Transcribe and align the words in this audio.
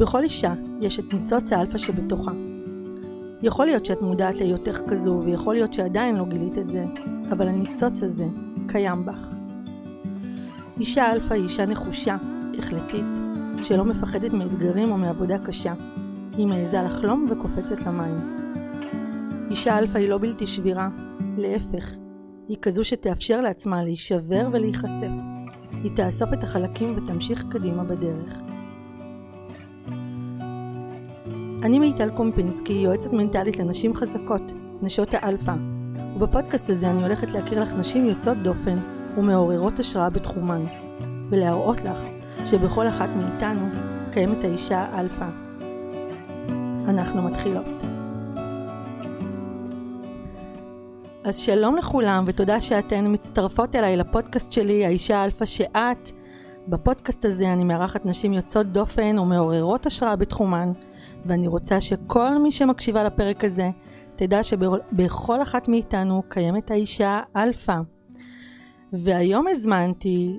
בכל 0.00 0.22
אישה 0.22 0.54
יש 0.80 0.98
את 0.98 1.14
ניצוץ 1.14 1.52
האלפא 1.52 1.78
שבתוכה. 1.78 2.32
יכול 3.42 3.66
להיות 3.66 3.84
שאת 3.84 4.02
מודעת 4.02 4.36
להיותך 4.36 4.80
כזו, 4.88 5.20
ויכול 5.24 5.54
להיות 5.54 5.72
שעדיין 5.72 6.16
לא 6.16 6.24
גילית 6.24 6.58
את 6.58 6.68
זה, 6.68 6.84
אבל 7.32 7.48
הניצוץ 7.48 8.02
הזה 8.02 8.24
קיים 8.68 9.06
בך. 9.06 9.34
אישה 10.80 11.12
אלפא 11.12 11.34
היא 11.34 11.42
אישה 11.42 11.66
נחושה, 11.66 12.16
החלטית, 12.58 13.04
שלא 13.62 13.84
מפחדת 13.84 14.32
מאתגרים 14.32 14.92
או 14.92 14.96
מעבודה 14.96 15.38
קשה. 15.38 15.74
היא 16.36 16.46
מעיזה 16.46 16.82
לחלום 16.82 17.28
וקופצת 17.30 17.80
למים. 17.80 18.38
אישה 19.50 19.78
אלפא 19.78 19.98
היא 19.98 20.08
לא 20.08 20.18
בלתי 20.18 20.46
שבירה, 20.46 20.88
להפך, 21.36 21.94
היא 22.48 22.56
כזו 22.62 22.84
שתאפשר 22.84 23.40
לעצמה 23.40 23.84
להישבר 23.84 24.48
ולהיחשף. 24.52 25.12
היא 25.72 25.96
תאסוף 25.96 26.32
את 26.32 26.44
החלקים 26.44 26.96
ותמשיך 26.96 27.44
קדימה 27.50 27.84
בדרך. 27.84 28.59
אני 31.62 31.78
מיטל 31.78 32.10
קומפינסקי, 32.10 32.72
יועצת 32.72 33.12
מנטלית 33.12 33.58
לנשים 33.58 33.94
חזקות, 33.94 34.52
נשות 34.82 35.08
האלפא, 35.12 35.54
ובפודקאסט 36.14 36.70
הזה 36.70 36.90
אני 36.90 37.02
הולכת 37.02 37.30
להכיר 37.32 37.62
לך 37.62 37.72
נשים 37.72 38.06
יוצאות 38.06 38.36
דופן 38.36 38.76
ומעוררות 39.16 39.78
השראה 39.78 40.10
בתחומן, 40.10 40.62
ולהראות 41.30 41.84
לך 41.84 42.02
שבכל 42.46 42.88
אחת 42.88 43.08
מאיתנו 43.16 43.68
קיימת 44.12 44.44
האישה 44.44 44.78
האלפא. 44.78 45.26
אנחנו 46.88 47.22
מתחילות. 47.22 47.66
אז 51.24 51.38
שלום 51.38 51.76
לכולם 51.76 52.24
ותודה 52.26 52.60
שאתן 52.60 53.04
מצטרפות 53.12 53.74
אליי 53.76 53.96
לפודקאסט 53.96 54.52
שלי, 54.52 54.86
האישה 54.86 55.18
האלפא 55.18 55.44
שאת. 55.44 56.10
בפודקאסט 56.68 57.24
הזה 57.24 57.52
אני 57.52 57.64
מארחת 57.64 58.06
נשים 58.06 58.32
יוצאות 58.32 58.66
דופן 58.66 59.18
ומעוררות 59.18 59.86
השראה 59.86 60.16
בתחומן, 60.16 60.72
ואני 61.26 61.48
רוצה 61.48 61.80
שכל 61.80 62.38
מי 62.38 62.52
שמקשיבה 62.52 63.04
לפרק 63.04 63.44
הזה 63.44 63.70
תדע 64.16 64.42
שבכל 64.42 65.42
אחת 65.42 65.68
מאיתנו 65.68 66.22
קיימת 66.28 66.70
האישה 66.70 67.20
אלפא. 67.36 67.80
והיום 68.92 69.46
הזמנתי 69.48 70.38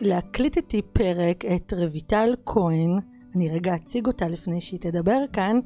להקליט 0.00 0.56
איתי 0.56 0.82
פרק 0.82 1.44
את 1.44 1.72
רויטל 1.72 2.34
כהן, 2.46 2.98
אני 3.34 3.48
רגע 3.48 3.74
אציג 3.74 4.06
אותה 4.06 4.28
לפני 4.28 4.60
שהיא 4.60 4.80
תדבר 4.80 5.18
כאן. 5.32 5.60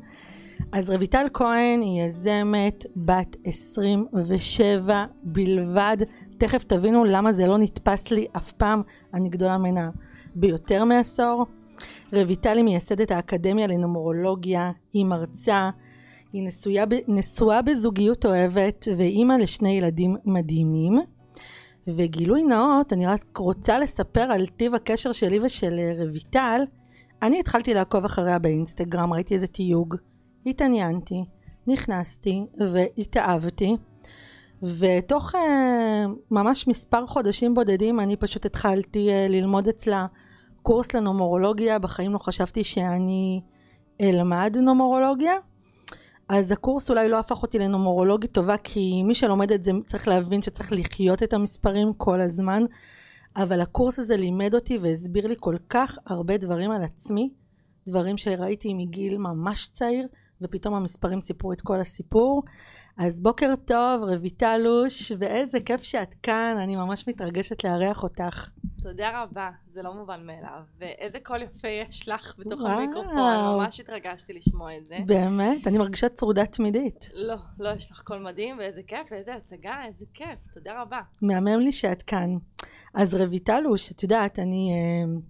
אז 0.73 0.91
רויטל 0.91 1.27
כהן 1.35 1.81
היא 1.81 2.03
יזמת 2.03 2.87
בת 2.97 3.37
27 3.45 5.05
בלבד. 5.23 5.97
תכף 6.39 6.65
תבינו 6.65 7.05
למה 7.05 7.33
זה 7.33 7.47
לא 7.47 7.59
נתפס 7.59 8.11
לי 8.11 8.27
אף 8.37 8.53
פעם, 8.53 8.83
אני 9.15 9.29
גדולה 9.29 9.59
ממנה 9.59 9.91
ביותר 10.35 10.85
מעשור. 10.85 11.47
רויטל 12.23 12.57
היא 12.57 12.65
מייסדת 12.65 13.11
האקדמיה 13.11 13.67
לנומרולוגיה, 13.67 14.71
היא 14.93 15.05
מרצה, 15.05 15.71
היא 16.33 16.47
נשואה, 16.47 16.85
נשואה 17.09 17.63
בזוגיות 17.63 18.27
אוהבת 18.27 18.89
ואימא 18.97 19.33
לשני 19.33 19.71
ילדים 19.79 20.17
מדהימים. 20.25 21.01
וגילוי 21.87 22.43
נאות, 22.43 22.93
אני 22.93 23.07
רק 23.07 23.37
רוצה 23.37 23.79
לספר 23.79 24.21
על 24.21 24.47
טיב 24.47 24.75
הקשר 24.75 25.13
שלי 25.13 25.41
ושל 25.41 25.81
רויטל. 25.99 26.61
אני 27.23 27.41
התחלתי 27.41 27.75
לעקוב 27.75 28.05
אחריה 28.05 28.39
באינסטגרם, 28.39 29.13
ראיתי 29.13 29.35
איזה 29.35 29.47
תיוג, 29.47 29.95
התעניינתי, 30.47 31.25
נכנסתי 31.67 32.47
והתאהבתי. 32.73 33.77
ותוך 34.63 35.35
uh, 35.35 35.39
ממש 36.31 36.69
מספר 36.69 37.07
חודשים 37.07 37.55
בודדים 37.55 38.01
אני 38.01 38.17
פשוט 38.17 38.47
התחלתי 38.47 39.09
uh, 39.09 39.31
ללמוד 39.31 39.69
אצלה 39.69 40.07
קורס 40.65 40.95
לנומרולוגיה, 40.95 41.79
בחיים 41.79 42.13
לא 42.13 42.19
חשבתי 42.19 42.65
שאני 42.65 43.41
אלמד 44.01 44.57
נומרולוגיה. 44.61 45.33
אז 46.29 46.53
הקורס 46.53 46.91
אולי 46.91 47.09
לא 47.09 47.19
הפך 47.19 47.43
אותי 47.43 47.59
לנומרולוגית 47.59 48.33
טובה, 48.33 48.57
כי 48.57 49.03
מי 49.03 49.15
שלומד 49.15 49.53
את 49.53 49.65
זה 49.65 49.73
צריך 49.85 50.09
להבין 50.09 50.43
שצריך 50.43 50.73
לחיות 50.73 51.23
את 51.23 51.33
המספרים 51.33 51.93
כל 51.97 52.21
הזמן. 52.21 52.63
אבל 53.37 53.61
הקורס 53.61 53.99
הזה 53.99 54.17
לימד 54.17 54.55
אותי 54.55 54.79
והסביר 54.79 55.27
לי 55.27 55.35
כל 55.41 55.57
כך 55.69 55.99
הרבה 56.07 56.37
דברים 56.37 56.71
על 56.71 56.83
עצמי, 56.83 57.31
דברים 57.89 58.17
שראיתי 58.17 58.75
מגיל 58.75 59.19
ממש 59.19 59.69
צעיר, 59.69 60.07
ופתאום 60.43 60.75
המספרים 60.75 61.21
סיפרו 61.21 61.53
את 61.53 61.61
כל 61.61 61.81
הסיפור. 61.81 62.43
אז 62.99 63.21
בוקר 63.21 63.55
טוב, 63.65 64.03
רויטלוש, 64.03 65.13
ואיזה 65.19 65.61
כיף 65.61 65.83
שאת 65.83 66.15
כאן, 66.23 66.57
אני 66.63 66.77
ממש 66.77 67.09
מתרגשת 67.09 67.65
לארח 67.65 68.03
אותך. 68.03 68.49
תודה 68.85 69.23
רבה, 69.23 69.51
זה 69.69 69.83
לא 69.83 69.95
מובן 69.95 70.27
מאליו. 70.27 70.61
ואיזה 70.79 71.19
קול 71.23 71.43
יפה 71.43 71.69
יש 71.69 72.09
לך 72.09 72.35
בתוך 72.39 72.61
וואו. 72.61 72.71
המיקרופון, 72.73 73.57
ממש 73.57 73.81
התרגשתי 73.81 74.33
לשמוע 74.33 74.77
את 74.77 74.87
זה. 74.87 74.97
באמת? 75.07 75.67
אני 75.67 75.79
מרגישה 75.79 76.09
צרודה 76.09 76.47
תמידית. 76.47 77.11
לא, 77.15 77.37
לא, 77.59 77.69
יש 77.69 77.91
לך 77.91 78.03
קול 78.03 78.19
מדהים, 78.19 78.59
ואיזה 78.59 78.81
כיף, 78.87 79.07
ואיזה 79.11 79.35
הצגה, 79.35 79.77
איזה 79.87 80.07
כיף, 80.15 80.39
תודה 80.55 80.83
רבה. 80.83 81.01
מהמם 81.23 81.61
לי 81.61 81.73
שאת 81.73 82.03
כאן. 82.03 82.37
אז 82.95 83.15
רויטל 83.15 83.61
לוש, 83.61 83.93
את 83.93 84.03
יודעת, 84.03 84.39
אני... 84.39 84.73
אה, 84.73 85.21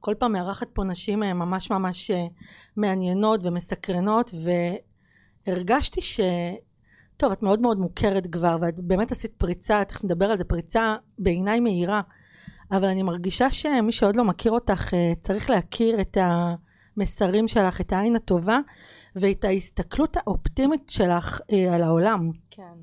כל 0.00 0.14
פעם 0.18 0.32
מארחת 0.32 0.68
פה 0.72 0.84
נשים 0.84 1.22
אה, 1.22 1.34
ממש 1.34 1.70
ממש 1.70 2.10
אה, 2.10 2.26
מעניינות 2.76 3.40
ומסקרנות 3.42 4.30
והרגשתי 5.46 6.00
ש... 6.00 6.20
טוב, 7.16 7.32
את 7.32 7.42
מאוד 7.42 7.60
מאוד 7.60 7.78
מוכרת 7.78 8.26
כבר 8.32 8.56
ואת 8.60 8.80
באמת 8.80 9.12
עשית 9.12 9.34
פריצה, 9.38 9.84
תכף 9.84 10.04
נדבר 10.04 10.30
על 10.30 10.38
זה, 10.38 10.44
פריצה 10.44 10.96
בעיניי 11.18 11.60
מהירה 11.60 12.00
אבל 12.70 12.84
אני 12.84 13.02
מרגישה 13.02 13.50
שמי 13.50 13.92
שעוד 13.92 14.16
לא 14.16 14.24
מכיר 14.24 14.52
אותך 14.52 14.94
אה, 14.94 15.12
צריך 15.20 15.50
להכיר 15.50 16.00
את 16.00 16.16
המסרים 16.20 17.48
שלך, 17.48 17.80
את 17.80 17.92
העין 17.92 18.16
הטובה 18.16 18.58
ואת 19.16 19.44
ההסתכלות 19.44 20.16
האופטימית 20.16 20.90
שלך 20.90 21.40
על 21.72 21.82
העולם. 21.82 22.30
כן, 22.50 22.78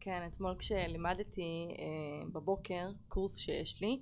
כן, 0.00 0.28
אתמול 0.32 0.54
כשלימדתי 0.58 1.68
בבוקר 2.32 2.90
קורס 3.08 3.38
שיש 3.38 3.82
לי 3.82 4.00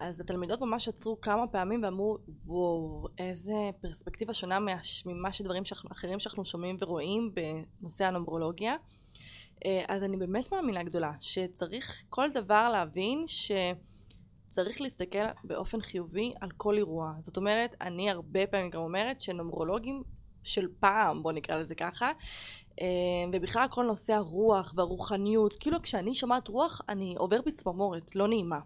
אז 0.00 0.20
התלמידות 0.20 0.60
ממש 0.60 0.88
עצרו 0.88 1.20
כמה 1.20 1.46
פעמים 1.46 1.82
ואמרו 1.82 2.18
וואו 2.46 3.06
איזה 3.18 3.52
פרספקטיבה 3.80 4.34
שונה 4.34 4.58
ממה 5.06 5.32
שדברים 5.32 5.64
שאנחנו, 5.64 5.90
אחרים 5.92 6.20
שאנחנו 6.20 6.44
שומעים 6.44 6.76
ורואים 6.80 7.34
בנושא 7.80 8.04
הנומרולוגיה 8.04 8.76
אה, 9.66 9.84
אז 9.88 10.02
אני 10.02 10.16
באמת 10.16 10.52
מאמינה 10.52 10.82
גדולה 10.82 11.12
שצריך 11.20 12.04
כל 12.10 12.28
דבר 12.34 12.68
להבין 12.72 13.24
שצריך 14.56 14.80
להסתכל 14.80 15.18
באופן 15.44 15.80
חיובי 15.80 16.32
על 16.40 16.48
כל 16.56 16.76
אירוע 16.76 17.12
זאת 17.18 17.36
אומרת 17.36 17.74
אני 17.80 18.10
הרבה 18.10 18.46
פעמים 18.46 18.70
גם 18.70 18.80
אומרת 18.80 19.20
שנומרולוגים 19.20 20.02
של 20.44 20.66
פעם 20.80 21.22
בוא 21.22 21.32
נקרא 21.32 21.56
לזה 21.56 21.74
ככה 21.74 22.12
אה, 22.80 22.86
ובכלל 23.32 23.66
כל 23.70 23.84
נושא 23.84 24.12
הרוח 24.12 24.74
והרוחניות 24.76 25.54
כאילו 25.60 25.82
כשאני 25.82 26.14
שומעת 26.14 26.48
רוח 26.48 26.80
אני 26.88 27.14
עובר 27.18 27.40
בצמרמורת 27.46 28.16
לא 28.16 28.28
נעימה 28.28 28.58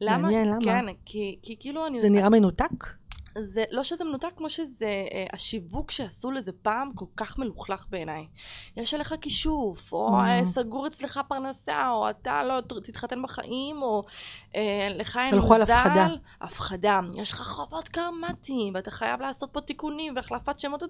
למה? 0.00 0.18
מעניין, 0.18 0.48
למה? 0.48 0.64
כן, 0.64 0.86
כי, 1.04 1.38
כי 1.42 1.56
כאילו 1.60 1.86
אני... 1.86 2.00
זה 2.00 2.08
נראה 2.08 2.28
מנותק? 2.28 2.94
זה 3.42 3.64
לא 3.70 3.82
שזה 3.84 4.04
מנותק 4.04 4.30
כמו 4.36 4.50
שזה 4.50 4.86
אה, 4.86 5.26
השיווק 5.32 5.90
שעשו 5.90 6.30
לזה 6.30 6.52
פעם 6.62 6.92
כל 6.94 7.04
כך 7.16 7.38
מלוכלך 7.38 7.86
בעיניי 7.90 8.26
יש 8.76 8.94
עליך 8.94 9.14
כישוף 9.20 9.92
או 9.92 10.08
mm. 10.08 10.24
אה, 10.24 10.40
סגור 10.46 10.86
אצלך 10.86 11.20
פרנסה 11.28 11.90
או 11.90 12.10
אתה 12.10 12.44
לא 12.44 12.60
תתחתן 12.60 13.22
בחיים 13.22 13.82
או 13.82 14.04
אה, 14.56 14.88
לך 14.90 15.16
אין 15.16 15.38
מזל. 15.38 15.62
הפחדה. 15.62 16.06
הפחדה. 16.40 17.00
יש 17.16 17.32
לך 17.32 17.40
חובות 17.40 17.88
קרמטיים 17.88 18.74
ואתה 18.74 18.90
חייב 18.90 19.20
לעשות 19.20 19.50
פה 19.52 19.60
תיקונים 19.60 20.16
והחלפת 20.16 20.58
שמות. 20.58 20.82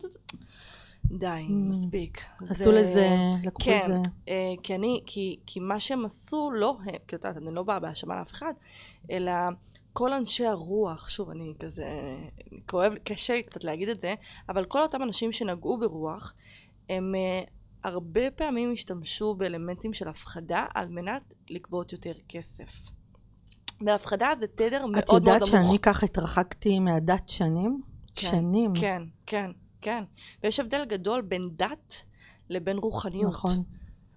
די, 1.05 1.27
mm. 1.27 1.53
מספיק. 1.53 2.21
עשו 2.51 2.65
זה... 2.65 2.73
לזה, 2.73 3.09
לקחו 3.45 3.65
כן, 3.65 3.81
את 3.81 3.87
זה. 3.87 4.11
אה, 4.29 4.55
כי 4.63 4.75
אני, 4.75 5.03
כי, 5.07 5.39
כי 5.47 5.61
מה 5.61 5.81
שהם 5.81 6.05
עשו, 6.05 6.51
לא 6.55 6.77
הם, 6.85 6.93
כי 7.09 7.17
את 7.17 7.25
יודעת, 7.25 7.37
אני 7.37 7.55
לא 7.55 7.63
באה 7.63 7.79
בהאשמה 7.79 8.19
לאף 8.19 8.33
אחד, 8.33 8.53
אלא 9.11 9.33
כל 9.95 10.13
אנשי 10.13 10.47
הרוח, 10.47 11.09
שוב, 11.09 11.31
אני 11.31 11.55
כזה, 11.61 11.87
כואב, 12.67 12.93
קשה 13.05 13.43
קצת 13.43 13.65
להגיד 13.65 13.89
את 13.89 14.01
זה, 14.01 14.15
אבל 14.49 14.65
כל 14.65 14.83
אותם 14.83 15.03
אנשים 15.03 15.33
שנגעו 15.33 15.79
ברוח, 15.79 16.35
הם 16.89 17.15
אה, 17.15 17.43
הרבה 17.85 18.31
פעמים 18.31 18.73
השתמשו 18.73 19.35
באלמנטים 19.35 19.95
של 19.95 20.09
הפחדה 20.09 20.67
על 20.75 20.89
מנת 20.89 21.35
לגבות 21.51 21.93
יותר 21.93 22.13
כסף. 22.29 22.91
והפחדה 23.87 24.29
זה 24.39 24.47
תדר 24.47 24.87
מאוד 24.87 25.23
מאוד 25.23 25.23
נמוך. 25.23 25.37
את 25.37 25.41
יודעת 25.41 25.47
שאני 25.47 25.79
ככה 25.79 26.07
התרחקתי 26.07 26.79
מהדת 26.79 27.29
שנים? 27.29 27.81
כן, 28.15 28.29
שנים. 28.29 28.73
כן, 28.75 29.03
כן. 29.27 29.51
כן, 29.85 30.05
ויש 30.43 30.61
הבדל 30.61 30.85
גדול 30.85 31.21
בין 31.21 31.51
דת 31.57 32.05
לבין 32.51 32.77
רוחניות. 32.79 33.33
נכון. 33.33 33.63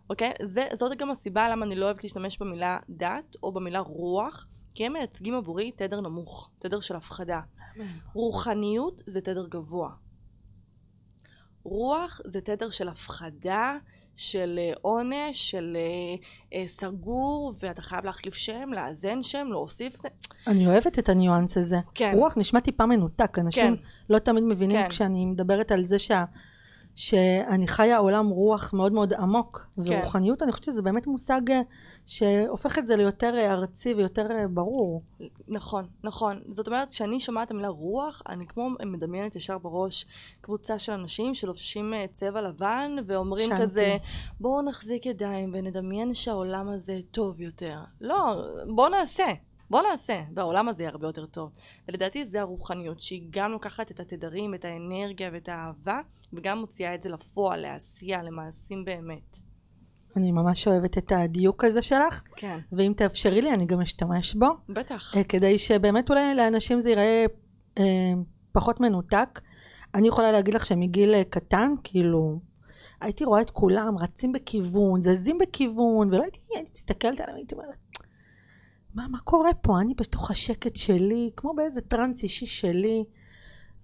אוקיי? 0.10 0.34
זה, 0.44 0.68
זאת 0.74 0.98
גם 0.98 1.12
הסיבה 1.12 1.50
למה 1.50 1.66
אני 1.66 1.76
לא 1.76 1.86
אוהבת 1.86 2.04
להשתמש 2.04 2.38
במילה 2.38 2.80
דת 2.90 3.36
או 3.44 3.52
במילה 3.52 3.80
רוח, 3.80 4.48
כי 4.78 4.86
הם 4.86 4.94
מייצגים 4.94 5.36
עבורי 5.36 5.72
תדר 5.72 6.02
נמוך, 6.02 6.50
תדר 6.60 6.80
של 6.80 6.96
הפחדה. 6.96 7.40
רוחניות 8.14 9.04
זה 9.08 9.22
תדר 9.22 9.48
גבוה. 9.48 9.90
רוח 11.64 12.22
זה 12.26 12.42
תדר 12.42 12.70
של 12.70 12.88
הפחדה, 12.88 13.78
של 14.16 14.60
אה, 14.62 14.74
עונש, 14.82 15.52
של 15.52 15.78
אה, 15.80 16.60
אה, 16.60 16.68
סגור, 16.68 17.54
ואתה 17.60 17.82
חייב 17.82 18.06
להחליף 18.06 18.34
שם, 18.34 18.70
לאזן 18.74 19.24
שם, 19.24 19.48
להוסיף 19.50 19.96
זה. 19.96 20.08
אני 20.48 20.68
אוהבת 20.68 21.00
את 21.00 21.10
הניואנס 21.10 21.58
הזה. 21.58 21.78
כן. 21.96 22.14
רוח 22.16 22.38
נשמע 22.38 22.60
טיפה 22.60 22.86
מנותק, 22.86 23.40
אנשים 23.40 23.76
כן. 23.76 23.84
לא 24.10 24.20
תמיד 24.20 24.44
מבינים 24.44 24.78
כן. 24.78 24.90
כשאני 24.90 25.26
מדברת 25.26 25.72
על 25.72 25.86
זה 25.86 26.00
שה... 26.00 26.26
שאני 26.98 27.68
חיה 27.68 27.98
עולם 27.98 28.28
רוח 28.28 28.74
מאוד 28.74 28.94
מאוד 28.94 29.14
עמוק, 29.14 29.68
כן. 29.76 29.82
ורוחניות 29.86 30.44
אני 30.44 30.52
חושבת 30.52 30.66
שזה 30.66 30.82
באמת 30.82 31.08
מושג 31.08 31.42
אה, 31.52 31.62
שהופך 32.06 32.78
את 32.78 32.88
זה 32.88 32.96
ליותר 32.96 33.38
אה, 33.38 33.54
ארצי 33.54 33.94
ויותר 33.94 34.32
אה, 34.32 34.48
ברור. 34.48 35.04
נכון, 35.48 35.88
נכון. 36.04 36.42
זאת 36.50 36.68
אומרת, 36.68 36.90
כשאני 36.90 37.20
שומעת 37.20 37.46
את 37.46 37.52
המילה 37.52 37.68
רוח, 37.68 38.22
אני 38.30 38.48
כמו 38.48 38.70
מדמיינת 38.86 39.36
ישר 39.36 39.58
בראש 39.58 40.06
קבוצה 40.42 40.80
של 40.80 40.92
אנשים 40.92 41.36
שלובשים 41.36 41.94
צבע 42.14 42.42
לבן, 42.42 42.96
ואומרים 43.08 43.50
שנתי. 43.50 43.62
כזה, 43.62 43.98
בואו 44.40 44.62
נחזיק 44.62 45.06
ידיים 45.06 45.52
ונדמיין 45.54 46.14
שהעולם 46.14 46.70
הזה 46.70 47.00
טוב 47.12 47.42
יותר. 47.42 47.80
לא, 48.02 48.44
בואו 48.76 48.90
נעשה. 48.90 49.28
בואו 49.70 49.84
נעשה, 49.92 50.22
והעולם 50.34 50.70
הזה 50.70 50.84
יהיה 50.84 50.92
הרבה 50.92 51.08
יותר 51.08 51.26
טוב. 51.26 51.52
ולדעתי 51.88 52.26
זה 52.26 52.42
הרוחניות, 52.42 53.02
שהיא 53.02 53.28
גם 53.30 53.52
לוקחת 53.52 53.92
את 53.92 54.00
התדרים, 54.00 54.56
את 54.56 54.66
האנרגיה 54.66 55.30
ואת 55.34 55.50
האהבה, 55.50 56.00
וגם 56.34 56.60
מוציאה 56.60 56.96
את 56.96 57.02
זה 57.02 57.10
לפועל, 57.10 57.60
לעשייה, 57.60 58.24
למעשים 58.24 58.86
באמת. 58.86 59.40
אני 60.18 60.32
ממש 60.32 60.68
אוהבת 60.68 60.98
את 60.98 61.12
הדיוק 61.12 61.64
הזה 61.64 61.82
שלך, 61.82 62.24
כן. 62.36 62.60
ואם 62.72 62.94
תאפשרי 62.98 63.42
לי 63.42 63.54
אני 63.54 63.66
גם 63.66 63.82
אשתמש 63.82 64.36
בו, 64.36 64.48
בטח. 64.70 65.18
אה, 65.18 65.24
כדי 65.24 65.58
שבאמת 65.58 66.10
אולי 66.10 66.36
לאנשים 66.36 66.80
זה 66.80 66.90
ייראה 66.90 67.26
אה, 67.78 67.84
פחות 68.52 68.80
מנותק. 68.80 69.42
אני 69.96 70.08
יכולה 70.08 70.32
להגיד 70.32 70.54
לך 70.54 70.66
שמגיל 70.66 71.14
אה, 71.14 71.24
קטן, 71.24 71.74
כאילו, 71.84 72.40
הייתי 73.02 73.24
רואה 73.26 73.42
את 73.42 73.50
כולם 73.50 73.98
רצים 73.98 74.32
בכיוון, 74.32 75.02
זזים 75.02 75.38
בכיוון, 75.38 76.08
ולא 76.14 76.22
הייתי, 76.22 76.40
הייתי 76.56 76.72
מסתכלת 76.74 77.22
עליהם, 77.22 77.36
הייתי 77.36 77.56
אומרת, 77.56 77.76
מה, 78.98 79.08
מה 79.08 79.20
קורה 79.20 79.54
פה? 79.54 79.80
אני 79.80 79.94
בתוך 79.94 80.32
השקט 80.32 80.76
שלי, 80.76 81.30
כמו 81.36 81.54
באיזה 81.54 81.82
טראנס 81.82 82.24
אישי 82.24 82.46
שלי, 82.46 83.04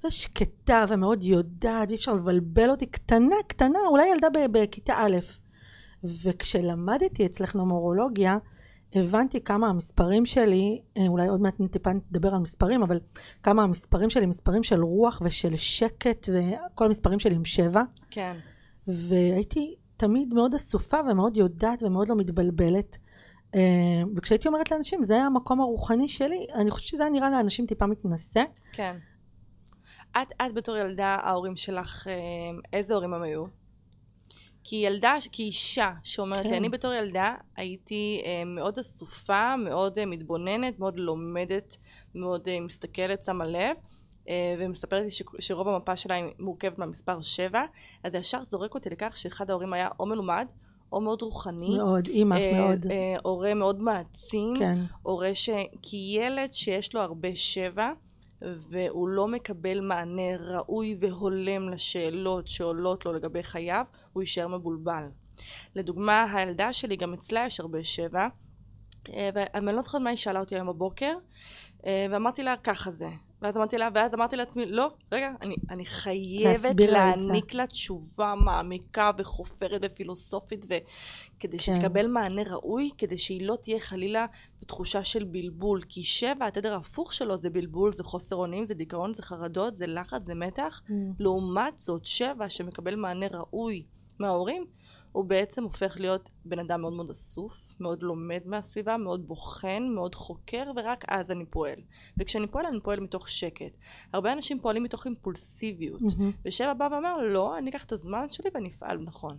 ושקטה 0.06 0.86
ומאוד 0.90 1.24
יודעת, 1.24 1.90
אי 1.90 1.96
אפשר 1.96 2.14
לבלבל 2.14 2.70
אותי, 2.70 2.86
קטנה, 2.86 3.36
קטנה, 3.48 3.80
אולי 3.90 4.08
ילדה 4.08 4.28
בכיתה 4.52 4.94
א'. 4.98 5.18
וכשלמדתי 6.04 7.26
אצלך 7.26 7.56
נומרולוגיה, 7.56 8.38
הבנתי 8.94 9.42
כמה 9.42 9.68
המספרים 9.68 10.26
שלי, 10.26 10.82
אה, 10.98 11.08
אולי 11.08 11.28
עוד 11.28 11.42
מעט 11.42 11.56
טיפה 11.72 11.92
נדבר 11.94 12.34
על 12.34 12.40
מספרים, 12.40 12.84
אבל 12.84 13.00
כמה 13.44 13.64
המספרים 13.64 14.10
שלי 14.10 14.26
מספרים 14.26 14.64
של 14.64 14.84
רוח 14.84 15.22
ושל 15.26 15.56
שקט, 15.56 16.30
וכל 16.30 16.86
המספרים 16.86 17.20
שלי 17.20 17.36
הם 17.36 17.46
שבע. 17.46 17.82
כן. 18.12 18.36
והייתי 18.88 19.76
תמיד 19.98 20.34
מאוד 20.34 20.54
אסופה 20.54 20.98
ומאוד 21.12 21.38
יודעת 21.38 21.84
ומאוד 21.84 22.10
לא 22.10 22.16
מתבלבלת. 22.16 22.98
אה, 23.56 24.04
וכשהייתי 24.16 24.48
אומרת 24.48 24.72
לאנשים, 24.72 25.04
זה 25.04 25.14
היה 25.14 25.26
המקום 25.26 25.62
הרוחני 25.62 26.10
שלי, 26.10 26.48
אני 26.56 26.72
חושבת 26.72 26.88
שזה 26.88 27.04
היה 27.04 27.12
נראה 27.12 27.30
לאנשים 27.30 27.66
טיפה 27.66 27.86
מתנשא. 27.86 28.44
כן. 28.74 28.98
את, 30.12 30.28
את 30.42 30.54
בתור 30.54 30.78
ילדה, 30.78 31.18
ההורים 31.22 31.56
שלך, 31.56 32.08
אה, 32.08 32.14
איזה 32.74 32.94
הורים 32.94 33.14
הם 33.14 33.22
היו? 33.22 33.46
כי 34.64 34.76
ילדה, 34.76 35.16
כי 35.32 35.44
אישה 35.44 35.92
שאומרת 36.04 36.44
כן. 36.46 36.52
לי, 36.52 36.58
אני 36.58 36.70
בתור 36.70 36.94
ילדה 36.94 37.36
הייתי 37.56 38.22
אה, 38.26 38.46
מאוד 38.46 38.80
אסופה, 38.80 39.56
מאוד 39.58 40.00
אה, 40.00 40.06
מתבוננת, 40.06 40.80
מאוד 40.80 41.00
לומדת, 41.00 41.78
מאוד 42.16 42.48
אה, 42.48 42.60
מסתכלת, 42.60 43.24
שמה 43.24 43.46
לב, 43.46 43.78
אה, 44.30 44.56
ומספרת 44.60 45.04
לי 45.04 45.12
ש, 45.12 45.24
שרוב 45.40 45.68
המפה 45.68 45.96
שלה 45.96 46.16
היא 46.16 46.26
מורכבת 46.40 46.78
מהמספר 46.78 47.22
7, 47.22 47.62
אז 48.04 48.12
זה 48.12 48.18
ישר 48.18 48.44
זורק 48.44 48.76
אותי 48.76 48.90
לכך 48.90 49.18
שאחד 49.18 49.50
ההורים 49.50 49.74
היה 49.74 49.90
או 50.00 50.06
מלומד, 50.06 50.48
או 50.94 51.02
מאוד 51.02 51.22
רוחני. 51.22 51.78
מאוד, 51.78 52.08
אימא, 52.08 52.36
אה, 52.36 52.68
מאוד. 52.68 52.86
אה, 52.92 53.16
הורה 53.24 53.54
מאוד 53.54 53.82
מעצים. 53.82 54.54
כן, 54.60 54.80
הורה 55.02 55.36
ש... 55.36 55.50
כי 55.82 56.16
ילד 56.18 56.54
שיש 56.54 56.96
לו 56.96 57.02
הרבה 57.02 57.36
שבע 57.36 57.92
והוא 58.42 59.08
לא 59.08 59.28
מקבל 59.28 59.80
מענה 59.80 60.38
ראוי 60.40 60.98
והולם 61.00 61.70
לשאלות 61.70 62.48
שעולות 62.48 63.06
לו 63.06 63.14
לגבי 63.14 63.44
חייו, 63.44 63.86
הוא 64.14 64.24
יישאר 64.24 64.48
מבולבל. 64.48 65.04
לדוגמה, 65.76 66.34
הילדה 66.34 66.74
שלי, 66.74 66.96
גם 66.96 67.14
אצלה 67.14 67.44
יש 67.48 67.60
הרבה 67.60 67.84
שבע, 67.84 68.28
אה, 69.10 69.30
ואני 69.34 69.76
לא 69.76 69.82
זוכרת 69.82 70.02
מה 70.02 70.10
היא 70.10 70.18
שאלה 70.18 70.40
אותי 70.40 70.56
היום 70.56 70.68
בבוקר, 70.68 71.14
אה, 71.86 72.06
ואמרתי 72.12 72.44
לה, 72.44 72.56
ככה 72.64 72.92
זה. 72.92 73.10
ואז 73.44 73.58
אמרתי 73.58 73.78
לה, 73.78 73.90
ואז 73.94 74.14
אמרתי 74.14 74.36
לעצמי, 74.36 74.66
לא, 74.66 74.92
רגע, 75.12 75.32
אני, 75.42 75.56
אני 75.70 75.86
חייבת 75.86 76.64
להסביר 76.64 76.94
לה 76.94 77.14
את 77.14 77.20
זה." 77.22 77.28
להעניק 77.28 77.54
לה 77.54 77.68
תשובה 77.68 78.34
מעמיקה 78.46 79.12
וחופרת 79.18 79.82
ופילוסופית, 79.84 80.66
וכדי 80.66 81.58
כן. 81.60 81.60
שתקבל 81.60 82.08
מענה 82.08 82.42
ראוי, 82.50 82.90
כדי 82.98 83.18
שהיא 83.18 83.48
לא 83.48 83.58
תהיה 83.62 83.80
חלילה 83.80 84.26
בתחושה 84.62 85.04
של 85.04 85.24
בלבול. 85.24 85.82
כי 85.90 86.04
שבע, 86.04 86.46
התדר 86.48 86.74
ההפוך 86.74 87.14
שלו 87.14 87.38
זה 87.38 87.50
בלבול, 87.50 87.92
זה 87.92 88.04
חוסר 88.04 88.36
אונים, 88.36 88.66
זה 88.66 88.74
דיכאון, 88.74 89.14
זה 89.14 89.24
חרדות, 89.24 89.76
זה 89.76 89.88
לחץ, 89.88 90.26
זה 90.26 90.36
מתח. 90.36 90.82
לעומת 91.20 91.80
זאת, 91.80 92.06
שבע 92.06 92.50
שמקבל 92.50 92.96
מענה 92.96 93.26
ראוי 93.32 93.84
מההורים, 94.20 94.66
הוא 95.14 95.26
בעצם 95.26 95.64
הופך 95.64 95.98
להיות 96.00 96.30
בן 96.46 96.60
אדם 96.60 96.82
מאוד 96.82 96.94
מאוד 96.94 97.10
אסוף, 97.10 97.74
מאוד 97.80 98.04
לומד 98.04 98.42
מהסביבה, 98.46 98.98
מאוד 98.98 99.28
בוחן, 99.28 99.84
מאוד 99.96 100.16
חוקר, 100.16 100.64
ורק 100.76 101.06
אז 101.08 101.32
אני 101.32 101.46
פועל. 101.46 101.80
וכשאני 102.18 102.48
פועל, 102.48 102.66
אני 102.66 102.80
פועל 102.84 103.00
מתוך 103.00 103.30
שקט. 103.30 103.78
הרבה 104.14 104.34
אנשים 104.34 104.60
פועלים 104.60 104.84
מתוך 104.84 105.06
אימפולסיביות. 105.06 106.02
מהמם. 106.02 106.32
ושבע 106.46 106.74
בא 106.74 106.88
ואומר, 106.92 107.18
לא, 107.18 107.58
אני 107.58 107.70
אקח 107.70 107.84
את 107.84 107.92
הזמן 107.92 108.30
שלי 108.30 108.50
ואני 108.54 108.70
אפעל 108.70 109.00
נכון. 109.00 109.38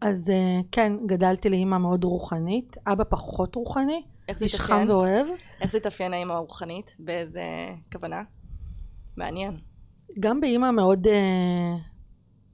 אז 0.00 0.30
אה, 0.30 0.60
כן, 0.72 0.92
גדלתי 1.06 1.50
לאימא 1.50 1.78
מאוד 1.78 2.04
רוחנית, 2.04 2.76
אבא 2.86 3.04
פחות 3.04 3.54
רוחני, 3.54 4.02
איש 4.40 4.60
חם? 4.60 4.84
ואוהב. 4.88 5.26
איך 5.60 5.72
זה 5.72 5.78
התאפיין 5.78 6.14
האמא 6.14 6.32
הרוחנית? 6.32 6.96
באיזה 6.98 7.42
כוונה? 7.92 8.22
מעניין. 9.16 9.56
גם 10.20 10.40
באימא 10.40 10.70
מאוד 10.70 11.06
אה, 11.06 11.76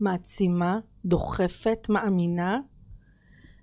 מעצימה, 0.01 0.79
דוחפת, 1.05 1.87
מאמינה. 1.89 2.59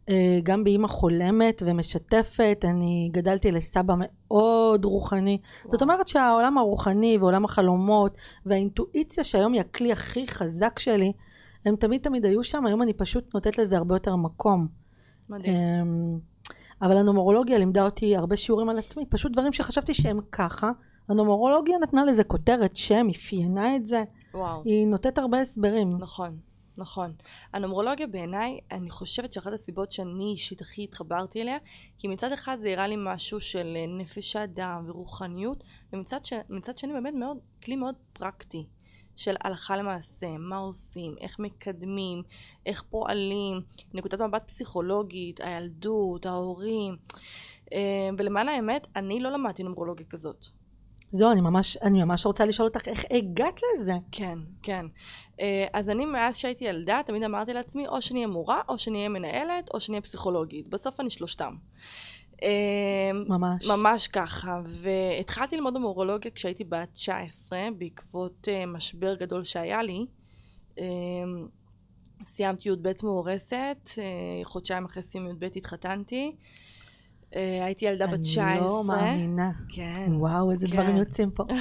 אה, 0.09 0.39
גם 0.43 0.63
באימא 0.63 0.87
חולמת 0.87 1.63
ומשתפת. 1.65 2.65
אני 2.69 3.09
גדלתי 3.11 3.51
לסבא 3.51 3.93
מאוד 3.97 4.85
רוחני. 4.85 5.37
זאת 5.67 5.81
אומרת 5.81 6.07
שהעולם 6.07 6.57
הרוחני 6.57 7.17
ועולם 7.17 7.45
החלומות 7.45 8.15
והאינטואיציה 8.45 9.23
שהיום 9.23 9.53
היא 9.53 9.61
הכלי 9.61 9.91
הכי 9.91 10.27
חזק 10.27 10.79
שלי, 10.79 11.11
הם 11.65 11.75
תמיד 11.75 12.01
תמיד 12.01 12.25
היו 12.25 12.43
שם, 12.43 12.65
היום 12.65 12.81
אני 12.81 12.93
פשוט 12.93 13.33
נותנת 13.33 13.57
לזה 13.57 13.77
הרבה 13.77 13.95
יותר 13.95 14.15
מקום. 14.15 14.67
מדהים. 15.29 15.53
אמ, 15.53 16.19
אבל 16.81 16.97
הנומרולוגיה 16.97 17.57
לימדה 17.57 17.85
אותי 17.85 18.15
הרבה 18.15 18.37
שיעורים 18.37 18.69
על 18.69 18.77
עצמי, 18.77 19.05
פשוט 19.09 19.31
דברים 19.31 19.53
שחשבתי 19.53 19.93
שהם 19.93 20.19
ככה. 20.31 20.71
הנומרולוגיה 21.09 21.77
נתנה 21.83 22.05
לזה 22.05 22.23
כותרת, 22.23 22.75
שם, 22.75 23.07
אפיינה 23.15 23.75
את 23.75 23.87
זה, 23.87 24.03
וואו. 24.33 24.61
היא 24.65 24.87
נותנת 24.87 25.17
הרבה 25.17 25.41
הסברים. 25.41 25.97
נכון, 25.99 26.37
נכון. 26.79 27.13
הנומרולוגיה 27.53 28.07
בעיניי, 28.07 28.59
אני 28.71 28.89
חושבת 28.89 29.33
שאחת 29.33 29.53
הסיבות 29.53 29.91
שאני 29.91 30.23
אישית 30.23 30.61
הכי 30.61 30.83
התחברתי 30.83 31.41
אליה, 31.41 31.57
כי 31.97 32.07
מצד 32.07 32.31
אחד 32.31 32.57
זה 32.59 32.71
הראה 32.71 32.87
לי 32.87 32.95
משהו 32.97 33.41
של 33.41 33.73
אה, 33.75 33.85
נפש 33.87 34.35
האדם 34.35 34.83
ורוחניות, 34.87 35.63
ומצד 35.93 36.25
ש... 36.25 36.33
שני 36.75 36.93
באמת 36.93 37.13
מאוד, 37.13 37.37
כלי 37.63 37.75
מאוד 37.75 37.95
פרקטי. 38.13 38.65
של 39.15 39.35
הלכה 39.43 39.77
למעשה, 39.77 40.27
מה 40.37 40.57
עושים, 40.57 41.15
איך 41.21 41.39
מקדמים, 41.39 42.23
איך 42.65 42.83
פועלים, 42.89 43.61
נקודת 43.93 44.21
מבט 44.21 44.47
פסיכולוגית, 44.47 45.39
הילדות, 45.41 46.25
ההורים. 46.25 46.95
אה, 47.73 48.09
ולמען 48.17 48.49
האמת, 48.49 48.87
אני 48.95 49.19
לא 49.19 49.29
למדתי 49.29 49.63
נומרולוגיה 49.63 50.05
כזאת. 50.05 50.45
זהו, 51.11 51.31
אני 51.31 51.41
ממש, 51.41 51.77
אני 51.77 52.03
ממש 52.03 52.25
רוצה 52.25 52.45
לשאול 52.45 52.67
אותך 52.67 52.87
איך 52.87 53.05
הגעת 53.11 53.61
לזה. 53.63 53.93
כן, 54.11 54.39
כן. 54.63 54.85
אה, 55.39 55.65
אז 55.73 55.89
אני 55.89 56.05
מאז 56.05 56.37
שהייתי 56.37 56.65
ילדה 56.65 57.01
תמיד 57.05 57.23
אמרתי 57.23 57.53
לעצמי 57.53 57.87
או 57.87 58.01
שאני 58.01 58.19
אהיה 58.19 58.27
מורה 58.27 58.61
או 58.69 58.79
שאני 58.79 58.97
אהיה 58.97 59.09
מנהלת 59.09 59.69
או 59.73 59.79
שאני 59.79 59.95
אהיה 59.95 60.01
פסיכולוגית. 60.01 60.67
בסוף 60.67 60.99
אני 60.99 61.09
שלושתם. 61.09 61.53
אה, 62.43 63.11
ממש. 63.27 63.69
ממש 63.69 64.07
ככה. 64.07 64.61
והתחלתי 64.65 65.55
ללמוד 65.55 65.73
במורולוגיה 65.73 66.31
כשהייתי 66.31 66.63
בת 66.63 66.89
19 66.93 67.59
בעקבות 67.77 68.47
אה, 68.51 68.65
משבר 68.65 69.15
גדול 69.15 69.43
שהיה 69.43 69.81
לי. 69.83 70.05
סיימתי 72.27 72.69
י"ב 72.69 72.91
מאורסת, 73.03 73.89
חודשיים 74.43 74.85
אחרי 74.85 75.03
סיום 75.03 75.27
י"ב 75.27 75.43
התחתנתי. 75.55 76.35
אה, 77.35 77.65
הייתי 77.65 77.85
ילדה 77.85 78.07
בת 78.07 78.19
19. 78.19 78.51
אני 78.51 78.59
לא 78.59 78.83
מאמינה. 78.87 79.51
כן. 79.69 80.11
וואו, 80.13 80.51
איזה 80.51 80.67
כן. 80.67 80.73
דברים 80.73 80.97
יוצאים 80.97 81.31
פה. 81.31 81.43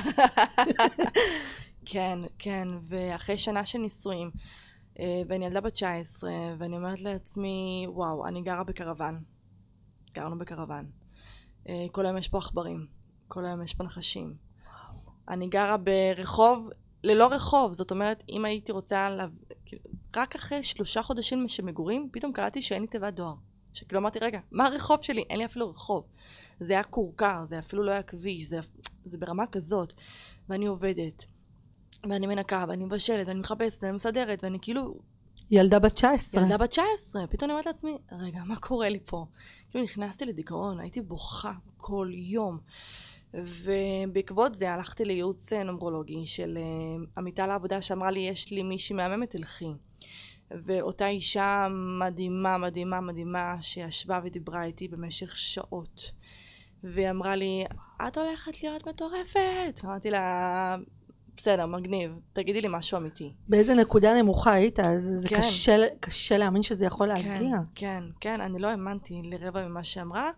כן, 1.90 2.18
כן, 2.38 2.68
ואחרי 2.88 3.38
שנה 3.38 3.66
של 3.66 3.78
נישואים, 3.78 4.30
אה, 4.98 5.22
ואני 5.28 5.46
ילדה 5.46 5.60
בת 5.60 5.72
19, 5.72 6.30
ואני 6.58 6.76
אומרת 6.76 7.00
לעצמי, 7.00 7.86
וואו, 7.88 8.26
אני 8.26 8.42
גרה 8.42 8.64
בקרוון. 8.64 9.22
גרנו 10.14 10.38
בקרוון. 10.38 10.86
אה, 11.68 11.86
כל 11.92 12.06
היום 12.06 12.18
יש 12.18 12.28
פה 12.28 12.38
עכברים, 12.38 12.86
כל 13.28 13.46
היום 13.46 13.62
יש 13.62 13.74
פה 13.74 13.84
נחשים. 13.84 14.34
אני 15.28 15.48
גרה 15.48 15.76
ברחוב, 15.76 16.68
ללא 17.04 17.26
רחוב, 17.26 17.72
זאת 17.72 17.90
אומרת, 17.90 18.22
אם 18.28 18.44
הייתי 18.44 18.72
רוצה, 18.72 19.10
לה... 19.10 19.26
כאילו, 19.64 19.82
רק 20.16 20.34
אחרי 20.34 20.62
שלושה 20.62 21.02
חודשים 21.02 21.48
של 21.48 21.64
מגורים, 21.64 22.08
פתאום 22.12 22.32
קלטתי 22.32 22.62
שאין 22.62 22.82
לי 22.82 22.88
תיבת 22.88 23.14
דואר. 23.14 23.34
שכאילו 23.72 24.00
אמרתי, 24.00 24.18
רגע, 24.18 24.40
מה 24.50 24.66
הרחוב 24.66 25.02
שלי? 25.02 25.24
אין 25.30 25.38
לי 25.38 25.44
אפילו 25.44 25.70
רחוב. 25.70 26.04
זה 26.60 26.72
היה 26.72 26.82
כורכר, 26.82 27.44
זה 27.44 27.58
אפילו 27.58 27.82
לא 27.82 27.90
היה 27.90 28.02
כביש, 28.02 28.44
זה, 28.44 28.60
זה 29.04 29.18
ברמה 29.18 29.46
כזאת. 29.46 29.92
ואני 30.48 30.66
עובדת, 30.66 31.24
ואני 32.08 32.26
מנקה, 32.26 32.64
ואני 32.68 32.84
מבשלת, 32.84 33.26
ואני 33.28 33.40
מחפשת, 33.40 33.82
ואני 33.82 33.96
מסדרת, 33.96 34.44
ואני 34.44 34.58
כאילו... 34.62 34.98
ילדה 35.50 35.78
בת 35.78 35.92
19. 35.92 36.42
ילדה 36.42 36.58
בת 36.58 36.70
19. 36.70 37.26
פתאום 37.26 37.44
אני 37.44 37.52
אומרת 37.52 37.66
לעצמי, 37.66 37.98
רגע, 38.12 38.40
מה 38.44 38.56
קורה 38.56 38.88
לי 38.88 39.00
פה? 39.06 39.26
כאילו 39.70 39.84
נכנסתי 39.84 40.24
לדיכאון, 40.24 40.80
הייתי 40.80 41.00
בוכה 41.00 41.52
כל 41.76 42.10
יום. 42.12 42.58
ובעקבות 43.34 44.54
זה 44.54 44.72
הלכתי 44.72 45.04
לייעוץ 45.04 45.52
נומרולוגי 45.52 46.26
של 46.26 46.58
אה, 46.60 47.04
עמיתה 47.16 47.46
לעבודה 47.46 47.82
שאמרה 47.82 48.10
לי, 48.10 48.20
יש 48.20 48.50
לי 48.50 48.62
מישהי 48.62 48.96
מהממת, 48.96 49.30
תלכי. 49.30 49.72
ואותה 50.50 51.06
אישה 51.06 51.66
מדהימה, 52.00 52.58
מדהימה, 52.58 53.00
מדהימה, 53.00 53.56
שישבה 53.60 54.20
ודיברה 54.24 54.64
איתי 54.64 54.88
במשך 54.88 55.36
שעות. 55.36 56.10
והיא 56.84 57.10
אמרה 57.10 57.36
לי, 57.36 57.64
את 58.08 58.18
הולכת 58.18 58.62
להיות 58.62 58.88
מטורפת. 58.88 59.80
אמרתי 59.84 60.10
לה, 60.10 60.76
בסדר, 61.36 61.66
מגניב, 61.66 62.18
תגידי 62.32 62.60
לי 62.60 62.68
משהו 62.70 62.98
אמיתי. 62.98 63.32
באיזה 63.48 63.74
נקודה 63.74 64.22
נמוכה 64.22 64.52
היית? 64.52 64.80
אז 64.80 65.12
זה 65.18 65.28
כן. 65.28 65.38
קשה, 65.38 65.86
קשה 66.00 66.38
להאמין 66.38 66.62
שזה 66.62 66.86
יכול 66.86 67.08
כן, 67.08 67.14
להגיע. 67.14 67.50
כן, 67.50 67.64
כן, 67.74 68.04
כן, 68.20 68.40
אני 68.40 68.58
לא 68.58 68.68
האמנתי 68.68 69.20
לרבע 69.24 69.68
ממה 69.68 69.84
שאמרה, 69.84 70.30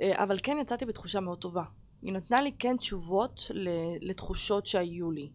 אה, 0.00 0.22
אבל 0.22 0.36
כן 0.42 0.56
יצאתי 0.60 0.84
בתחושה 0.84 1.20
מאוד 1.20 1.38
טובה. 1.38 1.62
היא 2.02 2.12
נתנה 2.12 2.42
לי 2.42 2.52
כן 2.58 2.76
תשובות 2.76 3.50
לתחושות 4.00 4.66
שהיו 4.66 5.10
לי. 5.10 5.30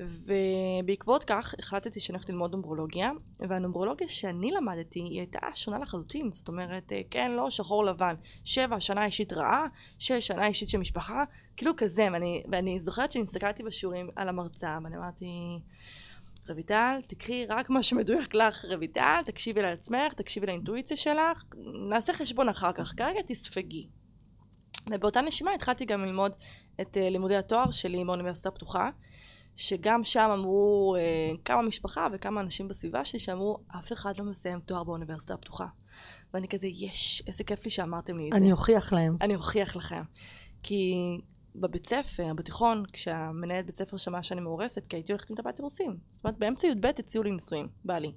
ובעקבות 0.00 1.24
כך 1.24 1.54
החלטתי 1.58 2.00
שאני 2.00 2.16
הולכת 2.16 2.28
ללמוד 2.28 2.52
נומברולוגיה 2.52 3.10
והנומברולוגיה 3.40 4.08
שאני 4.08 4.50
למדתי 4.50 5.00
היא 5.00 5.18
הייתה 5.18 5.38
שונה 5.54 5.78
לחלוטין. 5.78 6.32
זאת 6.32 6.48
אומרת 6.48 6.92
אה, 6.92 7.00
כן 7.10 7.30
לא 7.30 7.50
שחור 7.50 7.84
לבן 7.84 8.14
שבע 8.44 8.80
שנה 8.80 9.04
אישית 9.04 9.32
רעה 9.32 9.66
שש 9.98 10.26
שנה 10.26 10.46
אישית 10.46 10.68
של 10.68 10.78
משפחה 10.78 11.24
כאילו 11.56 11.72
כזה 11.76 12.08
ואני, 12.12 12.42
ואני 12.52 12.80
זוכרת 12.80 13.12
שאני 13.12 13.24
הסתכלתי 13.24 13.62
בשיעורים 13.62 14.10
על 14.16 14.28
המרצה 14.28 14.78
ואני 14.84 14.96
אמרתי 14.96 15.26
רויטל 16.48 17.00
תקחי 17.06 17.46
רק 17.46 17.70
מה 17.70 17.82
שמדויק 17.82 18.34
לך 18.34 18.64
רויטל 18.76 19.22
תקשיבי 19.26 19.62
לעצמך 19.62 20.12
תקשיבי 20.12 20.46
לאינטואיציה 20.46 20.96
שלך 20.96 21.44
נעשה 21.88 22.12
חשבון 22.12 22.48
אחר 22.48 22.72
כך 22.72 22.92
כרגע 22.96 23.20
תספגי. 23.26 23.86
ובאותה 24.90 25.20
נשימה 25.20 25.54
התחלתי 25.54 25.84
גם 25.84 26.04
ללמוד 26.04 26.32
את 26.80 26.96
uh, 26.96 27.00
לימודי 27.00 27.36
התואר 27.36 27.70
שלי 27.70 28.04
באוניברסיטה 28.04 28.48
הפתוחה 28.48 28.90
שגם 29.56 30.04
שם 30.04 30.30
אמרו 30.32 30.96
אה, 30.98 31.32
כמה 31.44 31.62
משפחה 31.62 32.08
וכמה 32.12 32.40
אנשים 32.40 32.68
בסביבה 32.68 33.04
שלי 33.04 33.20
שאמרו 33.20 33.58
אף 33.78 33.92
אחד 33.92 34.18
לא 34.18 34.24
מסיים 34.24 34.60
תואר 34.60 34.84
באוניברסיטה 34.84 35.34
הפתוחה 35.34 35.66
ואני 36.34 36.48
כזה 36.48 36.66
יש 36.66 37.22
איזה 37.26 37.44
כיף 37.44 37.64
לי 37.64 37.70
שאמרתם 37.70 38.18
לי 38.18 38.26
את 38.26 38.32
זה 38.32 38.38
אני 38.38 38.52
אוכיח 38.52 38.92
להם 38.92 39.16
אני 39.20 39.34
אוכיח 39.34 39.76
לכם 39.76 40.02
כי 40.62 40.94
בבית 41.54 41.86
ספר, 41.86 42.32
בתיכון, 42.34 42.84
כשהמנהלת 42.92 43.66
בית 43.66 43.74
ספר 43.74 43.96
שמעה 43.96 44.22
שאני 44.22 44.40
מאורסת, 44.40 44.86
כי 44.88 44.96
הייתי 44.96 45.12
הולכת 45.12 45.30
עם 45.30 45.36
טבעת 45.36 45.58
אירוסין. 45.58 45.90
זאת 45.90 46.24
אומרת, 46.24 46.38
באמצע 46.38 46.66
י"ב 46.66 46.86
הציעו 46.86 47.24
לי 47.24 47.30
נישואים, 47.30 47.68
בא 47.84 47.98
לי. 47.98 48.12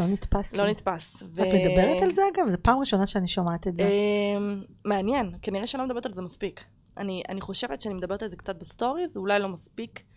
לא 0.00 0.06
נתפס 0.06 0.54
לא 0.54 0.66
נתפס. 0.66 1.22
ו... 1.22 1.42
את 1.42 1.46
מדברת 1.46 2.02
על 2.02 2.10
זה 2.10 2.22
אגב? 2.34 2.50
זו 2.50 2.56
פעם 2.62 2.78
ראשונה 2.78 3.06
שאני 3.06 3.28
שומעת 3.28 3.66
את 3.66 3.76
זה. 3.76 3.82
אמ, 3.82 4.62
מעניין, 4.84 5.34
כנראה 5.42 5.66
שאני 5.66 5.80
לא 5.80 5.86
מדברת 5.86 6.06
על 6.06 6.12
זה 6.12 6.22
מספיק. 6.22 6.64
אני, 6.96 7.22
אני 7.28 7.40
חושבת 7.40 7.80
שאני 7.80 7.94
מדברת 7.94 8.22
על 8.22 8.28
זה 8.28 8.36
קצת 8.36 8.56
ב 8.56 8.63
stories, 8.63 9.16
אולי 9.16 9.38
לא 9.38 9.48
מספיק 9.48 10.00
אה, 10.00 10.15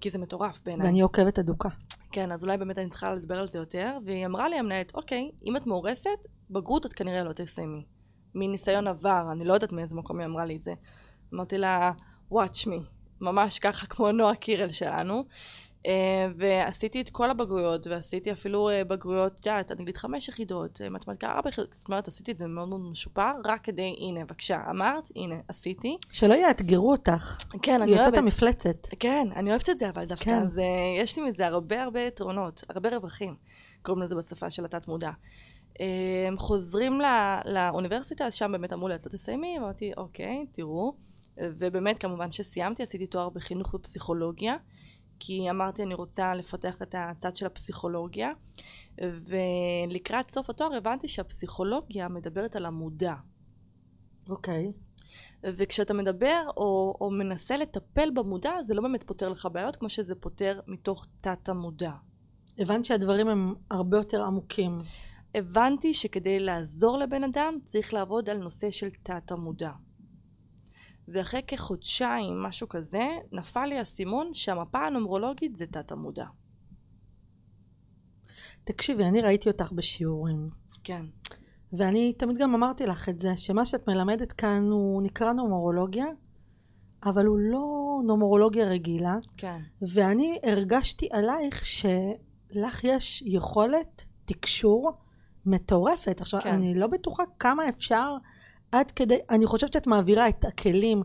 כי 0.00 0.10
זה 0.10 0.18
מטורף 0.18 0.58
בעיניי. 0.64 0.86
ואני 0.86 1.00
עוקבת 1.00 1.38
אדוקה. 1.38 1.68
כן, 2.12 2.32
אז 2.32 2.44
אולי 2.44 2.56
באמת 2.56 2.78
אני 2.78 2.90
צריכה 2.90 3.14
לדבר 3.14 3.38
על 3.38 3.48
זה 3.48 3.58
יותר, 3.58 3.98
והיא 4.06 4.26
אמרה 4.26 4.48
לי 4.48 4.58
המנהלת, 4.58 4.94
אוקיי, 4.94 5.30
אם 5.46 5.56
את 5.56 5.66
מאורסת, 5.66 6.10
בגרות 6.50 6.86
את 6.86 6.92
כנראה 6.92 7.24
לא 7.24 7.32
תסיימי. 7.32 7.84
מניסיון 8.34 8.86
עבר, 8.86 9.28
אני 9.32 9.44
לא 9.44 9.54
יודעת 9.54 9.72
מאיזה 9.72 9.94
מקום 9.94 10.18
היא 10.18 10.26
אמרה 10.26 10.44
לי 10.44 10.56
את 10.56 10.62
זה. 10.62 10.72
אמרתי 11.34 11.58
לה, 11.58 11.92
watch 12.32 12.66
me, 12.66 12.82
ממש 13.20 13.58
ככה 13.58 13.86
כמו 13.86 14.12
נועה 14.12 14.34
קירל 14.34 14.72
שלנו. 14.72 15.24
אה, 15.86 16.26
ועשיתי 16.36 17.00
את 17.00 17.10
כל 17.10 17.30
הבגרויות, 17.30 17.86
ועשיתי 17.86 18.32
אפילו 18.32 18.68
אה, 18.68 18.84
בגרויות, 18.84 19.32
את 19.32 19.46
יודעת, 19.46 19.72
אנגלית 19.72 19.96
חמש 19.96 20.28
יחידות, 20.28 20.80
אה, 20.80 20.88
מתמטיקה 20.88 21.32
ארבע 21.32 21.48
יחידות, 21.48 21.74
זאת 21.74 21.88
אומרת, 21.88 22.08
עשיתי 22.08 22.32
את 22.32 22.38
זה 22.38 22.46
מאוד 22.46 22.68
מאוד 22.68 22.80
משופר, 22.80 23.30
רק 23.44 23.64
כדי, 23.64 23.96
הנה, 23.98 24.24
בבקשה, 24.24 24.60
אמרת, 24.70 25.10
הנה, 25.16 25.34
עשיתי. 25.48 25.96
שלא 26.10 26.34
יאתגרו 26.34 26.92
אותך. 26.92 27.36
כן, 27.62 27.82
אני 27.82 27.92
אוהבת. 27.92 28.06
יוצאת 28.06 28.18
המפלצת. 28.22 28.88
כן, 29.00 29.28
אני 29.36 29.50
אוהבת 29.50 29.70
את 29.70 29.78
זה, 29.78 29.88
אבל 29.88 30.04
דווקא, 30.04 30.24
כן. 30.24 30.48
זה, 30.48 30.64
יש 30.98 31.18
לי 31.18 31.28
מזה 31.28 31.46
הרבה 31.46 31.82
הרבה 31.82 32.00
יתרונות, 32.00 32.62
הרבה 32.68 32.96
רווחים, 32.96 33.34
קוראים 33.82 34.02
לזה 34.02 34.14
בשפה 34.14 34.50
של 34.50 34.64
התת 34.64 34.88
מודע. 34.88 35.10
חוזרים 36.36 37.00
לא, 37.00 37.08
לאוניברסיטה, 37.44 38.26
אז 38.26 38.34
שם 38.34 38.52
באמת 38.52 38.72
אמרו 38.72 38.88
לי, 38.88 38.94
את 38.94 39.06
לא 39.06 39.10
תסיימי, 39.10 39.58
אמרתי, 39.58 39.92
אוקיי, 39.96 40.46
תראו. 40.52 40.94
ובאמת, 41.38 41.98
כמובן 41.98 42.32
שסיימתי, 42.32 42.82
עשיתי 42.82 43.06
תואר 43.06 43.28
בחינוך 43.28 43.74
ופסיכולוגיה. 43.74 44.56
כי 45.18 45.50
אמרתי 45.50 45.82
אני 45.82 45.94
רוצה 45.94 46.34
לפתח 46.34 46.82
את 46.82 46.94
הצד 46.98 47.36
של 47.36 47.46
הפסיכולוגיה 47.46 48.32
ולקראת 49.00 50.30
סוף 50.30 50.50
התואר 50.50 50.74
הבנתי 50.74 51.08
שהפסיכולוגיה 51.08 52.08
מדברת 52.08 52.56
על 52.56 52.66
המודע. 52.66 53.14
אוקיי. 54.28 54.72
Okay. 54.74 54.92
וכשאתה 55.44 55.94
מדבר 55.94 56.42
או, 56.56 56.96
או 57.00 57.10
מנסה 57.10 57.56
לטפל 57.56 58.10
במודע 58.14 58.62
זה 58.62 58.74
לא 58.74 58.82
באמת 58.82 59.02
פותר 59.02 59.28
לך 59.28 59.48
בעיות 59.52 59.76
כמו 59.76 59.88
שזה 59.88 60.14
פותר 60.14 60.60
מתוך 60.66 61.06
תת 61.20 61.48
המודע. 61.48 61.92
הבנת 62.58 62.84
שהדברים 62.84 63.28
הם 63.28 63.54
הרבה 63.70 63.96
יותר 63.96 64.22
עמוקים. 64.22 64.72
הבנתי 65.34 65.94
שכדי 65.94 66.40
לעזור 66.40 66.98
לבן 66.98 67.24
אדם 67.24 67.58
צריך 67.64 67.94
לעבוד 67.94 68.30
על 68.30 68.38
נושא 68.38 68.70
של 68.70 68.88
תת 69.02 69.30
המודע. 69.30 69.70
ואחרי 71.08 71.42
כחודשיים, 71.46 72.42
משהו 72.42 72.68
כזה, 72.68 73.08
נפל 73.32 73.66
לי 73.66 73.78
האסימון 73.78 74.34
שהמפה 74.34 74.78
הנומרולוגית 74.78 75.56
זה 75.56 75.66
תת 75.66 75.92
המודע. 75.92 76.26
תקשיבי, 78.64 79.04
אני 79.04 79.20
ראיתי 79.20 79.48
אותך 79.48 79.72
בשיעורים. 79.72 80.50
כן. 80.84 81.06
ואני 81.72 82.12
תמיד 82.12 82.38
גם 82.38 82.54
אמרתי 82.54 82.86
לך 82.86 83.08
את 83.08 83.20
זה, 83.20 83.36
שמה 83.36 83.64
שאת 83.64 83.88
מלמדת 83.88 84.32
כאן 84.32 84.62
הוא 84.70 85.02
נקרא 85.02 85.32
נומרולוגיה, 85.32 86.06
אבל 87.04 87.26
הוא 87.26 87.38
לא 87.38 88.00
נומרולוגיה 88.06 88.64
רגילה. 88.64 89.16
כן. 89.36 89.60
ואני 89.94 90.38
הרגשתי 90.42 91.08
עלייך 91.12 91.64
שלך 91.64 92.84
יש 92.84 93.22
יכולת 93.26 94.04
תקשור 94.24 94.92
מטורפת. 95.46 96.20
עכשיו, 96.20 96.40
כן. 96.40 96.54
אני 96.54 96.74
לא 96.74 96.86
בטוחה 96.86 97.22
כמה 97.38 97.68
אפשר 97.68 98.16
עד 98.72 98.90
כדי, 98.90 99.18
אני 99.30 99.46
חושבת 99.46 99.72
שאת 99.72 99.86
מעבירה 99.86 100.28
את 100.28 100.44
הכלים 100.44 101.02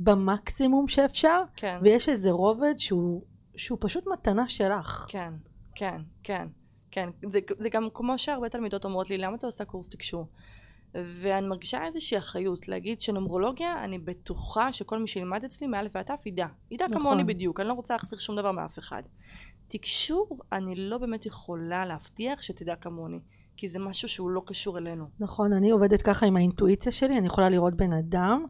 במקסימום 0.00 0.88
שאפשר, 0.88 1.42
כן. 1.56 1.78
ויש 1.82 2.08
איזה 2.08 2.30
רובד 2.30 2.74
שהוא, 2.76 3.22
שהוא 3.56 3.78
פשוט 3.80 4.06
מתנה 4.06 4.48
שלך. 4.48 5.06
כן, 5.08 5.32
כן, 5.74 6.00
כן, 6.22 6.46
כן. 6.90 7.08
זה, 7.30 7.38
זה 7.58 7.68
גם 7.68 7.88
כמו 7.94 8.18
שהרבה 8.18 8.48
תלמידות 8.48 8.84
אומרות 8.84 9.10
לי, 9.10 9.18
למה 9.18 9.36
אתה 9.36 9.46
עושה 9.46 9.64
קורס 9.64 9.88
תקשור? 9.88 10.26
ואני 10.94 11.48
מרגישה 11.48 11.84
איזושהי 11.84 12.18
אחריות 12.18 12.68
להגיד 12.68 13.00
שנומרולוגיה, 13.00 13.84
אני 13.84 13.98
בטוחה 13.98 14.72
שכל 14.72 14.98
מי 14.98 15.06
שילמד 15.06 15.44
אצלי 15.44 15.66
מא' 15.66 15.80
ועד 15.92 16.06
ת' 16.06 16.26
ידע. 16.26 16.46
ידע 16.70 16.86
נכון. 16.86 17.00
כמוני 17.00 17.24
בדיוק, 17.24 17.60
אני 17.60 17.68
לא 17.68 17.72
רוצה 17.72 17.94
להחזיר 17.94 18.18
שום 18.18 18.36
דבר 18.36 18.52
מאף 18.52 18.78
אחד. 18.78 19.02
תקשור, 19.68 20.38
אני 20.52 20.74
לא 20.76 20.98
באמת 20.98 21.26
יכולה 21.26 21.86
להבטיח 21.86 22.42
שתדע 22.42 22.76
כמוני. 22.76 23.20
כי 23.58 23.68
זה 23.68 23.78
משהו 23.78 24.08
שהוא 24.08 24.30
לא 24.30 24.42
קשור 24.46 24.78
אלינו. 24.78 25.04
נכון, 25.20 25.52
אני 25.52 25.70
עובדת 25.70 26.02
ככה 26.02 26.26
עם 26.26 26.36
האינטואיציה 26.36 26.92
שלי, 26.92 27.18
אני 27.18 27.26
יכולה 27.26 27.48
לראות 27.48 27.74
בן 27.74 27.92
אדם 27.92 28.44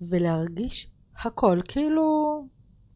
ולהרגיש 0.00 0.90
הכל, 1.24 1.60
כאילו, 1.68 2.44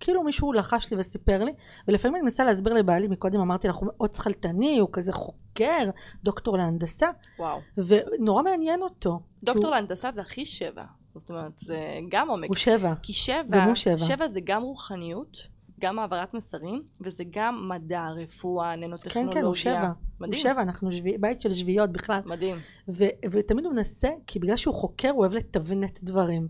כאילו 0.00 0.22
מישהו 0.22 0.52
לחש 0.52 0.90
לי 0.90 0.96
וסיפר 1.00 1.44
לי, 1.44 1.52
ולפעמים 1.88 2.16
אני 2.16 2.22
מנסה 2.22 2.44
להסביר 2.44 2.74
לבעלי, 2.74 3.08
מקודם 3.08 3.40
אמרתי 3.40 3.68
לך, 3.68 3.76
הוא 3.76 3.88
מאוד 3.96 4.14
שכלתני, 4.14 4.78
הוא 4.78 4.88
כזה 4.92 5.12
חוקר, 5.12 5.90
דוקטור 6.24 6.56
להנדסה, 6.56 7.08
וואו. 7.38 7.58
ונורא 7.76 8.42
מעניין 8.42 8.82
אותו. 8.82 9.20
דוקטור 9.42 9.66
הוא... 9.66 9.74
להנדסה 9.74 10.10
זה 10.10 10.20
הכי 10.20 10.44
שבע, 10.44 10.84
זאת 11.14 11.30
אומרת, 11.30 11.58
זה 11.58 11.98
גם 12.08 12.28
עומק. 12.28 12.48
הוא 12.48 12.56
שבע. 12.56 12.94
כי 13.02 13.12
שבע, 13.12 13.42
גם 13.50 13.66
הוא 13.66 13.74
שבע. 13.74 13.98
שבע 13.98 14.28
זה 14.28 14.40
גם 14.44 14.62
רוחניות. 14.62 15.36
גם 15.80 15.98
העברת 15.98 16.34
מסרים, 16.34 16.82
וזה 17.00 17.24
גם 17.30 17.68
מדע, 17.68 18.08
רפואה, 18.08 18.76
ננוטכנולוגיה. 18.76 19.34
כן, 19.34 19.40
כן, 19.40 19.46
הוא 19.46 19.54
שבע. 19.54 19.90
מדהים. 20.20 20.32
הוא 20.32 20.52
שבע, 20.52 20.62
אנחנו 20.62 20.92
שבי, 20.92 21.18
בית 21.18 21.40
של 21.40 21.52
שביעיות 21.52 21.92
בכלל. 21.92 22.20
מדהים. 22.24 22.56
ו- 22.88 23.28
ותמיד 23.30 23.64
הוא 23.64 23.74
מנסה, 23.74 24.08
כי 24.26 24.38
בגלל 24.38 24.56
שהוא 24.56 24.74
חוקר, 24.74 25.10
הוא 25.10 25.20
אוהב 25.20 25.34
לתבנת 25.34 26.00
דברים. 26.02 26.48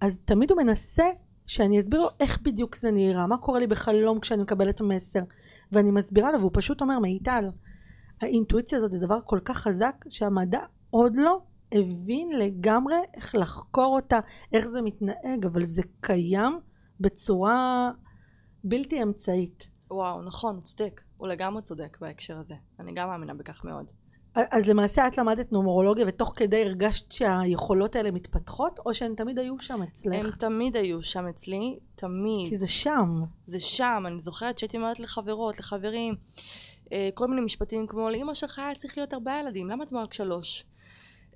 אז 0.00 0.20
תמיד 0.24 0.50
הוא 0.50 0.62
מנסה 0.62 1.04
שאני 1.46 1.80
אסביר 1.80 2.00
לו 2.00 2.06
איך 2.20 2.38
בדיוק 2.42 2.76
זה 2.76 2.90
נראה, 2.90 3.26
מה 3.26 3.36
קורה 3.36 3.58
לי 3.58 3.66
בחלום 3.66 4.20
כשאני 4.20 4.42
מקבלת 4.42 4.80
מסר. 4.80 5.20
ואני 5.72 5.90
מסבירה 5.90 6.32
לו, 6.32 6.38
והוא 6.38 6.50
פשוט 6.54 6.80
אומר, 6.80 6.98
מיטל, 6.98 7.48
האינטואיציה 8.20 8.78
הזאת 8.78 8.90
זה 8.90 8.98
דבר 8.98 9.18
כל 9.24 9.38
כך 9.44 9.56
חזק, 9.56 10.04
שהמדע 10.10 10.60
עוד 10.90 11.16
לא 11.16 11.40
הבין 11.72 12.38
לגמרי 12.38 12.94
איך 13.14 13.34
לחקור 13.34 13.96
אותה, 13.96 14.18
איך 14.52 14.68
זה 14.68 14.82
מתנהג, 14.82 15.46
אבל 15.46 15.64
זה 15.64 15.82
קיים 16.00 16.58
בצורה 17.00 17.90
בלתי 18.68 19.02
אמצעית. 19.02 19.70
וואו, 19.90 20.22
נכון, 20.22 20.60
צודק. 20.60 21.00
הוא 21.16 21.28
לגמרי 21.28 21.62
צודק 21.62 21.98
בהקשר 22.00 22.38
הזה. 22.38 22.54
אני 22.80 22.92
גם 22.94 23.08
מאמינה 23.08 23.34
בכך 23.34 23.64
מאוד. 23.64 23.92
אז 24.34 24.68
למעשה 24.68 25.06
את 25.06 25.18
למדת 25.18 25.52
נומרולוגיה 25.52 26.04
ותוך 26.08 26.32
כדי 26.36 26.64
הרגשת 26.64 27.12
שהיכולות 27.12 27.96
האלה 27.96 28.10
מתפתחות, 28.10 28.80
או 28.86 28.94
שהן 28.94 29.14
תמיד 29.14 29.38
היו 29.38 29.58
שם 29.58 29.82
אצלך? 29.82 30.24
הם 30.24 30.30
תמיד 30.30 30.76
היו 30.76 31.02
שם 31.02 31.26
אצלי, 31.28 31.78
תמיד. 31.94 32.48
כי 32.48 32.58
זה 32.58 32.68
שם. 32.68 33.22
זה 33.46 33.60
שם, 33.60 34.04
אני 34.06 34.20
זוכרת 34.20 34.58
שהייתי 34.58 34.76
אומרת 34.76 35.00
לחברות, 35.00 35.58
לחברים, 35.58 36.14
אה, 36.92 37.08
כל 37.14 37.26
מיני 37.26 37.40
משפטים 37.40 37.86
כמו 37.86 38.10
לאמא 38.10 38.34
שלך 38.34 38.58
היה 38.58 38.74
צריך 38.74 38.98
להיות 38.98 39.14
ארבעה 39.14 39.40
ילדים, 39.40 39.70
למה 39.70 39.84
את 39.84 39.92
רק 39.92 40.14
שלוש? 40.14 40.64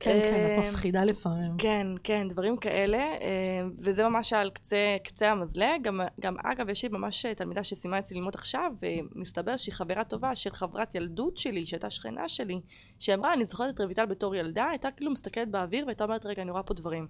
כן, 0.01 0.21
כן, 0.23 0.47
את 0.47 0.65
אה, 0.65 0.71
מפחידה 0.71 1.05
לפעמים. 1.05 1.57
כן, 1.59 1.87
כן, 2.05 2.29
דברים 2.29 2.57
כאלה, 2.57 2.99
אה, 2.99 3.63
וזה 3.79 4.09
ממש 4.09 4.33
על 4.33 4.51
קצה, 4.51 4.97
קצה 5.05 5.31
המזלג. 5.31 5.83
גם, 5.83 6.01
גם 6.21 6.37
אגב, 6.45 6.69
יש 6.69 6.83
לי 6.83 6.89
ממש 6.93 7.27
תלמידה 7.27 7.65
שסיימה 7.65 7.99
אצלי 7.99 8.17
ללמוד 8.17 8.35
עכשיו, 8.35 8.73
ומסתבר 8.83 9.57
שהיא 9.57 9.75
חברה 9.75 10.05
טובה 10.05 10.35
של 10.35 10.51
חברת 10.51 10.95
ילדות 10.95 11.37
שלי, 11.37 11.67
שהייתה 11.67 11.91
שכנה 11.91 12.29
שלי, 12.29 12.61
שאמרה, 12.99 13.33
אני 13.35 13.45
זוכרת 13.45 13.75
את 13.75 13.81
רויטל 13.81 14.07
בתור 14.07 14.35
ילדה, 14.35 14.67
הייתה 14.71 14.89
כאילו 14.97 15.13
מסתכלת 15.13 15.51
באוויר 15.51 15.85
והייתה 15.87 16.05
אומרת, 16.05 16.27
רגע, 16.27 16.43
אני 16.43 16.51
רואה 16.51 16.63
פה 16.63 16.75
דברים. 16.75 17.07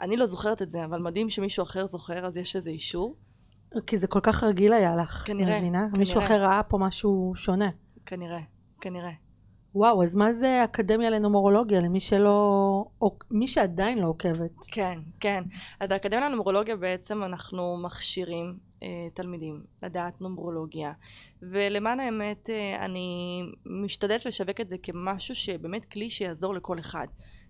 אני 0.00 0.16
לא 0.16 0.26
זוכרת 0.26 0.62
את 0.62 0.68
זה, 0.68 0.84
אבל 0.84 1.00
מדהים 1.00 1.30
שמישהו 1.30 1.62
אחר 1.62 1.86
זוכר, 1.86 2.26
אז 2.26 2.36
יש 2.36 2.56
איזה 2.56 2.70
אישור. 2.70 3.16
כי 3.86 3.98
זה 3.98 4.06
כל 4.06 4.20
כך 4.22 4.44
רגיל 4.44 4.72
היה 4.72 4.96
לך, 4.96 5.24
כנראה, 5.26 5.58
מבינה? 5.58 5.78
כנראה. 5.78 5.98
מישהו 5.98 6.20
אחר 6.20 6.42
ראה 6.42 6.62
פה 6.62 6.78
משהו 6.78 7.32
שונה. 7.36 7.68
כנראה, 8.06 8.40
כנראה. 8.80 9.27
וואו, 9.78 10.02
אז 10.02 10.16
מה 10.16 10.32
זה 10.32 10.64
אקדמיה 10.64 11.10
לנומרולוגיה 11.10 11.80
למי 11.80 12.00
שלא... 12.00 12.84
או 13.02 13.16
מי 13.30 13.48
שעדיין 13.48 13.98
לא 13.98 14.06
עוקבת? 14.06 14.50
כן, 14.72 14.98
כן. 15.20 15.44
אז 15.80 15.90
האקדמיה 15.90 16.28
לנומרולוגיה 16.28 16.76
בעצם 16.76 17.22
אנחנו 17.22 17.76
מכשירים 17.82 18.58
אה, 18.82 18.88
תלמידים 19.14 19.62
לדעת 19.82 20.20
נומרולוגיה. 20.20 20.92
ולמען 21.42 22.00
האמת 22.00 22.50
אה, 22.50 22.84
אני 22.84 23.40
משתדלת 23.66 24.26
לשווק 24.26 24.60
את 24.60 24.68
זה 24.68 24.76
כמשהו 24.82 25.34
שבאמת 25.34 25.84
כלי 25.84 26.10
שיעזור 26.10 26.54
לכל 26.54 26.78
אחד. 26.78 27.06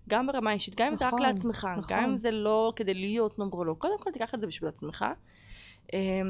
גם 0.09 0.27
ברמה 0.27 0.53
אישית, 0.53 0.75
גם 0.75 0.87
אם 0.87 0.95
זה 0.95 1.07
רק 1.07 1.13
נכון, 1.13 1.25
לעצמך, 1.25 1.67
נכון. 1.77 1.83
גם 1.87 2.03
אם 2.03 2.17
זה 2.17 2.31
לא 2.31 2.73
כדי 2.75 2.93
להיות 2.93 3.39
נומרולוג. 3.39 3.77
קודם 3.77 3.99
כל 3.99 4.11
תיקח 4.11 4.35
את 4.35 4.39
זה 4.39 4.47
בשביל 4.47 4.69
עצמך. 4.69 5.05
אה, 5.93 6.21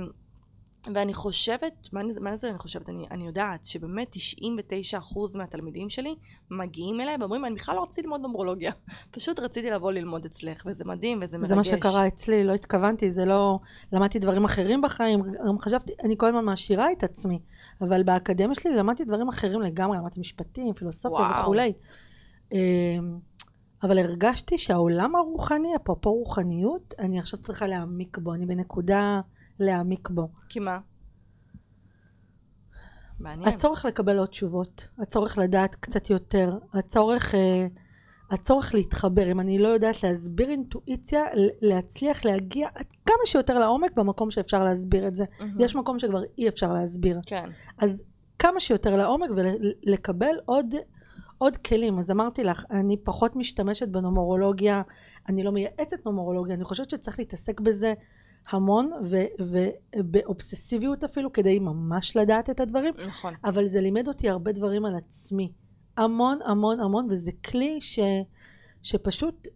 ואני 0.93 1.13
חושבת, 1.13 1.89
מה, 1.93 2.01
מה 2.19 2.37
זה 2.37 2.49
אני 2.49 2.57
חושבת? 2.57 2.89
אני, 2.89 3.05
אני 3.11 3.25
יודעת 3.25 3.65
שבאמת 3.65 4.15
99% 4.15 5.37
מהתלמידים 5.37 5.89
שלי 5.89 6.15
מגיעים 6.51 7.01
אליי 7.01 7.15
ואומרים 7.19 7.45
אני 7.45 7.55
בכלל 7.55 7.75
לא 7.75 7.83
רציתי 7.83 8.01
ללמוד 8.01 8.21
נומרולוגיה, 8.21 8.71
פשוט 9.11 9.39
רציתי 9.39 9.69
לבוא 9.69 9.91
ללמוד 9.91 10.25
אצלך 10.25 10.63
וזה 10.65 10.85
מדהים 10.85 11.19
וזה 11.21 11.37
מרגש. 11.37 11.49
זה 11.49 11.55
מה 11.55 11.63
שקרה 11.63 12.07
אצלי, 12.07 12.43
לא 12.43 12.53
התכוונתי, 12.53 13.11
זה 13.11 13.25
לא... 13.25 13.59
למדתי 13.93 14.19
דברים 14.19 14.45
אחרים 14.45 14.81
בחיים, 14.81 15.21
גם 15.47 15.59
חשבתי, 15.59 15.93
אני 16.03 16.15
כל 16.17 16.25
הזמן 16.25 16.45
מעשירה 16.45 16.91
את 16.91 17.03
עצמי, 17.03 17.39
אבל 17.81 18.03
באקדמיה 18.03 18.55
שלי 18.55 18.75
למדתי 18.75 19.03
דברים 19.03 19.27
אחרים 19.27 19.61
לגמרי, 19.61 19.97
למדתי 19.97 20.19
משפטים, 20.19 20.73
פילוסופיה 20.73 21.17
וואו. 21.17 21.41
וכולי. 21.41 21.73
אמ, 22.51 22.57
אבל 23.83 23.97
הרגשתי 23.99 24.57
שהעולם 24.57 25.15
הרוחני, 25.15 25.75
אפרופו 25.75 26.13
רוחניות, 26.13 26.93
אני 26.99 27.19
עכשיו 27.19 27.39
צריכה 27.39 27.67
להעמיק 27.67 28.17
בו, 28.17 28.33
אני 28.33 28.45
בנקודה 28.45 29.21
להעמיק 29.59 30.09
בו. 30.09 30.27
כי 30.49 30.59
מה? 30.59 30.79
מעניין. 33.19 33.47
הצורך 33.47 33.85
לקבל 33.85 34.17
עוד 34.17 34.27
תשובות, 34.27 34.87
הצורך 34.99 35.37
לדעת 35.37 35.75
קצת 35.75 36.09
יותר, 36.09 36.57
הצורך, 36.73 37.35
אה, 37.35 37.67
הצורך 38.31 38.73
להתחבר, 38.73 39.31
אם 39.31 39.39
אני 39.39 39.59
לא 39.59 39.67
יודעת 39.67 40.03
להסביר 40.03 40.49
אינטואיציה, 40.49 41.23
להצליח 41.61 42.25
להגיע 42.25 42.67
עד 42.75 42.85
כמה 43.05 43.25
שיותר 43.25 43.59
לעומק 43.59 43.91
במקום 43.95 44.31
שאפשר 44.31 44.63
להסביר 44.63 45.07
את 45.07 45.15
זה. 45.15 45.25
מהמם. 45.39 45.55
יש 45.59 45.75
מקום 45.75 45.99
שכבר 45.99 46.21
אי 46.37 46.49
אפשר 46.49 46.73
להסביר. 46.73 47.19
כן. 47.25 47.49
אז 47.77 48.03
כמה 48.39 48.59
שיותר 48.59 48.95
לעומק 48.95 49.29
ולקבל 49.35 50.35
עוד, 50.45 50.75
עוד 51.37 51.57
כלים. 51.57 51.99
אז 51.99 52.11
אמרתי 52.11 52.43
לך, 52.43 52.65
אני 52.71 52.97
פחות 52.97 53.35
משתמשת 53.35 53.87
בנומרולוגיה, 53.87 54.81
אני 55.29 55.43
לא 55.43 55.51
מייעצת 55.51 56.05
נומרולוגיה, 56.05 56.55
אני 56.55 56.63
חושבת 56.63 56.89
שצריך 56.89 57.19
להתעסק 57.19 57.59
בזה 57.59 57.93
המון 58.49 58.91
ו- 59.09 59.25
ובאובססיביות 59.95 61.03
אפילו 61.03 61.33
כדי 61.33 61.59
ממש 61.59 62.17
לדעת 62.17 62.49
את 62.49 62.59
הדברים. 62.59 62.93
נכון. 63.07 63.33
אבל 63.43 63.67
זה 63.67 63.81
לימד 63.81 64.07
אותי 64.07 64.29
הרבה 64.29 64.51
דברים 64.51 64.85
על 64.85 64.95
עצמי. 64.95 65.51
המון 65.97 66.39
המון 66.45 66.79
המון, 66.79 67.07
וזה 67.11 67.31
כלי 67.45 67.81
ש, 67.81 67.99
שפשוט 68.83 69.47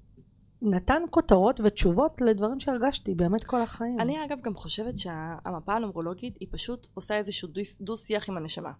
נתן 0.61 1.01
כותרות 1.09 1.59
ותשובות 1.63 2.21
לדברים 2.21 2.59
שהרגשתי 2.59 3.15
באמת 3.15 3.43
כל 3.43 3.61
החיים. 3.61 3.99
אני 3.99 4.25
אגב 4.25 4.41
גם 4.41 4.55
חושבת 4.55 4.99
שהמפה 4.99 5.73
הנומרולוגית 5.73 6.37
היא 6.39 6.47
פשוט 6.51 6.87
עושה 6.93 7.17
איזשהו 7.17 7.47
דו- 7.47 7.61
דו 7.81 7.97
שיח 7.97 8.29
עם 8.29 8.37
הנשמה. 8.37 8.71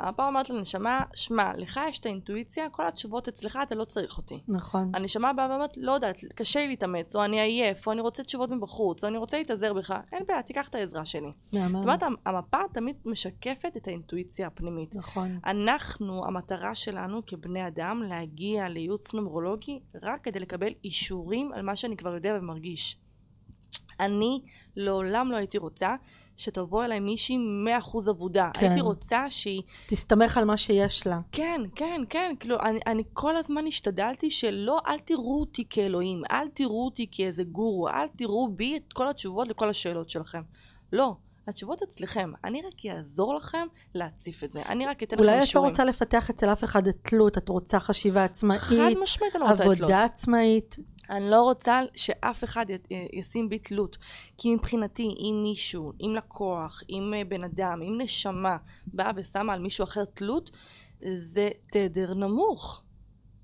המפה 0.00 0.26
אומרת 0.26 0.50
לנשמה, 0.50 1.00
שמע, 1.14 1.52
לך 1.56 1.80
יש 1.88 1.98
את 1.98 2.06
האינטואיציה, 2.06 2.70
כל 2.70 2.86
התשובות 2.86 3.28
אצלך, 3.28 3.58
אתה 3.62 3.74
לא 3.74 3.84
צריך 3.84 4.18
אותי. 4.18 4.40
נכון. 4.48 4.92
הנשמה 4.94 5.32
באה 5.32 5.50
ואומרת, 5.50 5.70
לא 5.76 5.92
יודעת, 5.92 6.16
קשה 6.34 6.60
לי 6.60 6.68
להתאמץ, 6.68 7.16
או 7.16 7.24
אני 7.24 7.40
עייף, 7.40 7.86
או 7.86 7.92
אני 7.92 8.00
רוצה 8.00 8.22
תשובות 8.22 8.50
מבחוץ, 8.50 9.04
או 9.04 9.08
אני 9.08 9.18
רוצה 9.18 9.38
להתעזר 9.38 9.72
בך, 9.72 9.94
אין 10.12 10.22
בעיה, 10.28 10.42
תיקח 10.42 10.68
את 10.68 10.74
העזרה 10.74 11.06
שלי. 11.06 11.32
זאת 11.52 11.84
אומרת, 11.84 12.02
המפה 12.26 12.58
תמיד 12.72 12.96
משקפת 13.04 13.72
את 13.76 13.88
האינטואיציה 13.88 14.46
הפנימית. 14.46 14.94
נכון. 14.94 15.38
אנחנו, 15.46 16.24
המטרה 16.26 16.74
שלנו 16.74 17.20
כבני 17.26 17.66
אדם, 17.66 18.02
להגיע 18.08 18.68
לייעוץ 18.68 19.14
נומרולוגי 19.14 19.80
רק 20.02 20.24
כדי 20.24 20.40
לקבל 20.40 20.72
אישורים 20.84 21.52
על 21.52 21.62
מה 21.62 21.76
שאני 21.76 21.96
כבר 21.96 22.14
יודע 22.14 22.38
ומרגיש. 22.38 22.98
אני 24.00 24.40
לעולם 24.76 25.30
לא 25.30 25.36
הייתי 25.36 25.58
רוצה 25.58 25.96
שתבוא 26.38 26.84
אליי 26.84 27.00
מישהי 27.00 27.36
100% 27.82 28.10
אבודה. 28.10 28.50
כן. 28.54 28.66
הייתי 28.66 28.80
רוצה 28.80 29.24
שהיא 29.30 29.62
תסתמך 29.86 30.38
על 30.38 30.44
מה 30.44 30.56
שיש 30.56 31.06
לה. 31.06 31.20
כן, 31.32 31.60
כן, 31.74 32.00
כן, 32.08 32.34
כאילו, 32.40 32.60
אני, 32.60 32.80
אני 32.86 33.02
כל 33.12 33.36
הזמן 33.36 33.66
השתדלתי 33.66 34.30
שלא, 34.30 34.78
אל 34.86 34.98
תראו 34.98 35.40
אותי 35.40 35.64
כאלוהים, 35.70 36.22
אל 36.30 36.48
תראו 36.48 36.84
אותי 36.84 37.06
כאיזה 37.10 37.44
גורו, 37.44 37.88
אל 37.88 38.08
תראו 38.16 38.48
בי 38.52 38.76
את 38.76 38.92
כל 38.92 39.08
התשובות 39.08 39.48
לכל 39.48 39.68
השאלות 39.68 40.10
שלכם. 40.10 40.42
לא, 40.92 41.16
התשובות 41.48 41.82
אצלכם, 41.82 42.32
אני 42.44 42.62
רק 42.62 42.86
אעזור 42.86 43.34
לכם 43.34 43.66
להציף 43.94 44.44
את 44.44 44.52
זה, 44.52 44.62
אני 44.68 44.86
רק 44.86 45.02
אתן 45.02 45.16
לכם 45.16 45.24
אולי 45.24 45.42
את 45.42 45.54
לא. 45.54 45.60
רוצה 45.60 45.84
לפתח 45.84 46.30
אצל 46.30 46.52
אף 46.52 46.64
אחד 46.64 46.90
תלות, 46.90 47.38
את 47.38 47.48
רוצה 47.48 47.80
חשיבה 47.80 48.24
עצמאית, 48.24 48.60
חד 48.60 48.74
משמעית 49.02 49.36
אני 49.36 49.44
לא 49.44 49.50
רוצה. 49.50 49.64
עבודה 49.64 50.04
עצמאית. 50.04 50.76
אני 51.10 51.30
לא 51.30 51.42
רוצה 51.42 51.80
שאף 51.96 52.44
אחד 52.44 52.66
ישים 53.12 53.48
בי 53.48 53.58
תלות. 53.58 53.96
כי 54.38 54.54
מבחינתי, 54.54 55.14
אם 55.18 55.40
מישהו, 55.42 55.92
אם 56.00 56.14
לקוח, 56.16 56.82
אם 56.90 57.14
אה, 57.16 57.24
בן 57.24 57.44
אדם, 57.44 57.82
אם 57.82 58.00
נשמה 58.00 58.56
באה 58.86 59.10
ושמה 59.16 59.52
על 59.52 59.60
מישהו 59.60 59.84
אחר 59.84 60.04
תלות, 60.04 60.50
זה 61.16 61.48
תדר 61.72 62.14
נמוך. 62.14 62.82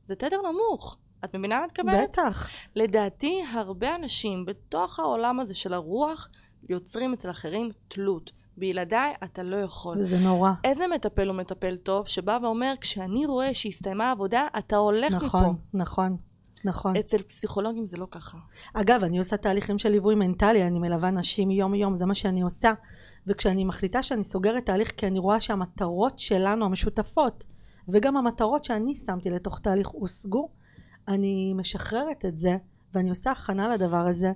זה 0.05 0.15
תדר 0.15 0.41
נמוך. 0.53 0.97
את 1.25 1.37
מבינה 1.37 1.55
מה 1.55 1.61
אני 1.61 1.67
מתכוונת? 1.67 2.09
בטח. 2.09 2.49
לדעתי, 2.77 3.45
הרבה 3.53 3.95
אנשים 3.95 4.45
בתוך 4.45 4.99
העולם 4.99 5.41
הזה 5.41 5.55
של 5.55 5.75
הרוח 5.75 6.29
יוצרים 6.69 7.13
אצל 7.13 7.31
אחרים 7.31 7.71
תלות. 7.89 8.31
בלעדיי 8.57 9.15
אתה 9.25 9.43
לא 9.43 9.57
יכול. 9.57 9.99
וזה 9.99 10.19
נורא. 10.19 10.51
איזה 10.65 10.87
מטפל 10.87 11.29
הוא 11.29 11.37
מטפל 11.37 11.77
טוב 11.77 12.09
שבא 12.09 12.39
ואומר, 12.43 12.75
כשאני 12.81 13.27
רואה 13.27 13.55
שהסתיימה 13.55 14.09
העבודה, 14.09 14.47
אתה 14.59 14.77
הולך 14.77 15.15
מפה. 15.15 15.27
נכון, 15.27 15.57
נכון, 15.75 16.17
נכון. 16.65 16.97
אצל 16.97 17.23
פסיכולוגים 17.23 17.87
זה 17.87 17.97
לא 17.97 18.07
ככה. 18.11 18.39
אגב, 18.75 19.05
אני 19.05 19.19
עושה 19.19 19.37
תהליכים 19.37 19.79
של 19.79 19.89
ליווי 19.89 20.15
מנטלי, 20.15 20.63
אני 20.63 20.79
מלווה 20.79 21.11
נשים 21.11 21.51
יום 21.51 21.75
יום, 21.75 21.97
זה 21.97 22.07
מה 22.07 22.15
שאני 22.15 22.43
עושה. 22.43 22.73
וכשאני 23.27 23.65
מחליטה 23.65 24.03
שאני 24.03 24.25
סוגרת 24.25 24.67
תהליך, 24.67 24.93
כי 24.97 25.07
אני 25.07 25.19
רואה 25.19 25.41
שהמטרות 25.41 26.19
שלנו 26.19 26.65
המשותפות, 26.65 27.45
וגם 27.89 28.17
המטרות 28.17 28.65
שאני 28.65 28.95
שמתי 28.95 29.31
לתוך 29.31 29.59
תהליך 29.59 29.89
הושגו, 29.89 30.49
אני 31.09 31.53
משחררת 31.57 32.25
את 32.25 32.39
זה, 32.39 32.57
ואני 32.95 33.11
עושה 33.11 33.31
הכנה 33.31 33.69
לדבר 33.69 34.07
הזה, 34.07 34.33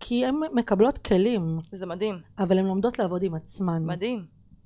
כי 0.00 0.26
הן 0.26 0.34
מקבלות 0.52 0.98
כלים, 0.98 1.58
זה 1.72 1.86
מדהים, 1.86 2.14
אבל 2.38 2.58
הן 2.58 2.64
לומדות 2.64 2.98
לעבוד 2.98 3.22
עם 3.22 3.34
עצמן. 3.34 3.82
מדהים. 3.86 4.24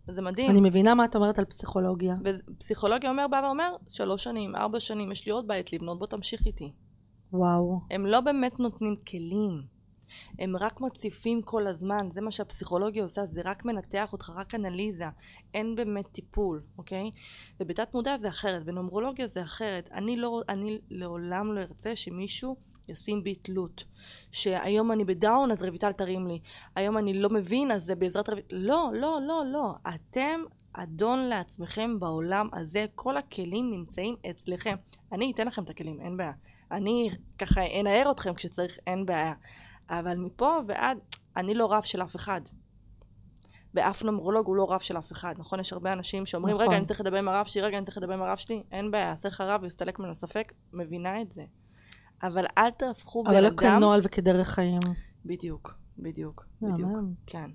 זה 0.09 0.23
מדהים. 0.23 0.51
אני 0.51 0.61
מבינה 0.61 0.95
מה 0.95 1.05
את 1.05 1.17
אומרת 1.17 1.39
על 1.39 1.45
פסיכולוגיה. 1.45 2.17
ופסיכולוגיה 2.25 3.11
אומר, 3.11 3.27
בא 3.31 3.41
ואומר, 3.45 3.77
שלוש 3.89 4.25
שנים, 4.25 4.57
ארבע 4.57 4.81
שנים, 4.81 5.13
יש 5.13 5.27
לי 5.27 5.33
עוד 5.33 5.49
בית 5.49 5.73
לבנות, 5.73 5.99
בוא 5.99 6.07
תמשיך 6.07 6.47
איתי. 6.47 6.73
וואו. 7.33 7.81
הם 7.91 8.07
לא 8.07 8.21
באמת 8.21 8.61
נותנים 8.61 8.97
כלים. 9.09 9.79
הם 10.39 10.57
רק 10.57 10.81
מציפים 10.81 11.43
כל 11.43 11.67
הזמן, 11.67 12.11
זה 12.11 12.21
מה 12.21 12.31
שהפסיכולוגיה 12.31 13.03
עושה, 13.03 13.27
זה 13.27 13.41
רק 13.45 13.65
מנתח 13.65 14.13
אותך, 14.13 14.33
רק 14.37 14.55
אנליזה, 14.55 15.05
אין 15.55 15.75
באמת 15.75 16.07
טיפול, 16.13 16.63
אוקיי? 16.79 17.11
ובתת 17.61 17.95
מודע 17.95 18.17
זה 18.17 18.29
אחרת, 18.29 18.65
בנומרולוגיה 18.65 19.29
זה 19.29 19.43
אחרת. 19.43 19.89
אני, 19.93 20.17
לא, 20.17 20.43
אני 20.49 20.79
לעולם 20.91 21.53
לא 21.53 21.61
ארצה 21.61 21.97
שמישהו 21.97 22.57
ישים 22.89 23.25
בי 23.25 23.35
תלות. 23.35 23.85
שהיום 24.33 24.93
אני 24.93 25.05
בדאון 25.05 25.51
אז 25.51 25.63
רויטל 25.63 25.93
תרים 25.93 26.27
לי, 26.27 26.41
היום 26.77 26.99
אני 26.99 27.13
לא 27.15 27.31
מבין 27.31 27.71
אז 27.71 27.83
זה 27.85 27.95
בעזרת 27.95 28.29
רויטל, 28.29 28.57
לא, 28.57 28.91
לא, 28.95 29.19
לא, 29.27 29.43
לא. 29.53 29.75
אתם 29.95 30.41
אדון 30.73 31.19
לעצמכם 31.19 32.01
בעולם 32.01 32.49
הזה, 32.53 32.87
כל 32.95 33.17
הכלים 33.17 33.71
נמצאים 33.71 34.17
אצלכם. 34.31 34.77
אני 35.13 35.33
אתן 35.35 35.47
לכם 35.47 35.65
את 35.65 35.71
הכלים, 35.71 36.01
אין 36.01 36.17
בעיה. 36.17 36.33
אני 36.73 37.11
ככה 37.39 37.61
אנער 37.81 38.11
אתכם 38.11 38.35
כשצריך, 38.35 38.79
אין 38.87 39.07
בעיה. 39.07 39.35
אבל 39.91 40.17
מפה 40.17 40.59
ועד, 40.67 40.99
אני 41.37 41.55
לא 41.55 41.73
רב 41.73 41.83
של 41.83 42.03
אף 42.03 42.17
אחד. 42.17 42.41
ואף 43.75 44.05
נומרולוג 44.05 44.47
הוא 44.47 44.57
לא 44.57 44.73
רב 44.73 44.81
של 44.81 44.99
אף 44.99 45.13
אחד, 45.13 45.35
נכון? 45.39 45.61
יש 45.61 45.73
הרבה 45.73 45.93
אנשים 45.93 46.27
שאומרים, 46.27 46.55
נכון. 46.55 46.69
רגע, 46.69 46.77
אני 46.77 46.87
צריך 46.87 47.01
לדבר 47.01 47.19
עם 47.19 47.29
הרב 47.29 47.47
שלי, 47.47 47.63
רגע, 47.63 47.79
אני 47.79 47.87
צריך 47.87 47.99
לדבר 47.99 48.15
עם 48.15 48.23
הרב 48.23 48.37
שלי, 48.37 48.63
אין 48.73 48.91
בעיה, 48.91 49.05
יעשה 49.05 49.29
לך 49.29 49.41
רב 49.41 49.63
ויסתלק 49.63 49.99
מן 49.99 50.11
הספק, 50.11 50.53
מבינה 50.73 51.23
את 51.23 51.33
זה. 51.33 51.45
אבל 52.23 52.47
אל 52.59 52.71
תהפכו 52.71 53.25
בן 53.25 53.31
אבל 53.31 53.43
לא 53.43 53.49
אדם... 53.49 53.57
כנוהל 53.57 54.01
וכדרך 54.05 54.49
חיים. 54.49 54.81
בדיוק, 55.25 55.75
בדיוק, 55.99 56.47
בדיוק. 56.63 56.81
מהמם, 56.81 57.13
כן, 57.27 57.51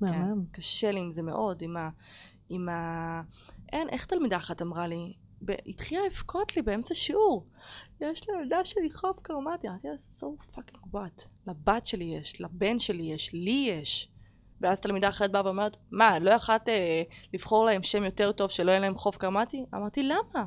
כן. 0.00 0.06
מהמם. 0.06 0.44
קשה 0.52 0.90
לי 0.90 1.00
עם 1.00 1.12
זה 1.12 1.22
מאוד, 1.22 1.62
עם 1.62 1.76
ה... 1.76 1.90
עם 2.48 2.68
ה... 2.68 3.22
אין, 3.72 3.88
איך 3.88 4.06
תלמידה 4.06 4.36
אחת 4.36 4.62
אמרה 4.62 4.86
לי? 4.86 5.14
ב... 5.44 5.52
התחילה 5.66 6.00
לבכות 6.06 6.56
לי 6.56 6.62
באמצע 6.62 6.94
שיעור. 6.94 7.46
יש 8.00 8.28
לילדה 8.28 8.64
שלי 8.64 8.90
חוב 8.90 9.20
קרמטי. 9.22 9.68
אמרתי 9.68 9.88
לה, 9.88 9.94
so 9.94 10.56
fucking 10.56 10.94
what? 10.94 11.26
לבת 11.46 11.86
שלי 11.86 12.04
יש, 12.04 12.40
לבן 12.40 12.78
שלי 12.78 13.02
יש, 13.02 13.32
לי 13.32 13.68
יש. 13.80 14.08
ואז 14.60 14.80
תלמידה 14.80 15.08
אחרת 15.08 15.32
באה 15.32 15.44
ואומרת, 15.44 15.76
מה, 15.90 16.18
לא 16.18 16.30
יכולת 16.30 16.68
אה, 16.68 17.02
לבחור 17.34 17.64
להם 17.64 17.82
שם 17.82 18.04
יותר 18.04 18.32
טוב 18.32 18.50
שלא 18.50 18.70
יהיה 18.70 18.80
להם 18.80 18.96
חוב 18.96 19.14
קרמטי? 19.14 19.64
אמרתי, 19.74 20.02
למה? 20.02 20.44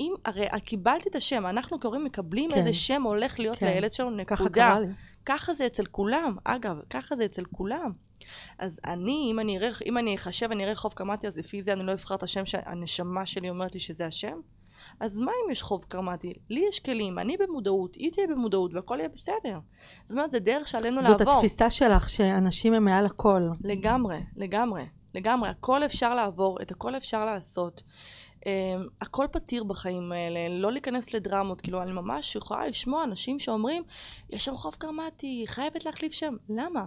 אם, 0.00 0.14
הרי 0.24 0.46
קיבלתי 0.64 1.08
את 1.08 1.16
השם, 1.16 1.46
אנחנו 1.46 1.80
כהורים 1.80 2.04
מקבלים 2.04 2.50
כן. 2.50 2.58
איזה 2.58 2.72
שם 2.72 3.02
הולך 3.02 3.40
להיות 3.40 3.58
כן. 3.58 3.66
לילד 3.66 3.92
שלנו, 3.92 4.10
נקודה. 4.10 4.36
ככה 4.36 4.48
קרה 4.48 4.80
לי. 4.80 4.86
ככה 5.26 5.54
זה 5.54 5.66
אצל 5.66 5.84
כולם, 5.84 6.36
אגב, 6.44 6.76
ככה 6.90 7.16
זה 7.16 7.24
אצל 7.24 7.44
כולם. 7.44 7.92
אז 8.58 8.80
אני, 8.84 9.28
אם 9.30 9.40
אני, 9.40 9.58
אראה, 9.58 9.70
אם 9.86 9.98
אני 9.98 10.14
אחשב 10.14 10.46
ואני 10.50 10.64
אראה 10.64 10.74
חוב 10.74 10.92
קרמטי, 10.92 11.26
אז 11.26 11.38
לפי 11.38 11.62
זה 11.62 11.72
אני 11.72 11.86
לא 11.86 11.92
אבחר 11.92 12.14
את 12.14 12.22
השם 12.22 12.46
שהנשמה 12.46 13.26
שלי 13.26 13.50
אומרת 13.50 13.74
לי 13.74 13.80
שזה 13.80 14.06
השם? 14.06 14.40
אז 15.00 15.18
מה 15.18 15.32
אם 15.44 15.50
יש 15.50 15.62
חוב 15.62 15.84
קרמטי? 15.88 16.32
לי 16.50 16.64
יש 16.68 16.80
כלים, 16.80 17.18
אני 17.18 17.36
במודעות, 17.36 17.94
היא 17.94 18.12
תהיה 18.12 18.26
במודעות 18.26 18.74
והכל 18.74 18.96
יהיה 18.98 19.08
בסדר. 19.08 19.58
זאת 20.02 20.10
אומרת, 20.10 20.30
זה 20.30 20.38
דרך 20.38 20.68
שעלינו 20.68 21.02
זאת 21.02 21.20
לעבור. 21.20 21.34
התפיסה 21.34 21.70
שלך 21.70 22.08
שאנשים 22.08 22.74
הם 22.74 22.84
מעל 22.84 23.06
הכל. 23.06 23.42
לגמרי, 23.64 24.18
לגמרי, 24.36 24.84
לגמרי. 25.14 25.48
הכל 25.50 25.84
אפשר 25.84 26.14
לעבור, 26.14 26.58
את 26.62 26.70
הכל 26.70 26.96
אפשר 26.96 27.24
לעשות. 27.24 27.82
Um, 28.40 28.44
הכל 29.00 29.26
פתיר 29.32 29.64
בחיים 29.64 30.12
האלה, 30.12 30.48
לא 30.48 30.72
להיכנס 30.72 31.14
לדרמות, 31.14 31.60
כאילו 31.60 31.82
אני 31.82 31.92
ממש 31.92 32.36
יכולה 32.36 32.66
לשמוע 32.66 33.04
אנשים 33.04 33.38
שאומרים 33.38 33.82
יש 34.30 34.44
שם 34.44 34.56
חוב 34.56 34.74
קרמטי, 34.74 35.44
חייבת 35.46 35.84
להחליף 35.84 36.12
שם, 36.12 36.36
למה? 36.48 36.84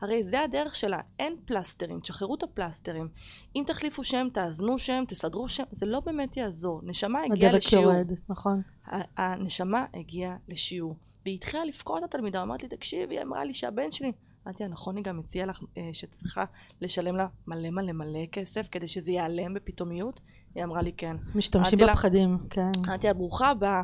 הרי 0.00 0.24
זה 0.24 0.40
הדרך 0.40 0.74
שלה, 0.74 1.00
אין 1.18 1.36
פלסטרים, 1.44 2.00
תשחררו 2.00 2.34
את 2.34 2.42
הפלסטרים. 2.42 3.08
אם 3.56 3.62
תחליפו 3.66 4.04
שם, 4.04 4.28
תאזנו 4.32 4.78
שם, 4.78 5.04
תסדרו 5.08 5.48
שם, 5.48 5.64
זה 5.72 5.86
לא 5.86 6.00
באמת 6.00 6.36
יעזור. 6.36 6.80
נשמה 6.84 7.18
הגיעה 7.32 7.52
לשיעור. 7.52 7.84
יורד, 7.84 8.12
נכון. 8.28 8.62
ה- 8.86 9.22
הנשמה 9.22 9.84
הגיעה 9.94 10.36
לשיעור. 10.48 10.96
והיא 11.24 11.34
התחילה 11.34 11.64
לבכות 11.64 11.98
את 11.98 12.04
התלמידה, 12.04 12.42
אמרת 12.42 12.62
לי, 12.62 12.68
תקשיבי, 12.68 13.14
היא 13.14 13.22
אמרה 13.22 13.44
לי 13.44 13.54
שהבן 13.54 13.90
שלי... 13.90 14.12
אמרתי 14.46 14.62
לה, 14.62 14.68
נכון, 14.68 14.96
היא 14.96 15.04
גם 15.04 15.18
הציעה 15.18 15.46
לך 15.46 15.60
אה, 15.78 15.88
שצריכה 15.92 16.44
לשלם 16.80 17.16
לה 17.16 17.26
מלא 17.46 17.70
מלא 17.70 17.92
מלא 17.92 18.26
כסף 18.32 18.68
כדי 18.70 18.88
שזה 18.88 19.10
ייעלם 19.10 19.54
בפתאומיות? 19.54 20.20
היא 20.54 20.64
אמרה 20.64 20.82
לי, 20.82 20.92
כן. 20.92 21.16
משתמשים 21.34 21.78
בפחדים, 21.78 22.38
כן. 22.50 22.70
אמרתי 22.86 23.06
לה, 23.06 23.14
ברוכה 23.14 23.50
הבאה 23.50 23.82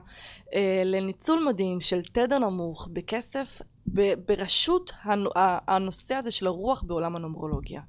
אה, 0.55 0.83
לניצול 0.85 1.45
מדהים 1.49 1.81
של 1.81 2.03
תדר 2.03 2.39
נמוך 2.39 2.89
בכסף, 2.93 3.63
בראשות 3.87 4.93
הנושא 5.69 6.15
הזה 6.15 6.31
של 6.31 6.47
הרוח 6.47 6.83
בעולם 6.83 7.17
הנומרולוגיה. 7.17 7.83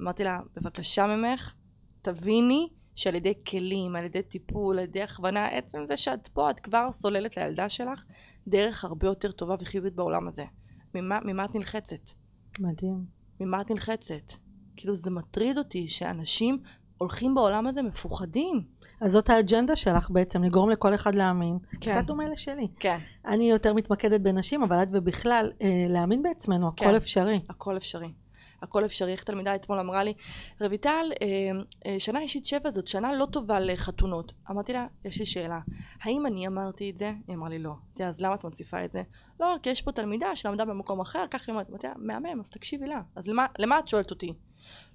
אמרתי 0.00 0.24
לה, 0.24 0.40
בבקשה 0.56 1.06
ממך, 1.06 1.54
תביני 2.02 2.68
שעל 2.94 3.14
ידי 3.14 3.34
כלים, 3.46 3.96
על 3.96 4.04
ידי 4.04 4.22
טיפול, 4.22 4.78
על 4.78 4.84
ידי 4.84 5.02
הכוונה, 5.02 5.46
עצם 5.46 5.86
זה 5.86 5.96
שאת 5.96 6.28
פה, 6.28 6.50
את 6.50 6.60
כבר 6.60 6.92
סוללת 6.92 7.36
לילדה 7.36 7.68
שלך 7.68 8.04
דרך 8.46 8.84
הרבה 8.84 9.06
יותר 9.06 9.32
טובה 9.32 9.54
וחיובית 9.60 9.94
בעולם 9.94 10.28
הזה. 10.28 10.44
ממה, 10.94 11.18
ממה 11.24 11.44
את 11.44 11.54
נלחצת? 11.54 12.10
מדהים. 12.58 13.04
ממה 13.40 13.60
את 13.60 13.70
נלחצת? 13.70 14.32
כאילו 14.76 14.96
זה 14.96 15.10
מטריד 15.10 15.58
אותי 15.58 15.88
שאנשים 15.88 16.58
הולכים 16.98 17.34
בעולם 17.34 17.66
הזה 17.66 17.82
מפוחדים. 17.82 18.62
אז 19.00 19.12
זאת 19.12 19.30
האג'נדה 19.30 19.76
שלך 19.76 20.10
בעצם, 20.10 20.44
לגרום 20.44 20.70
לכל 20.70 20.94
אחד 20.94 21.14
להאמין. 21.14 21.58
כן. 21.80 21.92
קצת 21.92 22.06
דומה 22.06 22.28
לשלי. 22.28 22.68
כן. 22.80 22.98
אני 23.26 23.50
יותר 23.50 23.74
מתמקדת 23.74 24.20
בנשים, 24.20 24.62
אבל 24.62 24.82
את 24.82 24.88
ובכלל, 24.92 25.52
אה, 25.62 25.86
להאמין 25.88 26.22
בעצמנו, 26.22 26.68
הכל 26.68 26.84
כן. 26.84 26.94
אפשרי. 26.94 27.40
הכל 27.48 27.76
אפשרי. 27.76 28.12
הכל 28.62 28.84
אפשרי. 28.84 29.12
איך 29.12 29.24
תלמידה 29.24 29.54
אתמול 29.54 29.78
אמרה 29.78 30.04
לי, 30.04 30.14
רויטל, 30.60 31.12
אה, 31.22 31.26
אה, 31.86 32.00
שנה 32.00 32.20
אישית 32.20 32.44
שבע 32.44 32.70
זאת 32.70 32.86
שנה 32.86 33.14
לא 33.14 33.26
טובה 33.26 33.60
לחתונות. 33.60 34.32
אמרתי 34.50 34.72
לה, 34.72 34.86
יש 35.04 35.18
לי 35.18 35.26
שאלה, 35.26 35.60
האם 36.02 36.26
אני 36.26 36.46
אמרתי 36.46 36.90
את 36.90 36.96
זה? 36.96 37.12
היא 37.28 37.36
אמרה 37.36 37.48
לי 37.48 37.58
לא. 37.58 37.72
לה, 37.96 38.06
אז 38.06 38.20
למה 38.20 38.34
את 38.34 38.44
מוסיפה 38.44 38.84
את 38.84 38.92
זה? 38.92 39.02
לא, 39.40 39.56
כי 39.62 39.70
יש 39.70 39.82
פה 39.82 39.92
תלמידה 39.92 40.36
שלמדה 40.36 40.64
במקום 40.64 41.00
אחר, 41.00 41.24
ככה 41.30 41.44
היא 41.46 41.52
אומרת. 41.52 41.70
אמרתי 41.70 41.86
לה, 41.86 41.92
מהמם, 41.96 42.40
אז 42.40 42.50
תקשיבי 42.50 42.86
לה. 42.86 43.00
אז 43.16 43.28
למה, 43.28 43.46
למה 43.58 43.78
את 43.78 43.88
שואלת 43.88 44.10
אותי? 44.10 44.32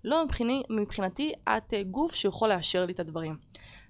לא, 0.04 0.26
מבחיני, 0.26 0.64
מבחינתי 0.70 1.34
את 1.44 1.74
אה, 1.74 1.84
גוף 1.84 2.16
שיכול 2.16 2.50
לאשר 2.50 2.86
לי 2.86 2.94
את 2.94 3.00
הדברים. 3.00 3.36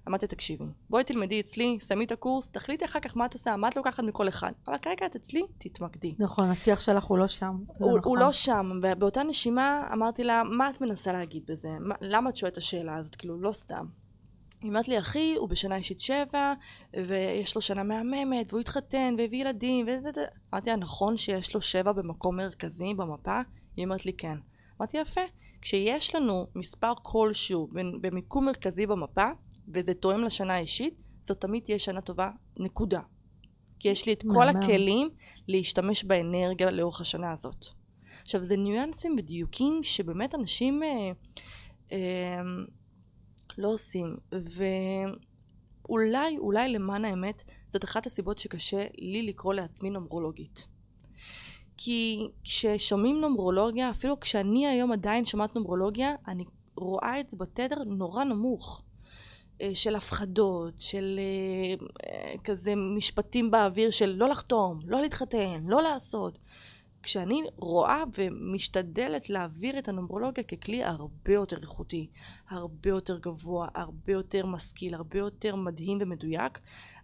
אמרתי, 0.08 0.26
תקשיבי, 0.26 0.64
בואי 0.90 1.04
תלמדי 1.04 1.40
אצלי, 1.40 1.78
סיימי 1.80 2.04
את 2.04 2.12
הקורס, 2.12 2.48
תחליטי 2.48 2.84
אחר 2.84 3.00
כך 3.00 3.16
מה 3.16 3.26
את 3.26 3.34
עושה, 3.34 3.56
מה 3.56 3.68
את 3.68 3.76
לוקחת 3.76 4.02
מכל 4.02 4.28
אחד. 4.28 4.52
אבל 4.66 4.78
כרגע 4.78 5.06
את 5.06 5.16
אצלי, 5.16 5.42
תתמקדי. 5.58 6.14
נכון, 6.18 6.50
השיח 6.50 6.80
שלך 6.80 7.04
הוא 7.04 7.18
לא 7.18 7.28
שם. 7.28 7.56
הוא, 7.66 7.98
נכון. 7.98 8.00
הוא 8.04 8.18
לא 8.18 8.32
שם, 8.32 8.80
ובאותה 8.82 9.22
נשימה 9.22 9.88
אמרתי 9.92 10.24
לה, 10.24 10.42
מה 10.42 10.70
את 10.70 10.80
מנסה 10.80 11.12
להגיד 11.12 11.42
בזה? 11.48 11.68
מה, 11.80 11.94
למה 12.00 12.30
את 12.30 12.36
שואלת 12.36 12.52
את 12.52 12.58
השאלה 12.58 12.96
הזאת? 12.96 13.14
כאילו, 13.14 13.40
לא 13.40 13.52
סתם. 13.52 13.86
היא 14.62 14.68
אומרת 14.68 14.88
לי, 14.88 14.98
אחי, 14.98 15.34
הוא 15.38 15.48
בשנה 15.48 15.76
אישית 15.76 16.00
שבע, 16.00 16.52
ויש 17.06 17.54
לו 17.54 17.62
שנה 17.62 17.82
מהממת, 17.82 18.52
והוא 18.52 18.60
התחתן, 18.60 19.14
והביא 19.18 19.40
ילדים, 19.40 19.86
ו... 19.86 19.90
אמרתי 20.54 20.70
לה, 20.70 20.76
נכון 20.76 21.16
שיש 21.16 21.54
לו 21.54 21.60
שבע 21.60 21.92
במקום 21.92 22.36
מרכזי 22.36 22.94
במפה? 22.94 23.40
היא 23.76 23.84
אומרת 23.84 24.06
לי, 24.06 24.12
כן. 24.12 24.36
אמרתי, 24.80 24.96
יפה. 24.96 25.20
כשיש 25.62 26.14
לנו 26.14 26.46
מספר 26.54 26.92
כלשהו 27.02 27.68
במיקום 28.00 28.44
מרכזי 28.44 28.86
במפה, 28.86 29.30
וזה 29.74 29.94
תואם 29.94 30.20
לשנה 30.20 30.54
האישית, 30.54 30.94
זאת 31.20 31.40
תמיד 31.40 31.62
תהיה 31.62 31.78
שנה 31.78 32.00
טובה, 32.00 32.30
נקודה. 32.58 33.00
כי 33.78 33.88
יש 33.88 34.06
לי 34.06 34.12
את 34.12 34.22
כל. 34.22 34.48
הכלים 34.48 35.10
להשתמש 35.48 36.04
באנרגיה 36.04 36.70
לאורך 36.70 37.00
השנה 37.00 37.32
הזאת. 37.32 37.66
עכשיו 38.22 38.44
זה 38.44 38.56
ניואנסים 38.56 39.16
ודיוקים 39.18 39.80
שבאמת 39.82 40.34
אנשים 40.34 40.82
אה, 40.82 41.10
אה, 41.92 42.42
לא 43.58 43.68
עושים 43.68 44.16
ואולי 45.88 46.38
אולי 46.38 46.68
למען 46.68 47.04
האמת 47.04 47.42
זאת 47.68 47.84
אחת 47.84 48.06
הסיבות 48.06 48.38
שקשה 48.38 48.84
לי 48.98 49.22
לקרוא 49.22 49.54
לעצמי 49.54 49.90
נומרולוגית. 49.90 50.66
כי 51.76 52.28
כששומעים 52.44 53.20
נומרולוגיה 53.20 53.90
אפילו 53.90 54.20
כשאני 54.20 54.66
היום 54.66 54.92
עדיין 54.92 55.24
שומעת 55.24 55.56
נומרולוגיה 55.56 56.14
אני 56.28 56.44
רואה 56.76 57.20
את 57.20 57.30
זה 57.30 57.36
בתדר 57.36 57.84
נורא 57.84 58.24
נמוך. 58.24 58.82
אה, 59.62 59.74
של 59.74 59.96
הפחדות, 59.96 60.80
של 60.80 61.20
אה, 61.20 61.86
אה, 62.06 62.34
כזה 62.44 62.74
משפטים 62.76 63.50
באוויר 63.50 63.90
של 63.90 64.14
לא 64.16 64.28
לחתום, 64.28 64.80
לא 64.84 65.00
להתחתן, 65.00 65.64
לא 65.66 65.82
לעשות. 65.82 66.38
כשאני 67.02 67.42
רואה 67.56 68.02
ומשתדלת 68.18 69.30
להעביר 69.30 69.78
את 69.78 69.88
הנומרולוגיה 69.88 70.44
ככלי 70.44 70.84
הרבה 70.84 71.32
יותר 71.32 71.56
איכותי, 71.62 72.06
הרבה 72.50 72.90
יותר 72.90 73.18
גבוה, 73.18 73.68
הרבה 73.74 74.12
יותר 74.12 74.46
משכיל, 74.46 74.94
הרבה 74.94 75.18
יותר 75.18 75.56
מדהים 75.56 75.98
ומדויק, 76.00 76.60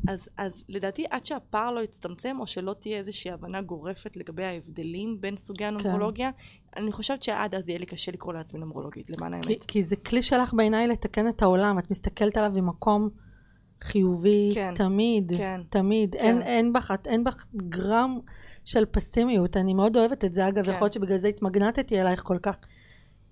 אז, 0.08 0.28
אז 0.36 0.64
לדעתי 0.68 1.04
עד 1.10 1.24
שהפער 1.24 1.70
לא 1.70 1.80
יצטמצם 1.80 2.36
או 2.40 2.46
שלא 2.46 2.74
תהיה 2.78 2.98
איזושהי 2.98 3.30
הבנה 3.30 3.62
גורפת 3.62 4.16
לגבי 4.16 4.44
ההבדלים 4.44 5.20
בין 5.20 5.36
סוגי 5.36 5.64
הנומרולוגיה, 5.64 6.30
כן. 6.32 6.80
אני 6.80 6.92
חושבת 6.92 7.22
שעד 7.22 7.54
אז 7.54 7.68
יהיה 7.68 7.78
לי 7.78 7.86
קשה 7.86 8.12
לקרוא 8.12 8.32
לעצמי 8.32 8.60
נומרולוגית, 8.60 9.10
למען 9.16 9.34
האמת. 9.34 9.46
כי, 9.46 9.58
כי 9.68 9.82
זה 9.82 9.96
כלי 9.96 10.22
שלך 10.22 10.54
בעיניי 10.54 10.88
לתקן 10.88 11.28
את 11.28 11.42
העולם, 11.42 11.78
את 11.78 11.90
מסתכלת 11.90 12.36
עליו 12.36 12.50
ממקום 12.62 13.08
חיובי, 13.82 14.50
כן, 14.54 14.74
תמיד, 14.74 15.32
כן, 15.36 15.60
תמיד. 15.70 16.12
כן. 16.12 16.18
אין, 16.18 16.42
אין, 16.42 16.72
בך, 16.72 16.94
אין 17.06 17.24
בך 17.24 17.46
גרם 17.56 18.18
של 18.64 18.84
פסימיות, 18.84 19.56
אני 19.56 19.74
מאוד 19.74 19.96
אוהבת 19.96 20.24
את 20.24 20.34
זה, 20.34 20.48
אגב, 20.48 20.64
כן. 20.64 20.70
יכול 20.70 20.84
להיות 20.84 20.92
שבגלל 20.92 21.16
זה 21.16 21.28
התמגנטתי 21.28 22.00
אלייך 22.00 22.22
כל 22.22 22.38
כך. 22.42 22.58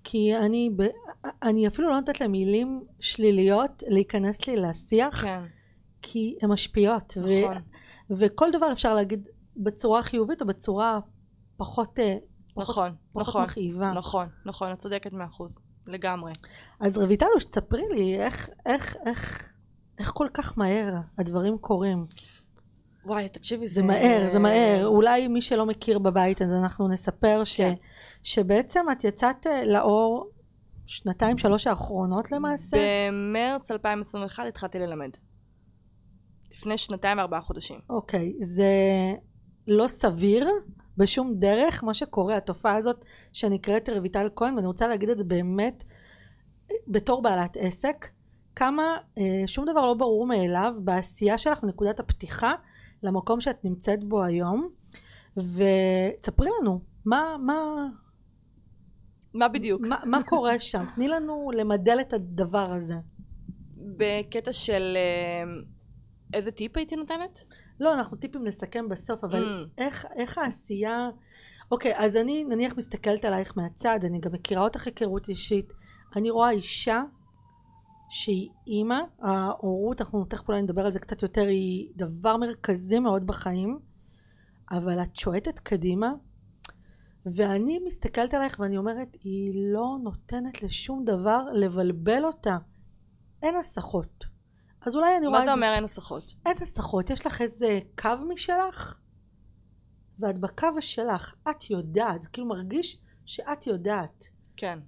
כי 0.03 0.35
אני, 0.35 0.69
ב, 0.75 0.83
אני 1.43 1.67
אפילו 1.67 1.89
לא 1.89 1.95
נותנת 1.95 2.21
למילים 2.21 2.81
שליליות 2.99 3.83
להיכנס 3.87 4.47
לי 4.47 4.55
לשיח, 4.55 5.23
כן, 5.23 5.43
כי 6.11 6.37
הן 6.41 6.49
משפיעות. 6.51 7.17
נכון. 7.17 7.57
ו, 8.09 8.13
וכל 8.17 8.51
דבר 8.51 8.71
אפשר 8.71 8.93
להגיד 8.93 9.27
בצורה 9.57 10.03
חיובית 10.03 10.41
או 10.41 10.47
בצורה 10.47 10.99
פחות, 11.57 11.99
אה, 11.99 12.17
פחות, 12.53 12.69
נכון, 12.69 12.91
פחות 13.13 13.27
נכון, 13.27 13.43
מכאיבה. 13.43 13.91
נכון, 13.91 14.27
נכון, 14.45 14.71
את 14.71 14.77
צודקת 14.77 15.13
מאה 15.13 15.25
אחוז, 15.25 15.57
לגמרי. 15.87 16.31
אז 16.79 16.97
רויטלוש, 16.97 17.43
תספרי 17.43 17.83
לי 17.91 18.19
איך, 18.19 18.49
איך, 18.65 18.95
איך, 19.05 19.51
איך 19.99 20.11
כל 20.13 20.27
כך 20.33 20.57
מהר 20.57 20.95
הדברים 21.17 21.57
קורים. 21.57 22.05
וואי, 23.05 23.29
תקשיבי, 23.29 23.67
זה 23.67 23.83
מהר, 23.83 24.31
זה 24.31 24.39
מהר. 24.39 24.85
אולי 24.87 25.27
מי 25.27 25.41
שלא 25.41 25.65
מכיר 25.65 25.99
בבית, 25.99 26.41
אז 26.41 26.49
אנחנו 26.51 26.87
נספר 26.87 27.43
ש, 27.43 27.57
כן. 27.57 27.73
שבעצם 28.23 28.85
את 28.91 29.03
יצאת 29.03 29.47
אה, 29.47 29.65
לאור 29.65 30.29
שנתיים, 30.85 31.37
שלוש 31.37 31.67
האחרונות 31.67 32.31
למעשה. 32.31 32.77
במרץ 33.09 33.71
2021 33.71 34.43
התחלתי 34.47 34.79
ללמד. 34.79 35.09
לפני 36.57 36.77
שנתיים 36.77 37.17
וארבעה 37.17 37.41
חודשים. 37.41 37.79
אוקיי, 37.89 38.33
זה 38.41 38.65
לא 39.67 39.87
סביר 39.87 40.49
בשום 40.97 41.33
דרך, 41.35 41.83
מה 41.83 41.93
שקורה, 41.93 42.37
התופעה 42.37 42.75
הזאת 42.75 43.05
שנקראת 43.33 43.89
רויטל 43.89 44.29
כהן, 44.35 44.55
ואני 44.55 44.67
רוצה 44.67 44.87
להגיד 44.87 45.09
את 45.09 45.17
זה 45.17 45.23
באמת 45.23 45.83
בתור 46.87 47.21
בעלת 47.21 47.57
עסק, 47.59 48.07
כמה 48.55 48.97
אה, 49.17 49.43
שום 49.45 49.65
דבר 49.65 49.85
לא 49.85 49.93
ברור 49.93 50.27
מאליו 50.27 50.73
בעשייה 50.79 51.37
שלך 51.37 51.63
בנקודת 51.63 51.99
הפתיחה 51.99 52.53
למקום 53.03 53.39
שאת 53.39 53.65
נמצאת 53.65 54.03
בו 54.03 54.23
היום, 54.23 54.69
ותספרי 55.37 56.49
לנו, 56.61 56.81
מה, 57.05 57.35
מה, 57.39 57.87
מה 59.33 59.47
בדיוק? 59.47 59.81
מה, 59.81 59.97
מה 60.05 60.23
קורה 60.23 60.59
שם? 60.59 60.83
תני 60.95 61.07
לנו 61.07 61.51
למדל 61.55 61.97
את 62.01 62.13
הדבר 62.13 62.71
הזה. 62.71 62.95
בקטע 63.97 64.53
של 64.53 64.97
אה, 64.97 65.51
איזה 66.33 66.51
טיפ 66.51 66.77
הייתי 66.77 66.95
נותנת? 66.95 67.41
לא, 67.79 67.93
אנחנו 67.93 68.17
טיפים 68.17 68.43
נסכם 68.43 68.89
בסוף, 68.89 69.23
אבל 69.23 69.43
Mm. 69.43 69.69
איך, 69.77 70.05
איך 70.15 70.37
העשייה... 70.37 71.09
אוקיי, 71.71 71.93
אז 71.95 72.15
אני 72.15 72.43
נניח 72.43 72.73
מסתכלת 72.77 73.25
עלייך 73.25 73.57
מהצד, 73.57 73.99
אני 74.03 74.19
גם 74.19 74.31
מכירה 74.31 74.63
אותך 74.63 74.87
היכרות 74.87 75.29
אישית. 75.29 75.73
אני 76.15 76.29
רואה 76.29 76.51
אישה 76.51 77.03
שהיא 78.09 78.49
אימא, 78.67 78.99
ההורות, 79.19 80.01
אנחנו 80.01 80.25
תכף 80.25 80.47
אולי 80.49 80.61
נדבר 80.61 80.85
על 80.85 80.91
זה 80.91 80.99
קצת 80.99 81.21
יותר, 81.23 81.47
היא 81.47 81.91
דבר 81.95 82.37
מרכזי 82.37 82.99
מאוד 82.99 83.25
בחיים, 83.27 83.79
אבל 84.71 85.01
את 85.01 85.15
שועטת 85.15 85.59
קדימה, 85.59 86.11
ואני 87.25 87.79
מסתכלת 87.85 88.33
עלייך 88.33 88.59
ואני 88.59 88.77
אומרת, 88.77 89.07
היא 89.23 89.51
לא 89.73 89.97
נותנת 90.03 90.63
לשום 90.63 91.05
דבר 91.05 91.43
לבלבל 91.53 92.25
אותה. 92.25 92.57
אין 93.43 93.55
הסחות. 93.55 94.36
אז 94.87 94.95
אולי 94.95 95.17
אני 95.17 95.27
רואה... 95.27 95.39
מה 95.39 95.45
זה 95.45 95.53
אומר 95.53 95.73
אין 95.75 95.83
הסחות? 95.83 96.23
אין 96.45 96.55
הסחות, 96.61 97.09
יש 97.09 97.25
לך 97.25 97.41
איזה 97.41 97.79
קו 97.97 98.09
משלך, 98.27 98.97
ואת 100.19 100.39
בקו 100.39 100.67
שלך, 100.79 101.35
את 101.49 101.69
יודעת, 101.69 102.21
זה 102.21 102.29
כאילו 102.29 102.47
מרגיש 102.47 102.97
שאת 103.25 103.67
יודעת. 103.67 104.29
כן. 104.57 104.79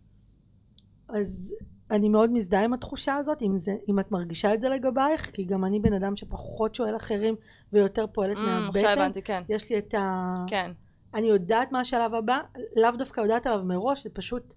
אז 1.10 1.54
אני 1.92 2.10
מאוד 2.10 2.32
מזדהה 2.32 2.64
עם 2.64 2.74
התחושה 2.74 3.16
הזאת, 3.16 3.42
אם, 3.42 3.58
זה, 3.58 3.76
אם 3.90 4.00
את 4.00 4.12
מרגישה 4.12 4.54
את 4.54 4.62
זה 4.62 4.70
לגבייך, 4.70 5.32
כי 5.32 5.44
גם 5.44 5.66
אני 5.66 5.80
בן 5.80 5.94
אדם 5.94 6.16
שפחות 6.16 6.76
שואל 6.76 6.96
אחרים 6.96 7.36
ויותר 7.74 8.08
פועלת 8.08 8.38
Mm, 8.38 8.40
מהבטן. 8.40 8.80
עכשיו 8.80 8.92
הבנתי, 8.92 9.22
כן. 9.22 9.44
יש 9.50 9.70
לי 9.70 9.78
את 9.78 9.94
ה... 9.94 10.32
כן. 10.48 10.72
אני 11.14 11.28
יודעת 11.28 11.72
מה 11.72 11.80
השלב 11.80 12.14
הבא, 12.14 12.40
לאו 12.76 12.92
דווקא 12.92 13.22
יודעת 13.22 13.48
עליו 13.48 13.66
מראש, 13.66 14.04
זה 14.04 14.10
פשוט 14.14 14.54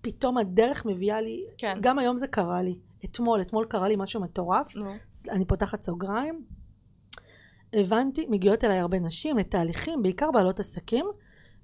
פתאום 0.00 0.38
הדרך 0.38 0.86
מביאה 0.86 1.20
לי, 1.20 1.42
כן. 1.58 1.78
גם 1.80 1.98
היום 1.98 2.16
זה 2.16 2.26
קרה 2.26 2.62
לי, 2.62 2.78
אתמול, 3.04 3.42
אתמול 3.42 3.66
קרה 3.66 3.88
לי 3.88 3.96
משהו 3.96 4.20
מטורף, 4.20 4.76
נו. 4.76 4.94
אני 5.30 5.44
פותחת 5.44 5.82
סוגריים, 5.82 6.44
הבנתי, 7.72 8.26
מגיעות 8.30 8.64
אליי 8.64 8.78
הרבה 8.78 8.98
נשים 8.98 9.38
לתהליכים, 9.38 10.02
בעיקר 10.02 10.30
בעלות 10.30 10.60
עסקים, 10.60 11.06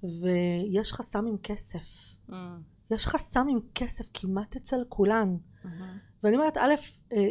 ויש 0.03 0.93
חסם 0.93 1.27
עם 1.27 1.37
כסף. 1.43 2.15
Mm, 2.31 2.33
יש 2.91 3.07
חסם 3.07 3.47
עם 3.51 3.59
כסף 3.75 4.09
כמעט 4.15 4.57
אצל 4.57 4.85
כולן. 4.89 5.37
מהמם. 5.65 5.99
ואני 6.23 6.37
אומרת, 6.37 6.57
א', 6.57 6.75
אה, 7.13 7.29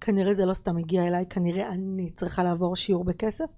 כנראה 0.00 0.34
זה 0.34 0.46
לא 0.46 0.54
סתם 0.54 0.76
הגיע 0.76 1.06
אליי, 1.06 1.26
כנראה 1.30 1.68
אני 1.68 2.10
צריכה 2.10 2.44
לעבור 2.44 2.76
שיעור 2.76 3.04
בכסף, 3.04 3.50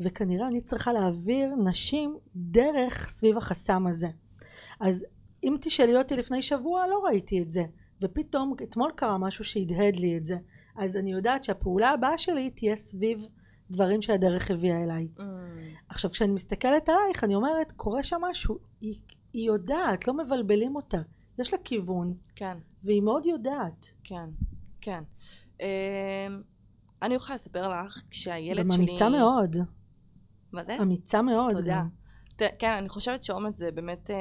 וכנראה 0.00 0.46
אני 0.46 0.60
צריכה 0.60 0.92
להעביר 0.92 1.54
נשים 1.64 2.18
דרך 2.36 3.08
סביב 3.08 3.36
החסם 3.36 3.86
הזה. 3.86 4.08
אז 4.80 5.04
אם 5.44 5.56
תשאלי 5.60 5.96
אותי 5.96 6.16
לפני 6.16 6.42
שבוע, 6.42 6.86
לא 6.86 7.02
ראיתי 7.04 7.42
את 7.42 7.52
זה. 7.52 7.62
ופתאום 8.02 8.54
אתמול 8.62 8.90
קרה 8.96 9.18
משהו 9.18 9.44
שהדהד 9.44 9.96
לי 9.96 10.16
את 10.16 10.26
זה. 10.26 10.36
אז 10.76 10.96
אני 10.96 11.12
יודעת 11.12 11.44
שהפעולה 11.44 11.90
הבאה 11.90 12.18
שלי 12.18 12.50
תהיה 12.50 12.76
סביב 12.76 13.26
דברים 13.70 14.02
שהדרך 14.02 14.50
הביאה 14.50 14.82
אליי. 14.82 15.08
Mm, 15.18 15.22
עכשיו 15.88 16.10
כשאני 16.10 16.32
מסתכלת 16.32 16.88
עלייך 16.88 17.24
אני 17.24 17.34
אומרת 17.34 17.72
קורה 17.72 18.02
שם 18.02 18.20
משהו 18.30 18.58
היא, 18.80 18.98
היא 19.32 19.46
יודעת 19.46 20.08
לא 20.08 20.14
מבלבלים 20.14 20.76
אותה 20.76 20.98
יש 21.38 21.52
לה 21.52 21.58
כיוון 21.64 22.14
כן. 22.36 22.58
והיא 22.84 23.02
מאוד 23.02 23.26
יודעת 23.26 23.92
כן, 24.04 24.30
כן. 24.80 25.02
אמ, 25.60 25.66
אני 27.02 27.14
יכולה 27.14 27.34
לספר 27.34 27.68
לך 27.68 28.02
כשהילד 28.10 28.64
גם 28.64 28.70
שלי... 28.70 28.84
אמיצה 28.84 29.08
מאוד 29.08 29.56
מה 30.52 30.64
זה? 30.64 30.76
אמיצה 30.82 31.22
מאוד 31.22 31.52
תודה. 31.52 31.76
גם. 31.78 31.88
ת- 32.36 32.54
כן, 32.58 32.70
אני 32.70 32.88
חושבת 32.88 33.22
שאומץ 33.22 33.56
זה 33.56 33.70
באמת 33.70 34.10
אה, 34.10 34.16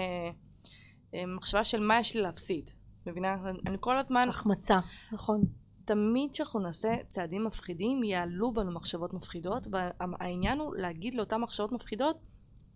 אה, 1.13 1.26
מחשבה 1.26 1.63
של 1.63 1.80
מה 1.82 2.00
יש 2.00 2.16
לי 2.16 2.22
להפסיד. 2.22 2.70
מבינה? 3.08 3.36
אני 3.67 3.78
כל 3.80 3.98
הזמן, 3.98 4.30
החמצה 4.30 4.80
נכון 5.12 5.41
תמיד 5.86 6.32
כשאנחנו 6.32 6.60
נעשה 6.60 6.96
צעדים 7.10 7.43
מפחידים, 7.43 8.04
יעלו 8.04 8.52
בנו 8.54 8.72
מחשבות 8.72 9.13
מפחידות, 9.13 9.67
והעניין 9.72 10.60
הוא 10.60 10.76
להגיד 10.76 11.15
לאותן 11.15 11.41
מחשבות 11.41 11.72
מפחידות 11.72 12.17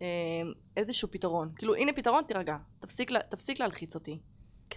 אה, 0.01 0.05
איזשהו 0.77 1.11
פתרון. 1.11 1.51
כאילו, 1.55 1.75
הנה 1.75 1.93
פתרון, 1.93 2.23
תירגע. 2.27 2.57
תפסיק, 2.79 3.11
לה- 3.11 3.19
תפסיק 3.29 3.59
להלחיץ 3.59 3.95
אותי. 3.95 4.19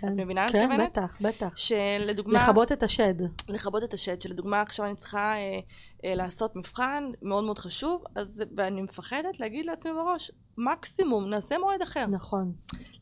כן 0.01 0.09
את 0.09 0.13
מבינה? 0.17 0.49
כן 0.49 0.69
מתכוונת? 0.69 0.91
בטח 0.91 1.19
בטח 1.21 1.57
שלדוגמה... 1.57 2.39
לכבות 2.39 2.73
את 2.73 2.83
השד 2.83 3.15
לכבות 3.49 3.85
את 3.85 3.95
השד, 3.95 4.21
שלדוגמה 4.21 4.61
עכשיו 4.61 4.87
אני 4.87 4.97
צריכה 4.97 5.35
אה, 5.37 5.61
אה, 6.05 6.15
לעשות 6.15 6.57
מבחן 6.57 7.11
מאוד 7.23 7.45
מאוד 7.45 7.59
חשוב, 7.59 8.05
אז, 8.15 8.43
ואני 8.57 8.83
מפחדת 8.83 9.41
להגיד 9.41 9.67
לעצמי 9.67 9.93
בראש, 9.93 10.31
מקסימום 10.59 11.31
נעשה 11.31 11.59
מועד 11.59 11.83
אחר. 11.83 12.07
נכון 12.07 12.53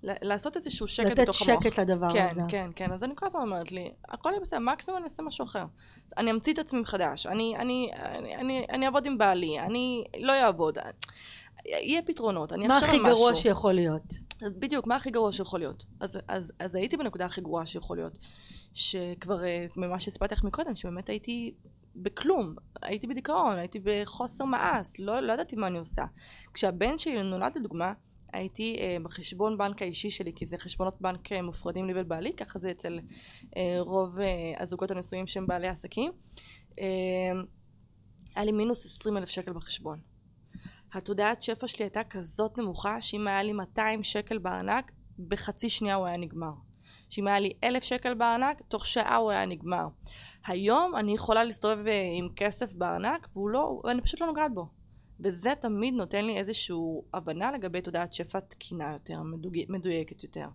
לעשות 0.02 0.56
איזשהו 0.56 0.88
שקט 0.88 1.06
לתת 1.06 1.20
בתוך 1.22 1.42
המוח. 1.42 1.64
שקט 1.64 1.78
לדבר 1.78 2.12
כן, 2.12 2.28
הזה 2.30 2.40
כן, 2.48 2.70
כן, 2.76 2.92
אז 2.92 3.04
אני 3.04 3.12
כל 3.16 3.26
הזמן 3.26 3.42
אומרת 3.42 3.72
לי, 3.72 3.92
הכל 4.08 4.30
יהיה 4.30 4.40
בסדר, 4.40 4.60
מקסימום 4.60 4.98
אני 4.98 5.04
אעשה 5.04 5.22
משהו 5.22 5.44
אחר. 5.44 5.64
אני 6.16 6.30
אמציא 6.30 6.52
את 6.52 6.58
עצמי 6.58 6.80
מחדש, 6.80 7.26
אני, 7.26 7.56
אני, 7.56 7.90
אני, 7.94 8.36
אני, 8.36 8.66
אני 8.70 8.86
אעבוד 8.86 9.06
עם 9.06 9.18
בעלי, 9.18 9.60
אני 9.60 10.04
לא 10.18 10.32
אעבוד. 10.32 10.78
יהיה 11.64 12.02
פתרונות, 12.02 12.52
אני 12.52 12.66
מה 12.66 12.78
אחשוב 12.78 12.88
על 12.88 12.94
הכי 12.94 13.02
משהו. 13.02 13.16
גרוע 13.16 13.34
שיכול 13.34 13.72
להיות 13.72 14.14
אז 14.46 14.52
בדיוק, 14.58 14.86
מה 14.86 14.96
הכי 14.96 15.10
גרוע 15.10 15.32
שיכול 15.32 15.60
להיות? 15.60 15.84
אז, 16.00 16.18
אז, 16.28 16.52
אז 16.58 16.74
הייתי 16.74 16.96
בנקודה 16.96 17.24
הכי 17.24 17.40
גרועה 17.40 17.66
שיכול 17.66 17.96
להיות. 17.96 18.18
שכבר, 18.74 19.44
אה, 19.44 19.66
ממה 19.76 20.00
שהספרתי 20.00 20.34
לך 20.34 20.44
מקודם, 20.44 20.76
שבאמת 20.76 21.08
הייתי 21.08 21.54
בכלום. 21.96 22.54
הייתי 22.82 23.06
בדיכאון, 23.06 23.58
הייתי 23.58 23.78
בחוסר 23.84 24.44
מעש, 24.44 25.00
לא, 25.00 25.20
לא 25.20 25.32
ידעתי 25.32 25.56
מה 25.56 25.66
אני 25.66 25.78
עושה. 25.78 26.04
כשהבן 26.54 26.98
שלי 26.98 27.22
נולד 27.22 27.52
לדוגמה, 27.56 27.92
הייתי 28.32 28.76
אה, 28.80 28.96
בחשבון 29.02 29.58
בנק 29.58 29.82
האישי 29.82 30.10
שלי, 30.10 30.32
כי 30.36 30.46
זה 30.46 30.58
חשבונות 30.58 31.00
בנק 31.00 31.32
אה, 31.32 31.42
מופרדים 31.42 31.86
לי 31.86 31.92
ולבעלי, 31.92 32.32
ככה 32.36 32.58
זה 32.58 32.70
אצל 32.70 33.00
אה, 33.56 33.76
רוב 33.78 34.20
אה, 34.20 34.26
הזוגות 34.58 34.90
הנשואים 34.90 35.26
שהם 35.26 35.46
בעלי 35.46 35.68
עסקים. 35.68 36.12
אה, 36.78 36.84
היה 38.34 38.44
לי 38.44 38.52
מינוס 38.52 38.86
20 38.86 39.16
אלף 39.16 39.28
שקל 39.28 39.52
בחשבון. 39.52 39.98
התודעת 40.94 41.42
שפע 41.42 41.66
שלי 41.66 41.84
הייתה 41.84 42.04
כזאת 42.04 42.58
נמוכה 42.58 43.00
שאם 43.00 43.28
היה 43.28 43.42
לי 43.42 43.52
200 43.52 44.02
שקל 44.02 44.38
בארנק 44.38 44.92
בחצי 45.28 45.68
שנייה 45.68 45.94
הוא 45.94 46.06
היה 46.06 46.16
נגמר. 46.16 46.52
שאם 47.10 47.26
היה 47.26 47.40
לי 47.40 47.52
1,000 47.64 47.82
שקל 47.82 48.14
בארנק 48.14 48.62
תוך 48.68 48.86
שעה 48.86 49.16
הוא 49.16 49.30
היה 49.30 49.46
נגמר. 49.46 49.86
היום 50.46 50.96
אני 50.96 51.14
יכולה 51.14 51.44
להסתובב 51.44 51.86
אה, 51.86 52.12
עם 52.18 52.28
כסף 52.36 52.74
בארנק 52.74 53.28
והוא 53.32 53.50
לא, 53.50 53.80
ואני 53.84 54.02
פשוט 54.02 54.20
לא 54.20 54.26
נוגעת 54.26 54.54
בו. 54.54 54.68
וזה 55.20 55.50
תמיד 55.60 55.94
נותן 55.94 56.24
לי 56.24 56.38
איזושהי 56.38 56.76
הבנה 57.14 57.52
לגבי 57.52 57.80
תודעת 57.80 58.12
שפע 58.12 58.40
תקינה 58.40 58.92
יותר. 58.92 59.20
מדויקת 59.68 60.22
יותר. 60.22 60.46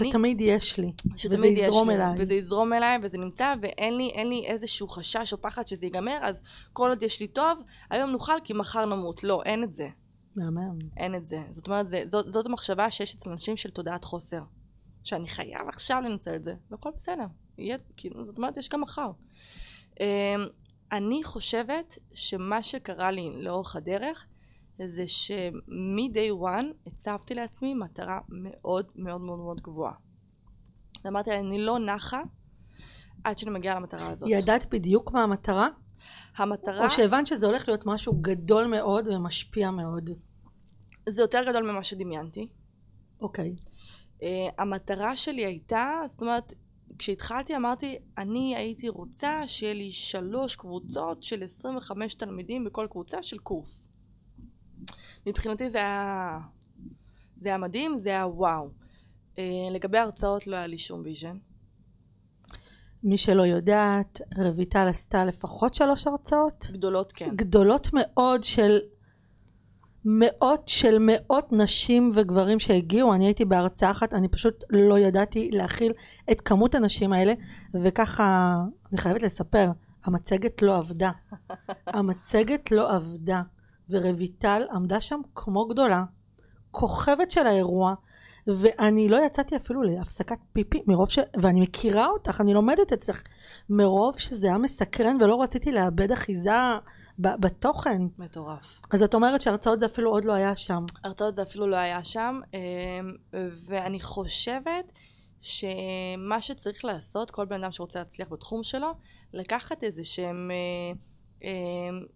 אני- 0.00 0.08
שתמיד 0.10 0.40
יש 0.40 0.78
לי 0.78 0.92
שתמיד 1.16 1.38
וזה 1.38 1.46
יש 1.48 1.58
יזרום 1.68 1.90
לי, 1.90 1.94
אליי. 1.96 2.14
וזה 2.18 2.34
יזרום 2.34 2.72
אליי 2.72 2.98
וזה 3.02 3.18
נמצא 3.18 3.54
ואין 3.62 3.96
לי, 3.96 4.12
לי 4.24 4.46
איזשהו 4.46 4.88
חשש 4.88 5.32
או 5.32 5.42
פחד 5.42 5.66
שזה 5.66 5.86
ייגמר 5.86 6.18
אז 6.22 6.42
כל 6.72 6.88
עוד 6.88 7.02
יש 7.02 7.20
לי 7.20 7.28
טוב 7.28 7.58
היום 7.90 8.10
נאכל 8.10 8.32
כי 8.44 8.52
מחר 8.52 8.84
נמות. 8.84 9.24
לא 9.24 9.42
אין 9.44 9.64
את 9.64 9.72
זה. 9.72 9.88
מהמם. 10.36 10.78
אין 10.96 11.14
את 11.14 11.26
זה. 11.26 11.42
זאת 11.50 11.66
אומרת 11.66 11.86
זה, 11.86 12.02
זאת, 12.06 12.32
זאת 12.32 12.46
המחשבה 12.46 12.90
שיש 12.90 13.14
אצל 13.14 13.30
אנשים 13.30 13.56
של 13.56 13.70
תודעת 13.70 14.04
חוסר 14.04 14.42
שאני 15.04 15.28
חייב 15.28 15.68
עכשיו 15.68 16.00
לנצל 16.04 16.34
את 16.34 16.44
זה 16.44 16.54
והכל 16.70 16.90
בסדר. 16.96 17.26
יהיה, 17.58 17.76
כאילו, 17.96 18.24
זאת 18.24 18.36
אומרת 18.36 18.56
יש 18.56 18.68
גם 18.68 18.80
מחר. 18.80 19.10
אמ, 20.00 20.06
אני 20.92 21.24
חושבת 21.24 21.98
שמה 22.14 22.62
שקרה 22.62 23.10
לי 23.10 23.30
לאורך 23.36 23.76
הדרך 23.76 24.26
זה 24.86 25.06
שמ-day 25.06 26.42
one 26.42 26.66
הצבתי 26.86 27.34
לעצמי 27.34 27.74
מטרה 27.74 28.20
מאוד 28.28 28.86
מאוד 28.96 29.20
מאוד 29.20 29.38
מאוד 29.38 29.60
גבוהה. 29.60 29.92
ואמרתי 31.04 31.30
לה, 31.30 31.38
אני 31.38 31.58
לא 31.58 31.78
נחה 31.78 32.20
עד 33.24 33.38
שאני 33.38 33.50
מגיעה 33.50 33.74
למטרה 33.74 34.10
הזאת. 34.10 34.28
ידעת 34.32 34.66
בדיוק 34.70 35.12
מה 35.12 35.22
המטרה? 35.22 35.68
המטרה 36.36 36.84
או 36.84 36.90
שהבנת 36.90 37.26
שזה 37.26 37.46
הולך 37.46 37.68
להיות 37.68 37.86
משהו 37.86 38.12
גדול 38.20 38.66
מאוד 38.66 39.08
ומשפיע 39.08 39.70
מאוד 39.70 40.10
זה 41.08 41.22
יותר 41.22 41.42
גדול 41.48 41.70
ממה 41.70 41.84
שדמיינתי. 41.84 42.48
אוקיי 43.20 43.56
Uh, 44.18 44.20
המטרה 44.58 45.16
שלי 45.16 45.44
הייתה, 45.44 46.00
זאת 46.06 46.20
אומרת, 46.20 46.54
כשהתחלתי 46.98 47.56
אמרתי, 47.56 47.98
אני 48.18 48.56
הייתי 48.56 48.88
רוצה 48.88 49.42
שיהיה 49.46 49.74
לי 49.74 49.90
שלוש 49.90 50.56
קבוצות 50.56 51.22
של 51.22 51.44
25 51.44 52.14
תלמידים 52.14 52.64
בכל 52.64 52.86
קבוצה 52.90 53.22
של 53.22 53.38
קורס. 53.38 53.88
מבחינתי 55.26 55.70
זה 55.70 55.78
היה, 55.78 56.38
זה 57.40 57.48
היה 57.48 57.58
מדהים, 57.58 57.98
זה 57.98 58.08
היה 58.08 58.26
וואו. 58.26 58.70
אה, 59.34 59.40
לגבי 59.70 59.98
הרצאות 59.98 60.46
לא 60.46 60.56
היה 60.56 60.66
לי 60.66 60.78
שום 60.78 61.02
vision. 61.04 61.36
מי 63.02 63.18
שלא 63.18 63.42
יודעת, 63.42 64.20
רויטל 64.36 64.88
עשתה 64.88 65.24
לפחות 65.24 65.74
שלוש 65.74 66.06
הרצאות 66.06 66.66
גדולות 66.72 67.12
כן. 67.12 67.30
גדולות 67.36 67.88
מאוד 67.92 68.44
של 68.44 68.78
מאות 70.04 70.68
של 70.68 70.96
מאות 71.00 71.52
נשים 71.52 72.12
וגברים 72.14 72.58
שהגיעו, 72.58 73.14
אני 73.14 73.24
הייתי 73.24 73.44
בהרצאה 73.44 73.90
אחת, 73.90 74.14
אני 74.14 74.28
פשוט 74.28 74.64
לא 74.70 74.98
ידעתי 74.98 75.50
להכיל 75.52 75.92
את 76.30 76.40
כמות 76.40 76.74
הנשים 76.74 77.12
האלה, 77.12 77.32
וככה, 77.74 78.56
אני 78.90 78.98
חייבת 78.98 79.22
לספר, 79.22 79.70
המצגת 80.04 80.62
לא 80.62 80.76
עבדה. 80.76 81.10
המצגת 81.86 82.70
לא 82.70 82.96
עבדה, 82.96 83.42
ורויטל 83.90 84.62
עמדה 84.72 85.00
שם 85.00 85.20
כמו 85.34 85.66
גדולה, 85.66 86.04
כוכבת 86.70 87.30
של 87.30 87.46
האירוע, 87.46 87.94
ואני 88.46 89.08
לא 89.08 89.16
יצאתי 89.26 89.56
אפילו 89.56 89.82
להפסקת 89.82 90.38
פיפי 90.52 90.82
מרוב 90.86 91.10
ש... 91.10 91.18
ואני 91.42 91.60
מכירה 91.60 92.06
אותך, 92.06 92.40
אני 92.40 92.54
לומדת 92.54 92.92
אצלך, 92.92 93.22
מרוב 93.70 94.18
שזה 94.18 94.46
היה 94.46 94.58
מסקרן 94.58 95.16
ולא 95.20 95.42
רציתי 95.42 95.72
לאבד 95.72 96.12
אחיזה 96.12 96.50
בתוכן. 97.18 98.02
מטורף. 98.18 98.80
אז 98.90 99.02
את 99.02 99.14
אומרת 99.14 99.40
שהרצאות 99.40 99.80
זה 99.80 99.86
אפילו 99.86 100.10
עוד 100.10 100.24
לא 100.24 100.32
היה 100.32 100.56
שם. 100.56 100.84
הרצאות 101.04 101.36
זה 101.36 101.42
אפילו 101.42 101.66
לא 101.66 101.76
היה 101.76 102.04
שם, 102.04 102.40
אמ, 102.54 103.40
ואני 103.66 104.00
חושבת 104.00 104.92
שמה 105.40 106.40
שצריך 106.40 106.84
לעשות, 106.84 107.30
כל 107.30 107.44
בן 107.44 107.62
אדם 107.64 107.72
שרוצה 107.72 107.98
להצליח 107.98 108.28
בתחום 108.30 108.62
שלו, 108.62 108.92
לקחת 109.32 109.84
איזה 109.84 110.04
שהם 110.04 110.50
אה, 110.50 110.98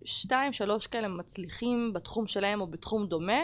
שתיים, 0.04 0.52
שלוש 0.52 0.86
כאלה 0.86 1.08
מצליחים 1.08 1.92
בתחום 1.94 2.26
שלהם 2.26 2.60
או 2.60 2.66
בתחום 2.66 3.06
דומה, 3.06 3.40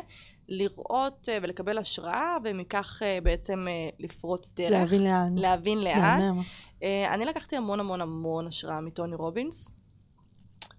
לראות 0.48 1.28
אה, 1.28 1.38
ולקבל 1.42 1.78
השראה 1.78 2.36
ומכך 2.44 3.02
אה, 3.04 3.18
בעצם 3.22 3.66
לפרוץ 3.98 4.52
דרך. 4.54 4.70
להבין 4.70 5.02
לאן. 5.02 5.38
להבין 5.38 5.78
לאן. 5.78 6.20
אני 7.08 7.24
לקחתי 7.24 7.56
המון 7.56 7.80
המון 7.80 8.00
המון 8.00 8.46
השראה 8.46 8.80
מטוני 8.80 9.16
רובינס. 9.16 9.70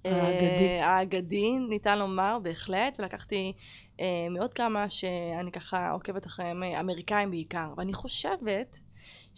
האגדי. 0.05 0.79
האגדי, 0.81 1.57
ניתן 1.69 1.99
לומר, 1.99 2.37
בהחלט, 2.43 2.99
ולקחתי 2.99 3.53
אה, 3.99 4.27
מעוד 4.29 4.53
כמה 4.53 4.89
שאני 4.89 5.51
ככה 5.51 5.91
עוקבת 5.91 6.25
אחריהם, 6.25 6.63
אמריקאים 6.63 7.31
בעיקר, 7.31 7.73
ואני 7.77 7.93
חושבת 7.93 8.79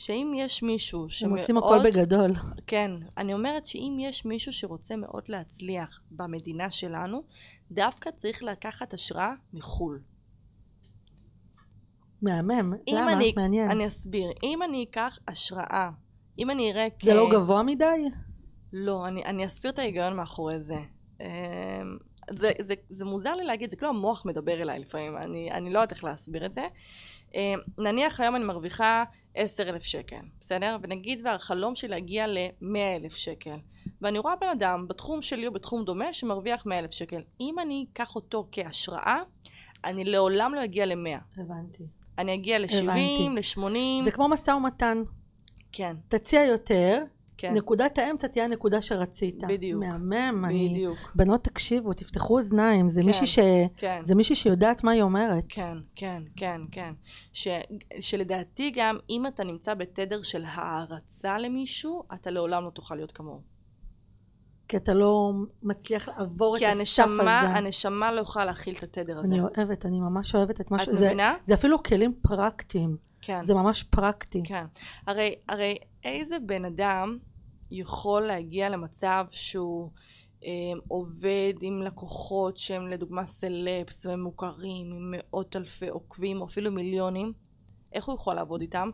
שאם 0.02 0.34
יש 0.36 0.64
מישהו 0.64 1.10
שמאוד... 1.10 1.34
הם 1.34 1.40
עושים 1.40 1.58
הכל 1.58 1.80
בגדול. 1.84 2.34
כן, 2.68 2.92
אני 3.18 3.34
אומרת 3.34 3.66
שאם 3.66 3.98
יש 4.00 4.26
מישהו 4.26 4.54
שרוצה 4.54 4.96
מאוד 4.96 5.24
להצליח 5.28 6.02
במדינה 6.12 6.72
שלנו, 6.72 7.24
דווקא 7.72 8.12
צריך 8.12 8.44
לקחת 8.44 8.94
השראה 8.94 9.34
מחו"ל. 9.54 10.00
מהמם, 12.22 12.74
למה? 12.90 13.14
אני, 13.14 13.34
מעניין. 13.36 13.72
אני 13.72 13.88
אסביר. 13.88 14.32
אם 14.44 14.64
אני 14.64 14.86
אקח 14.90 15.20
השראה, 15.28 15.90
אם 16.40 16.50
אני 16.50 16.72
אראה 16.72 16.88
כ... 17.00 17.06
זה 17.06 17.14
לא 17.14 17.30
גבוה 17.32 17.64
מדי? 17.64 17.86
לא, 18.74 19.08
אני, 19.08 19.26
אני 19.26 19.46
אסביר 19.46 19.72
את 19.72 19.80
ההיגיון 19.80 20.16
מאחורי 20.16 20.64
זה. 20.64 20.78
זה, 22.40 22.52
זה, 22.62 22.74
זה 22.90 23.06
מוזר 23.06 23.36
לי 23.36 23.44
להגיד, 23.44 23.70
זה 23.70 23.76
כאילו 23.76 23.90
המוח 23.90 24.26
מדבר 24.26 24.62
אליי 24.62 24.80
לפעמים, 24.80 25.18
אני, 25.18 25.52
אני 25.52 25.70
לא 25.74 25.80
יודעת 25.80 25.92
איך 25.92 26.04
להסביר 26.04 26.46
את 26.46 26.54
זה. 26.54 26.68
אמ, 27.36 27.60
נניח 27.78 28.20
היום 28.20 28.36
אני 28.36 28.44
מרוויחה 28.44 29.04
עשר 29.36 29.70
אלף 29.70 29.84
שקל, 29.84 30.22
בסדר? 30.42 30.78
ונגיד 30.82 31.22
והחלום 31.24 31.76
שלי 31.76 31.90
להגיע 31.90 32.26
למאה 32.28 32.96
אלף 32.96 33.16
שקל. 33.16 33.56
ואני 34.02 34.20
רואה 34.20 34.36
בן 34.42 34.48
אדם 34.48 34.88
בתחום 34.88 35.22
שלי 35.22 35.48
או 35.48 35.52
בתחום 35.52 35.86
דומה 35.86 36.14
שמרוויח 36.14 36.66
מאה 36.66 36.80
אלף 36.80 36.92
שקל. 36.92 37.22
אם 37.40 37.60
אני 37.60 37.86
אקח 37.94 38.16
אותו 38.16 38.48
כהשראה, 38.52 39.20
אני 39.86 40.04
לעולם 40.04 40.54
לא 40.54 40.64
אגיע 40.64 40.86
למאה. 40.86 41.20
הבנתי. 41.38 41.84
אני 42.18 42.34
אגיע 42.34 42.60
לשבעים, 42.60 43.38
לשמונים. 43.38 44.04
זה 44.04 44.12
כמו 44.12 44.28
משא 44.28 44.52
ומתן. 44.52 45.04
כן. 45.72 45.96
תציע 46.08 46.46
יותר, 46.46 47.04
כן. 47.42 47.54
נקודת 47.54 47.98
האמצע 47.98 48.28
תהיה 48.28 48.46
הנקודה 48.46 48.82
שרצית. 48.82 49.44
בדיוק. 49.48 49.84
מהמם. 49.84 50.46
בדיוק. 50.50 50.98
אני... 50.98 51.08
בנות 51.16 51.44
תקשיבו, 51.44 51.94
תפתחו 51.94 52.38
אוזניים, 52.38 52.88
זה, 52.88 53.02
כן, 53.02 53.08
מישהי 53.08 53.28
ש... 53.28 53.40
כן. 53.78 54.00
זה 54.04 54.16
מישהי 54.16 54.36
שיודעת 54.36 54.84
מה 54.84 54.92
היא 54.92 55.02
אומרת. 55.02 55.44
כן, 55.50 55.78
כן, 55.96 56.24
כן, 56.36 56.62
כן. 56.72 56.94
ש... 57.34 57.48
שלדעתי 58.00 58.72
גם, 58.76 58.98
אם 59.10 59.28
אתה 59.28 59.44
נמצא 59.44 59.74
בתדר 59.74 60.22
של 60.22 60.44
הערצה 60.48 61.38
למישהו, 61.38 62.04
אתה 62.14 62.32
לעולם 62.32 62.66
לא 62.66 62.70
תוכל 62.70 62.96
להיות 62.96 63.12
כמוהו. 63.12 63.42
כי 64.68 64.78
אתה 64.78 64.94
לא 64.94 65.32
מצליח 65.64 66.08
לעבור 66.08 66.58
את 66.58 66.62
הסף 66.62 67.04
הזה. 67.08 67.22
כי 67.22 67.30
הנשמה 67.30 68.12
לא 68.12 68.22
יכולה 68.22 68.46
להכיל 68.46 68.76
את 68.78 68.84
התדר 68.84 69.20
הזה. 69.20 69.34
אני 69.34 69.42
אוהבת, 69.42 69.86
אני 69.86 70.00
ממש 70.00 70.36
אוהבת 70.36 70.62
את 70.62 70.72
מה 70.72 70.80
ש... 70.80 70.90
את 70.90 70.94
מבינה? 70.94 71.36
זה 71.46 71.54
אפילו 71.54 71.84
כלים 71.84 72.14
פרקטיים. 72.22 72.98
כן. 73.22 73.44
זה 73.44 73.54
ממש 73.54 73.84
פרקטי. 73.84 74.42
כן. 74.46 74.66
הרי, 75.08 75.36
הרי 75.50 75.78
איזה 76.04 76.38
בן 76.40 76.66
אדם 76.66 77.18
יכול 77.72 78.22
להגיע 78.22 78.70
למצב 78.70 79.26
שהוא 79.32 79.90
אה, 80.44 80.50
עובד 80.88 81.54
עם 81.62 81.82
לקוחות 81.82 82.58
שהם 82.58 82.88
לדוגמה 82.88 83.26
סלפס 83.26 84.06
ומוכרים 84.06 84.94
עם 84.94 85.12
מאות 85.12 85.56
אלפי 85.56 85.88
עוקבים 85.90 86.42
או 86.42 86.46
אפילו 86.46 86.72
מיליונים 86.72 87.34
איך 87.94 88.06
הוא 88.06 88.16
יכול 88.16 88.36
לעבוד 88.36 88.62
איתם? 88.62 88.90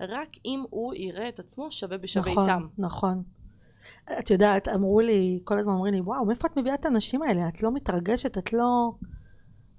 רק 0.00 0.28
אם 0.44 0.64
הוא 0.70 0.94
יראה 0.94 1.28
את 1.28 1.38
עצמו 1.38 1.72
שווה 1.72 1.98
בשווה 1.98 2.32
נכון, 2.32 2.50
איתם. 2.50 2.66
נכון. 2.78 3.22
את 4.18 4.30
יודעת, 4.30 4.68
אמרו 4.68 5.00
לי, 5.00 5.40
כל 5.44 5.58
הזמן 5.58 5.72
אומרים 5.72 5.94
לי, 5.94 6.00
וואו, 6.00 6.26
מאיפה 6.26 6.48
את 6.48 6.56
מביאה 6.56 6.74
את 6.74 6.84
האנשים 6.84 7.22
האלה? 7.22 7.48
את 7.48 7.62
לא 7.62 7.72
מתרגשת, 7.74 8.38
את 8.38 8.52
לא... 8.52 8.92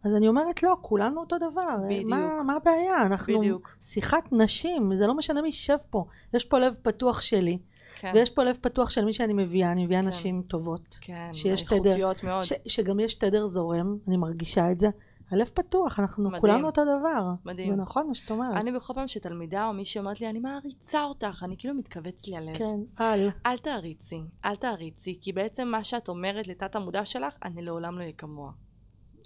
אז 0.05 0.11
אני 0.17 0.27
אומרת, 0.27 0.63
לא, 0.63 0.75
כולנו 0.81 1.19
אותו 1.19 1.37
דבר. 1.37 1.77
בדיוק. 1.85 2.09
מה, 2.09 2.43
מה 2.43 2.55
הבעיה? 2.55 3.05
אנחנו... 3.05 3.39
בדיוק. 3.39 3.69
שיחת 3.81 4.23
נשים, 4.31 4.95
זה 4.95 5.07
לא 5.07 5.15
משנה 5.15 5.41
מי 5.41 5.47
יישב 5.47 5.77
פה. 5.89 6.05
יש 6.33 6.45
פה 6.45 6.59
לב 6.59 6.75
פתוח 6.81 7.21
שלי. 7.21 7.59
כן. 7.99 8.11
ויש 8.15 8.29
פה 8.29 8.43
לב 8.43 8.57
פתוח 8.61 8.89
של 8.89 9.05
מי 9.05 9.13
שאני 9.13 9.33
מביאה, 9.33 9.71
אני 9.71 9.85
מביאה 9.85 10.01
כן. 10.01 10.07
נשים 10.07 10.43
טובות. 10.47 10.97
כן, 11.01 11.29
שיש 11.33 11.61
איכותיות 11.63 12.17
תדר, 12.17 12.27
מאוד. 12.27 12.43
ש, 12.43 12.53
שגם 12.67 12.99
יש 12.99 13.15
תדר 13.15 13.47
זורם, 13.47 13.97
אני 14.07 14.17
מרגישה 14.17 14.71
את 14.71 14.79
זה. 14.79 14.87
הלב 15.31 15.47
פתוח, 15.53 15.99
אנחנו 15.99 16.23
מדהים. 16.23 16.41
כולנו 16.41 16.67
אותו 16.67 16.81
דבר. 16.83 17.31
מדהים. 17.45 17.75
זה 17.75 17.81
נכון 17.81 18.07
מה 18.07 18.15
שאת 18.15 18.31
אומרת. 18.31 18.55
אני 18.55 18.71
בכל 18.71 18.93
פעם 18.93 19.07
שתלמידה 19.07 19.67
או 19.67 19.73
מישהי 19.73 19.99
אומרת 19.99 20.21
לי, 20.21 20.29
אני 20.29 20.39
מעריצה 20.39 21.03
אותך, 21.03 21.43
אני 21.43 21.55
כאילו 21.57 21.73
מתכווץ 21.73 22.27
לי 22.27 22.37
הלב. 22.37 22.57
כן, 22.57 22.79
אל. 22.99 23.29
אל 23.45 23.57
תעריצי, 23.57 24.21
אל 24.45 24.55
תעריצי, 24.55 25.17
כי 25.21 25.33
בעצם 25.33 25.67
מה 25.67 25.83
שאת 25.83 26.09
אומרת 26.09 26.47
לתת 26.47 26.75
המודע 26.75 27.05
שלך, 27.05 27.37
אני 27.43 27.61
לעולם 27.61 27.95
לא 27.95 28.01
אהיה 28.01 28.13
כמוה. 28.13 28.51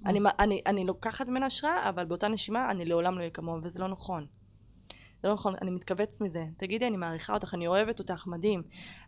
אני, 0.05 0.19
אני, 0.39 0.62
אני 0.65 0.86
לוקחת 0.86 1.27
ממנה 1.27 1.45
השראה, 1.45 1.89
אבל 1.89 2.05
באותה 2.05 2.27
נשימה 2.27 2.71
אני 2.71 2.86
לעולם 2.86 3.13
לא 3.13 3.19
אהיה 3.19 3.29
כמוה, 3.29 3.59
וזה 3.63 3.79
לא 3.79 3.88
נכון. 3.88 4.25
זה 5.23 5.29
לא 5.29 5.33
נכון, 5.33 5.53
אני 5.62 5.71
מתכווץ 5.71 6.21
מזה. 6.21 6.45
תגידי, 6.57 6.88
אני 6.88 6.97
מעריכה 6.97 7.33
אותך, 7.33 7.53
אני 7.53 7.67
אוהבת 7.67 7.99
אותך, 7.99 8.27
מדהים. 8.27 8.63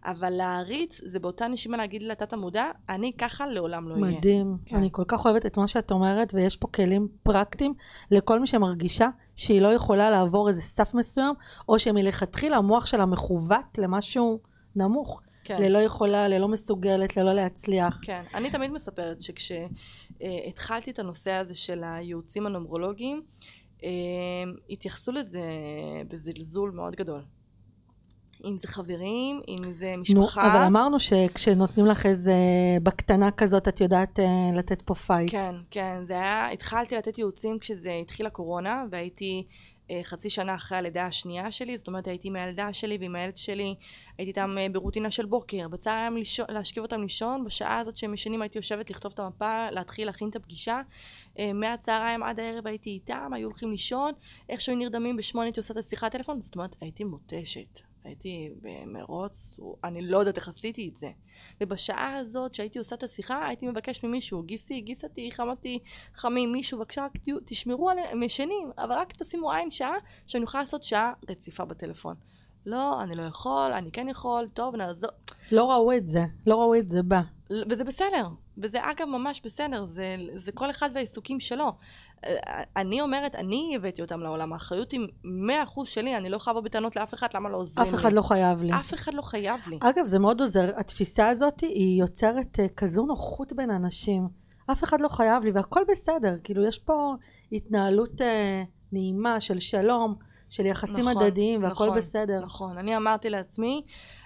אבל 0.05 0.29
להעריץ 0.29 1.01
זה 1.05 1.19
באותה 1.19 1.47
נשימה 1.47 1.77
להגיד 1.77 2.03
לתת 2.03 2.33
המודע, 2.33 2.65
אני 2.89 3.11
ככה 3.17 3.47
לעולם 3.47 3.89
לא 3.89 3.93
אהיה. 3.93 4.17
מדהים. 4.17 4.57
כן. 4.65 4.75
אני 4.75 4.89
כל 4.91 5.03
כך 5.07 5.25
אוהבת 5.25 5.45
את 5.45 5.57
מה 5.57 5.67
שאת 5.67 5.91
אומרת, 5.91 6.33
ויש 6.33 6.57
פה 6.57 6.67
כלים 6.67 7.07
פרקטיים 7.23 7.73
לכל 8.11 8.39
מי 8.39 8.47
שמרגישה 8.47 9.07
שהיא 9.35 9.61
לא 9.61 9.67
יכולה 9.67 10.09
לעבור 10.09 10.49
איזה 10.49 10.61
סף 10.61 10.93
מסוים, 10.93 11.33
או 11.69 11.79
שמלכתחילה 11.79 12.57
המוח 12.57 12.85
שלה 12.85 13.05
מכוות 13.05 13.77
למשהו 13.77 14.39
נמוך. 14.75 15.21
כן. 15.43 15.61
ללא 15.61 15.77
יכולה, 15.79 16.27
ללא 16.27 16.47
מסוגלת, 16.47 17.17
ללא 17.17 17.33
להצליח. 17.33 17.99
כן, 18.01 18.23
אני 18.33 18.51
תמיד 18.51 18.71
מספרת 18.71 19.21
שכשהתחלתי 19.21 20.91
את 20.91 20.99
הנושא 20.99 21.31
הזה 21.31 21.55
של 21.55 21.83
הייעוצים 21.83 22.45
הנומרולוגיים, 22.45 23.21
התייחסו 24.69 25.11
לזה 25.11 25.43
בזלזול 26.07 26.71
מאוד 26.71 26.95
גדול. 26.95 27.21
אם 28.45 28.57
זה 28.57 28.67
חברים, 28.67 29.41
אם 29.47 29.73
זה 29.73 29.95
משפחה. 29.97 30.43
נו, 30.43 30.51
אבל 30.51 30.65
אמרנו 30.65 30.99
שכשנותנים 30.99 31.85
לך 31.85 32.05
איזה 32.05 32.33
בקטנה 32.83 33.31
כזאת, 33.31 33.67
את 33.67 33.81
יודעת 33.81 34.19
אה, 34.19 34.57
לתת 34.57 34.81
פה 34.81 34.95
fight. 34.95 35.31
כן, 35.31 35.55
כן, 35.71 36.01
זה 36.05 36.13
היה, 36.13 36.51
התחלתי 36.51 36.95
לתת 36.95 37.17
ייעוצים 37.17 37.59
כשזה 37.59 37.91
התחיל 38.01 38.25
הקורונה, 38.25 38.83
והייתי 38.91 39.43
אה, 39.47 39.53
חצי 40.03 40.29
שנה 40.29 40.55
אחרי 40.55 40.77
הלידה 40.77 41.05
השנייה 41.05 41.51
שלי, 41.51 41.77
זאת 41.77 41.87
אומרת 41.87 42.07
הייתי 42.07 42.27
עם 42.27 42.35
הילדה 42.35 42.73
שלי 42.73 42.97
ועם 43.01 43.15
הילד 43.15 43.37
שלי, 43.37 43.75
הייתי 44.17 44.29
איתם 44.29 44.55
אה, 44.59 44.67
ברוטינה 44.71 45.11
של 45.11 45.25
בוקר, 45.25 45.67
בצהריים 45.67 46.17
להשכיב 46.49 46.83
אותם 46.83 47.01
לישון, 47.01 47.43
בשעה 47.43 47.79
הזאת 47.79 47.95
שהם 47.95 48.13
ישנים 48.13 48.41
הייתי 48.41 48.57
יושבת 48.57 48.89
לכתוב 48.89 49.11
את 49.11 49.19
המפה, 49.19 49.69
להתחיל 49.71 50.07
להכין 50.07 50.29
את 50.29 50.35
הפגישה, 50.35 50.81
אה, 51.39 51.53
מהצהריים 51.53 52.23
עד 52.23 52.39
הערב 52.39 52.67
הייתי 52.67 52.89
איתם, 52.89 53.31
היו 53.33 53.47
הולכים 53.47 53.71
לישון, 53.71 54.11
איכשהו 54.49 54.75
נרדמים 54.75 55.17
בשמונה 55.17 55.45
הייתי 55.45 55.59
עושה 55.59 55.73
את 55.73 55.77
השיחת 55.77 56.11
טלפון, 56.11 56.41
זאת 56.41 56.55
אומרת 56.55 56.75
הייתי 56.81 57.03
מותשת. 57.03 57.94
הייתי 58.05 58.49
במרוץ, 58.61 59.59
אני 59.83 60.01
לא 60.01 60.17
יודעת 60.17 60.37
איך 60.37 60.47
עשיתי 60.47 60.89
את 60.89 60.97
זה. 60.97 61.11
ובשעה 61.61 62.17
הזאת 62.17 62.53
שהייתי 62.53 62.79
עושה 62.79 62.95
את 62.95 63.03
השיחה, 63.03 63.47
הייתי 63.47 63.67
מבקש 63.67 64.03
ממישהו, 64.03 64.43
גיסי, 64.43 64.81
גיסתי, 64.81 65.29
חמתי, 65.31 65.79
חמים, 66.13 66.51
מישהו, 66.51 66.77
בבקשה 66.77 67.05
רק 67.05 67.11
תשמרו 67.45 67.89
עליהם, 67.89 68.23
ישנים, 68.23 68.71
אבל 68.77 68.95
רק 68.95 69.13
תשימו 69.17 69.51
עין 69.51 69.71
שעה, 69.71 69.95
שאני 70.27 70.43
אוכל 70.43 70.59
לעשות 70.59 70.83
שעה 70.83 71.13
רציפה 71.29 71.65
בטלפון. 71.65 72.15
לא, 72.65 73.01
אני 73.01 73.15
לא 73.15 73.21
יכול, 73.21 73.71
אני 73.73 73.91
כן 73.91 74.09
יכול, 74.09 74.47
טוב, 74.53 74.75
נעזור. 74.75 75.09
לא 75.51 75.71
ראו 75.71 75.93
את 75.93 76.09
זה, 76.09 76.25
לא 76.47 76.55
ראו 76.55 76.75
את 76.75 76.89
זה 76.89 77.03
בא. 77.03 77.21
וזה 77.69 77.83
בסדר, 77.83 78.27
וזה 78.57 78.79
אגב 78.91 79.07
ממש 79.07 79.41
בסדר, 79.45 79.85
זה, 79.85 80.15
זה 80.35 80.51
כל 80.51 80.69
אחד 80.71 80.89
והעיסוקים 80.93 81.39
שלו. 81.39 81.71
אני 82.75 83.01
אומרת, 83.01 83.35
אני 83.35 83.73
הבאתי 83.75 84.01
אותם 84.01 84.19
לעולם, 84.19 84.53
האחריות 84.53 84.91
היא 84.91 84.99
מאה 85.23 85.63
אחוז 85.63 85.89
שלי, 85.89 86.17
אני 86.17 86.29
לא 86.29 86.35
יכולה 86.35 86.53
לבוא 86.53 86.61
בטענות 86.61 86.95
לאף 86.95 87.13
אחד, 87.13 87.27
למה 87.33 87.49
לא 87.49 87.57
עוזרים 87.57 87.87
לי? 87.87 87.93
אף 87.93 87.95
אחד 87.95 88.13
לא 88.13 88.21
חייב 88.21 88.61
לי. 88.61 88.73
אף 88.73 88.93
אחד 88.93 89.13
לא 89.13 89.21
חייב 89.21 89.59
לי. 89.67 89.79
אגב, 89.81 90.05
זה 90.05 90.19
מאוד 90.19 90.41
עוזר, 90.41 90.71
התפיסה 90.77 91.29
הזאת 91.29 91.61
היא 91.61 91.99
יוצרת 92.01 92.59
uh, 92.59 92.73
כזו 92.77 93.05
נוחות 93.05 93.53
בין 93.53 93.71
אנשים. 93.71 94.27
אף 94.71 94.83
אחד 94.83 95.01
לא 95.01 95.07
חייב 95.07 95.43
לי 95.43 95.51
והכל 95.51 95.81
בסדר, 95.91 96.35
כאילו 96.43 96.67
יש 96.67 96.79
פה 96.79 97.15
התנהלות 97.51 98.21
אה, 98.21 98.63
נעימה 98.91 99.39
של 99.39 99.59
שלום, 99.59 100.15
של 100.49 100.65
יחסים 100.65 101.09
נכון, 101.09 101.23
הדדיים 101.23 101.63
והכל 101.63 101.85
נכון, 101.85 101.97
בסדר. 101.97 102.39
נכון. 102.45 102.77
אני 102.77 102.97
אמרתי 102.97 103.29
לעצמי, 103.29 103.81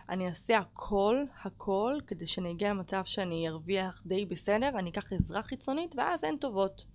אני 0.09 0.27
אעשה 0.29 0.57
הכל, 0.57 1.23
הכל, 1.43 1.97
כדי 2.07 2.27
שאני 2.27 2.51
אגיע 2.51 2.69
למצב 2.69 3.01
שאני 3.05 3.49
ארוויח 3.49 4.03
די 4.05 4.25
בסדר, 4.25 4.69
אני 4.79 4.89
אקח 4.89 5.13
עזרה 5.13 5.43
חיצונית, 5.43 5.95
ואז 5.97 6.23
אין 6.23 6.37
טובות. 6.37 6.85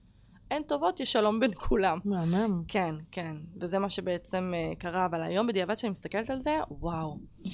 אין 0.50 0.62
טובות, 0.62 1.00
יש 1.00 1.12
שלום 1.12 1.40
בין 1.40 1.50
כולם. 1.54 1.98
מהמם. 2.04 2.62
כן, 2.68 2.94
כן, 3.10 3.36
וזה 3.60 3.78
מה 3.78 3.90
שבעצם 3.90 4.52
uh, 4.54 4.78
קרה, 4.78 5.06
אבל 5.06 5.22
היום 5.22 5.46
בדיעבד 5.46 5.74
שאני 5.74 5.90
מסתכלת 5.90 6.30
על 6.30 6.40
זה, 6.40 6.56
וואו. 6.70 7.18
Uh, 7.44 7.48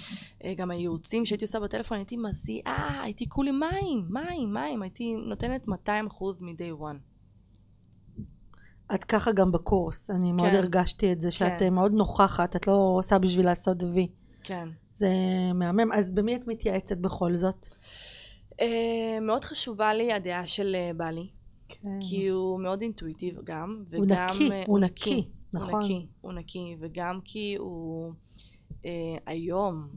גם 0.57 0.71
הייעוצים 0.71 1.27
שהייתי 1.27 1.45
עושה 1.45 1.61
בטלפון, 1.61 1.99
הייתי 1.99 2.16
מזיעה, 2.16 3.01
הייתי 3.03 3.29
כולי 3.29 3.51
מים, 3.51 4.07
מים, 4.09 4.55
מים, 4.55 4.83
הייתי 4.83 5.14
נותנת 5.14 5.68
200% 5.68 5.71
מ-day 6.41 6.81
one. 6.81 7.09
את 8.95 9.05
ככה 9.05 9.32
גם 9.32 9.53
בקורס, 9.53 10.11
אני 10.11 10.32
מאוד 10.32 10.51
כן. 10.51 10.57
הרגשתי 10.57 11.12
את 11.12 11.20
זה, 11.20 11.30
שאת 11.30 11.59
כן. 11.59 11.64
אה, 11.64 11.70
מאוד 11.70 11.93
נוכחת, 11.93 12.57
את 12.57 12.66
לא 12.66 12.95
עושה 12.97 13.18
בשביל 13.18 13.47
לעשות 13.47 13.82
וי. 13.82 14.09
כן. 14.43 14.68
זה 14.95 15.09
מהמם. 15.55 15.93
אז 15.93 16.12
במי 16.12 16.36
את 16.36 16.47
מתייעצת 16.47 16.97
בכל 16.97 17.36
זאת? 17.36 17.66
Uh, 18.53 18.62
מאוד 19.20 19.45
חשובה 19.45 19.95
לי 19.95 20.12
הדעה 20.12 20.47
של 20.47 20.76
uh, 20.76 20.97
בעלי, 20.97 21.28
כן. 21.68 21.99
כי 22.01 22.28
הוא 22.28 22.61
מאוד 22.61 22.82
אינטואיטיב 22.82 23.41
גם, 23.45 23.84
הוא 23.95 24.05
וגם... 24.05 24.26
נקי, 24.30 24.51
אה, 24.53 24.64
הוא 24.66 24.78
נקי, 24.78 25.28
נכון. 25.53 25.72
הוא 25.72 25.80
נקי, 25.80 26.07
הוא 26.20 26.32
נקי, 26.32 26.76
וגם 26.80 27.20
כי 27.24 27.57
הוא 27.59 28.12
אה, 28.84 29.16
היום, 29.26 29.88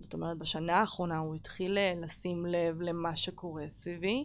זאת 0.00 0.14
אומרת 0.14 0.38
בשנה 0.38 0.76
האחרונה 0.76 1.18
הוא 1.18 1.34
התחיל 1.34 1.78
אה, 1.78 1.92
לשים 1.96 2.46
לב 2.46 2.82
למה 2.82 3.16
שקורה 3.16 3.64
סביבי. 3.70 4.24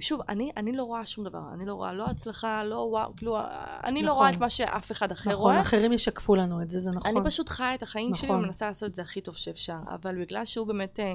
שוב, 0.00 0.20
אני, 0.28 0.50
אני 0.56 0.72
לא 0.72 0.84
רואה 0.84 1.06
שום 1.06 1.24
דבר, 1.24 1.42
אני 1.54 1.66
לא 1.66 1.74
רואה 1.74 1.92
לא 1.92 2.06
הצלחה, 2.06 2.64
לא 2.64 2.76
וואו, 2.76 3.16
כאילו, 3.16 3.36
אה, 3.36 3.80
אני 3.84 4.02
לא 4.02 4.08
נכון. 4.08 4.18
רואה 4.18 4.30
את 4.30 4.38
מה 4.38 4.50
שאף 4.50 4.92
אחד 4.92 5.12
אחר 5.12 5.30
נכון, 5.30 5.42
רואה. 5.42 5.60
אחרים 5.60 5.92
ישקפו 5.92 6.36
לנו 6.36 6.62
את 6.62 6.70
זה, 6.70 6.80
זה 6.80 6.90
נכון. 6.90 7.16
אני 7.16 7.26
פשוט 7.26 7.48
חיה 7.48 7.74
את 7.74 7.82
החיים 7.82 8.14
שלי 8.14 8.28
נכון. 8.28 8.44
ומנסה 8.44 8.66
לעשות 8.66 8.90
את 8.90 8.94
זה 8.94 9.02
הכי 9.02 9.20
טוב 9.20 9.36
שאפשר, 9.36 9.78
אבל 9.94 10.20
בגלל 10.20 10.44
שהוא 10.44 10.66
באמת, 10.66 11.00
אה, 11.00 11.14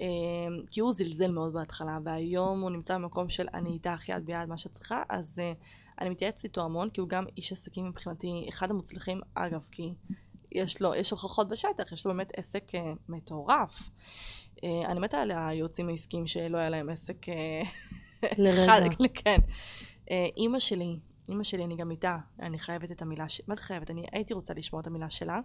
אה, 0.00 0.06
כי 0.70 0.80
הוא 0.80 0.92
זלזל 0.92 1.30
מאוד 1.30 1.52
בהתחלה, 1.52 1.98
והיום 2.04 2.60
הוא 2.60 2.70
נמצא 2.70 2.94
במקום 2.94 3.28
של 3.28 3.46
אני 3.54 3.70
איתך 3.70 4.08
יד 4.08 4.26
ביד 4.26 4.48
מה 4.48 4.58
שאת 4.58 4.72
צריכה, 4.72 5.02
אז 5.08 5.38
אה, 5.38 5.52
אני 6.00 6.08
מתייעצת 6.08 6.44
איתו 6.44 6.64
המון, 6.64 6.90
כי 6.90 7.00
הוא 7.00 7.08
גם 7.08 7.24
איש 7.36 7.52
עסקים 7.52 7.88
מבחינתי, 7.88 8.46
אחד 8.48 8.70
המוצלחים, 8.70 9.20
אגב, 9.34 9.60
כי 9.70 9.92
יש 10.52 10.82
לו, 10.82 10.94
יש 10.94 11.10
הוכחות 11.10 11.48
בשטח, 11.48 11.92
יש 11.92 12.06
לו 12.06 12.12
באמת 12.12 12.30
עסק 12.36 12.74
אה, 12.74 12.92
מטורף. 13.08 13.90
אה, 14.64 14.92
אני 14.92 15.00
מתה 15.00 15.20
על 15.20 15.30
היועצים 15.34 15.88
העסקיים 15.88 16.26
שלא 16.26 16.58
היה 16.58 16.68
להם 16.68 16.90
עסק 16.90 17.28
אה, 17.28 17.62
לרגע. 18.38 18.88
כן. 19.14 19.38
אה, 20.10 20.26
אימא 20.36 20.58
שלי, 20.58 20.98
אימא 21.28 21.44
שלי, 21.44 21.64
אני 21.64 21.76
גם 21.76 21.90
איתה, 21.90 22.16
אני 22.40 22.58
חייבת 22.58 22.90
את 22.90 23.02
המילה 23.02 23.28
ש... 23.28 23.40
מה 23.48 23.54
זה 23.54 23.62
חייבת? 23.62 23.90
אני 23.90 24.04
הייתי 24.12 24.34
רוצה 24.34 24.54
לשמוע 24.54 24.80
את 24.82 24.86
המילה 24.86 25.10
שלה. 25.10 25.40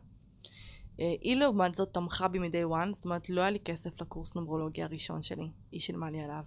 אה, 1.00 1.16
היא 1.22 1.36
לעומת 1.36 1.76
זאת 1.76 1.94
תמכה 1.94 2.28
בי 2.28 2.40
מ-day 2.40 2.72
one, 2.72 2.94
זאת 2.94 3.06
אומרת 3.06 3.30
לא 3.30 3.42
היה 3.42 3.52
לי 3.52 3.60
כסף 3.60 4.02
לקורס 4.02 4.36
נומרולוגיה 4.36 4.86
הראשון 4.86 5.24
שלי, 5.24 5.50
היא 5.72 5.80
שילמה 5.80 6.12
לי 6.12 6.22
עליו. 6.22 6.44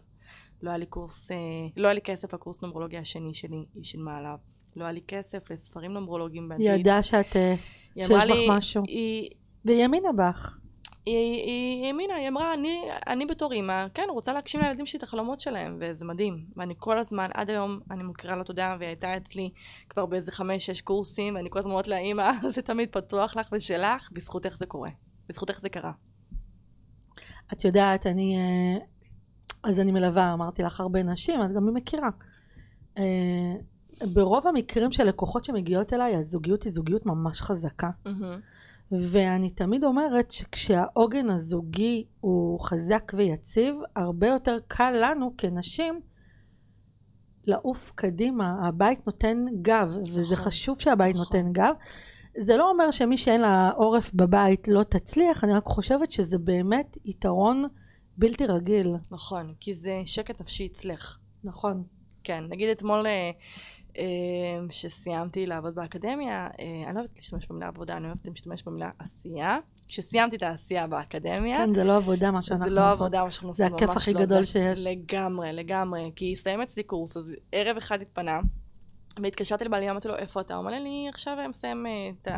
לא 0.62 0.70
היה 0.70 0.78
לי 0.78 0.86
קורס, 0.86 1.30
אה, 1.30 1.36
לא 1.76 1.88
היה 1.88 1.94
לי 1.94 2.00
כסף 2.00 2.34
לקורס 2.34 2.62
נומרולוגיה 2.62 3.00
השני 3.00 3.34
שלי, 3.34 3.64
היא 3.74 3.84
שילמה 3.84 4.18
עליו. 4.18 4.38
לא 4.77 4.85
היה 4.85 4.93
לי 4.93 5.01
כסף 5.09 5.51
לספרים 5.51 5.93
נומרולוגיים 5.93 6.43
היא 6.43 6.49
באנגלית. 6.49 6.81
ידעה 6.81 7.03
שאת, 7.03 7.37
אה, 7.37 7.55
היא 7.95 8.05
שיש 8.05 8.16
בך 8.16 8.24
לי, 8.24 8.47
משהו. 8.51 8.83
היא, 8.87 9.31
והיא 9.64 9.83
האמינה 9.83 10.12
בך. 10.12 10.59
היא, 11.07 11.43
היא 11.43 11.87
האמינה, 11.87 12.14
היא 12.14 12.29
אמרה, 12.29 12.55
אני, 12.55 12.81
אני 13.07 13.27
בתור 13.27 13.53
אימא, 13.53 13.87
כן, 13.95 14.07
רוצה 14.11 14.33
להגשים 14.33 14.61
לילדים 14.61 14.87
שלי 14.87 14.99
את 14.99 15.03
החלומות 15.03 15.41
שלהם, 15.41 15.79
וזה 15.81 16.05
מדהים. 16.05 16.47
ואני 16.57 16.74
כל 16.79 16.99
הזמן, 16.99 17.31
עד 17.35 17.51
היום, 17.51 17.81
אני 17.91 18.03
מוכירה 18.03 18.37
לה 18.37 18.45
תודה, 18.45 18.77
והיא 18.79 18.89
הייתה 18.89 19.16
אצלי 19.16 19.51
כבר 19.89 20.07
באיזה 20.07 20.33
חמש-שש 20.33 20.81
קורסים, 20.81 21.35
ואני 21.35 21.51
כל 21.51 21.59
הזמן 21.59 21.70
אומרת 21.70 21.89
לה, 21.89 21.99
אימא, 21.99 22.31
זה 22.55 22.62
תמיד 22.62 22.89
פתוח 22.93 23.37
לך 23.37 23.49
ושלך, 23.53 24.09
בזכות 24.12 24.47
איך 24.47 24.57
זה 24.57 24.66
קורה. 24.66 24.91
בזכות 25.29 25.51
איך 25.51 25.61
זה 25.61 25.68
קרה. 25.68 25.93
את 27.53 27.64
יודעת, 27.64 28.07
אני... 28.07 28.37
אה, 28.37 28.87
אז 29.62 29.81
אני 29.81 29.93
מלווה, 29.93 30.33
אמרתי 30.33 30.62
לך, 30.62 30.81
הרבה 30.81 31.03
נשים, 31.03 31.43
את 31.43 31.53
גם 31.53 31.74
מכירה. 31.74 32.11
ברוב 34.14 34.47
המקרים 34.47 34.92
של 34.92 35.05
לקוחות 35.05 35.44
שמגיעות 35.44 35.92
אליי, 35.92 36.16
הזוגיות 36.16 36.62
היא 36.62 36.72
זוגיות 36.72 37.07
ממש 37.07 37.40
חזקה. 37.40 37.90
ואני 38.92 39.51
תמיד 39.51 39.84
אומרת 39.84 40.30
שכשהעוגן 40.30 41.30
הזוגי 41.30 42.05
הוא 42.20 42.61
חזק 42.61 43.12
ויציב, 43.16 43.74
הרבה 43.97 44.26
יותר 44.26 44.59
קל 44.68 44.92
לנו 45.03 45.34
כנשים 45.38 46.01
לעוף 47.47 47.92
קדימה. 47.94 48.68
הבית 48.68 49.07
נותן 49.07 49.44
גב, 49.62 49.97
וזה 50.12 50.34
נכון, 50.34 50.47
חשוב 50.47 50.80
שהבית 50.80 51.14
נכון. 51.14 51.26
נותן 51.26 51.53
גב. 51.53 51.74
זה 52.38 52.57
לא 52.57 52.70
אומר 52.70 52.90
שמי 52.90 53.16
שאין 53.16 53.40
לה 53.40 53.70
עורף 53.70 54.11
בבית 54.14 54.68
לא 54.68 54.82
תצליח, 54.82 55.44
אני 55.44 55.53
רק 55.53 55.64
חושבת 55.64 56.11
שזה 56.11 56.38
באמת 56.38 56.97
יתרון 57.05 57.64
בלתי 58.16 58.47
רגיל. 58.47 58.94
נכון, 59.11 59.55
כי 59.61 59.74
זה 59.74 60.03
שקט 60.07 60.40
נפשי 60.40 60.68
אצלך. 60.72 61.18
נכון. 61.44 61.84
כן, 62.24 62.44
נגיד 62.49 62.68
אתמול 62.68 63.07
אה, 63.07 63.30
שסיימתי 64.70 65.47
לעבוד 65.47 65.74
באקדמיה, 65.74 66.49
אה, 66.61 66.84
אני 66.86 66.94
לא 66.94 67.01
אוהבת 67.01 67.16
להשתמש 67.16 67.47
במילה 67.47 67.66
עבודה, 67.66 67.97
אני 67.97 68.07
אוהבת 68.07 68.26
להשתמש 68.26 68.62
במילה 68.62 68.90
עשייה. 68.99 69.59
כשסיימתי 69.88 70.36
את 70.36 70.42
העשייה 70.42 70.86
באקדמיה, 70.86 71.57
כן, 71.57 71.74
זה 71.74 71.84
לא 71.84 71.97
עבודה 71.97 72.30
מה 72.30 72.42
שאנחנו 72.42 72.68
זה 72.68 72.74
לא 72.74 72.86
עושות. 72.86 73.01
עבודה 73.01 73.24
מה 73.24 73.30
שאנחנו 73.30 73.55
זה 73.55 73.64
עושים, 73.64 73.76
הכיף 73.76 73.88
ממש 73.88 73.97
הכי 73.97 74.12
לא. 74.12 74.20
גדול 74.20 74.44
זה 74.44 74.53
שיש. 74.53 74.86
לגמרי, 74.86 75.53
לגמרי. 75.53 76.11
כי 76.16 76.32
הסתיים 76.32 76.62
אצלי 76.62 76.82
קורס, 76.82 77.16
אז 77.16 77.34
ערב 77.53 77.76
אחד 77.76 78.03
התפנה, 78.03 78.40
והתקשרתי 79.22 79.64
לבעלי, 79.64 79.90
אמרתי 79.90 80.09
לו, 80.09 80.16
איפה 80.16 80.40
אתה? 80.40 80.55
הוא 80.55 80.62
אמר 80.62 80.70
לי, 80.70 81.07
עכשיו 81.09 81.36
אני 81.38 81.49
מסיים 81.49 81.86
אה, 81.86 82.11
את 82.22 82.28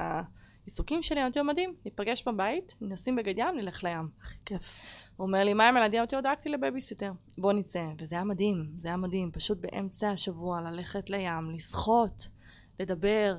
העיסוקים 0.69 1.03
שלי, 1.03 1.23
אמרתי 1.23 1.39
לו, 1.39 1.45
מדהים, 1.45 1.75
ניפגש 1.85 2.29
בבית, 2.29 2.75
נשים 2.81 3.17
בגד 3.17 3.39
ים, 3.39 3.57
נלך 3.57 3.85
לים. 3.85 4.09
כיף. 4.45 4.77
הוא 5.17 5.27
אומר 5.27 5.45
לי, 5.45 5.55
מה 5.55 5.69
עם 5.69 5.77
ילדים? 5.77 5.99
אמרתי 6.01 6.17
לו, 6.17 6.23
דאגתי 6.23 6.49
לבייביסיטר. 6.49 7.13
בוא 7.39 7.53
נצא. 7.53 7.89
וזה 7.99 8.15
היה 8.15 8.25
מדהים, 8.25 8.71
זה 8.75 8.89
היה 8.89 8.97
מדהים. 8.97 9.31
פשוט 9.33 9.59
באמצע 9.59 10.11
השבוע 10.11 10.61
ללכת 10.61 11.11
לים, 11.11 11.51
לשחות, 11.51 12.29
לדבר, 12.81 13.39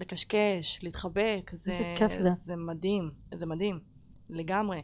לקשקש, 0.00 0.80
להתחבק. 0.82 1.50
זה, 1.52 1.70
איזה 1.70 1.94
כיף 1.96 2.14
זה. 2.14 2.30
זה 2.30 2.56
מדהים, 2.56 3.10
זה 3.34 3.46
מדהים. 3.46 3.80
לגמרי. 4.30 4.82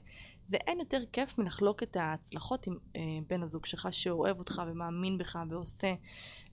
זה 0.48 0.56
אין 0.66 0.80
יותר 0.80 1.00
כיף 1.12 1.38
מלחלוק 1.38 1.82
את 1.82 1.96
ההצלחות 1.96 2.66
עם 2.66 2.76
אה, 2.96 3.00
בן 3.28 3.42
הזוג 3.42 3.66
שלך 3.66 3.88
שאוהב 3.90 4.38
אותך 4.38 4.62
ומאמין 4.66 5.18
בך 5.18 5.38
ועושה. 5.48 5.94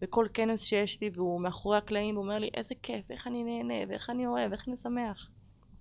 וכל 0.01 0.27
כנס 0.33 0.63
שיש 0.63 1.01
לי 1.01 1.09
והוא 1.13 1.41
מאחורי 1.41 1.77
הקלעים 1.77 2.17
ואומר 2.17 2.39
לי 2.39 2.49
איזה 2.53 2.75
כיף, 2.83 3.11
איך 3.11 3.27
אני 3.27 3.43
נהנה 3.43 3.89
ואיך 3.89 4.09
אני 4.09 4.27
אוהב, 4.27 4.51
איך 4.51 4.67
אני 4.67 4.77
שמח. 4.77 5.29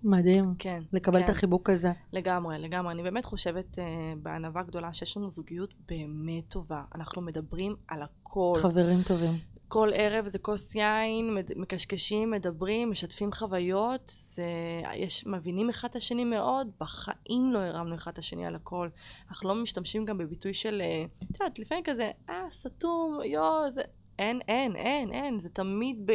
מדהים. 0.03 0.53
כן. 0.59 0.83
לקבל 0.93 1.19
כן. 1.19 1.25
את 1.25 1.29
החיבוק 1.29 1.69
הזה. 1.69 1.91
לגמרי, 2.13 2.59
לגמרי. 2.59 2.93
אני 2.93 3.03
באמת 3.03 3.25
חושבת 3.25 3.75
uh, 3.75 3.79
בענווה 4.23 4.63
גדולה 4.63 4.93
שיש 4.93 5.17
לנו 5.17 5.31
זוגיות 5.31 5.73
באמת 5.89 6.43
טובה. 6.49 6.83
אנחנו 6.95 7.21
מדברים 7.21 7.75
על 7.87 8.01
הכל. 8.01 8.53
חברים 8.61 9.03
טובים. 9.03 9.54
כל 9.75 9.89
ערב 9.93 10.27
זה 10.27 10.39
כוס 10.39 10.75
יין, 10.75 11.37
מקשקשים, 11.55 12.31
מדברים, 12.31 12.91
משתפים 12.91 13.31
חוויות. 13.33 14.11
זה... 14.17 14.43
יש... 14.95 15.27
מבינים 15.27 15.69
אחד 15.69 15.87
את 15.89 15.95
השני 15.95 16.23
מאוד. 16.23 16.67
בחיים 16.79 17.53
לא 17.53 17.59
הרמנו 17.59 17.95
אחד 17.95 18.11
את 18.11 18.17
השני 18.17 18.45
על 18.45 18.55
הכל. 18.55 18.89
אנחנו 19.29 19.49
לא 19.49 19.55
משתמשים 19.55 20.05
גם 20.05 20.17
בביטוי 20.17 20.53
של... 20.53 20.81
אה, 20.81 21.05
את 21.31 21.39
יודעת, 21.39 21.59
לפעמים 21.59 21.83
כזה, 21.83 22.11
אה, 22.29 22.43
סתום, 22.51 23.19
יואו, 23.25 23.71
זה... 23.71 23.81
אין, 24.19 24.39
אין, 24.47 24.75
אין, 24.75 25.13
אין. 25.13 25.39
זה 25.39 25.49
תמיד 25.49 26.09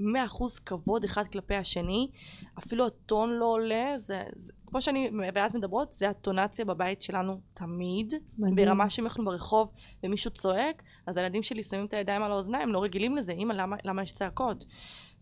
במאה 0.00 0.24
אחוז 0.24 0.58
כבוד 0.58 1.04
אחד 1.04 1.24
כלפי 1.32 1.54
השני. 1.54 2.10
אפילו 2.58 2.86
הטון 2.86 3.30
לא 3.30 3.46
עולה. 3.46 3.94
זה, 3.96 4.22
זה... 4.36 4.52
כמו 4.70 4.80
שאני 4.80 5.10
ואת 5.34 5.54
מדברות, 5.54 5.92
זה 5.92 6.08
הטונציה 6.08 6.64
בבית 6.64 7.02
שלנו 7.02 7.40
תמיד. 7.54 8.14
מדהים. 8.38 8.54
ברמה 8.56 8.90
שאם 8.90 9.04
אנחנו 9.04 9.24
ברחוב 9.24 9.68
ומישהו 10.04 10.30
צועק, 10.30 10.82
אז 11.06 11.16
הילדים 11.16 11.42
שלי 11.42 11.62
שמים 11.62 11.86
את 11.86 11.94
הידיים 11.94 12.22
על 12.22 12.32
האוזניים, 12.32 12.72
לא 12.72 12.82
רגילים 12.82 13.16
לזה, 13.16 13.32
אמא 13.32 13.52
למה, 13.52 13.76
למה 13.84 14.02
יש 14.02 14.12
צעקות? 14.12 14.64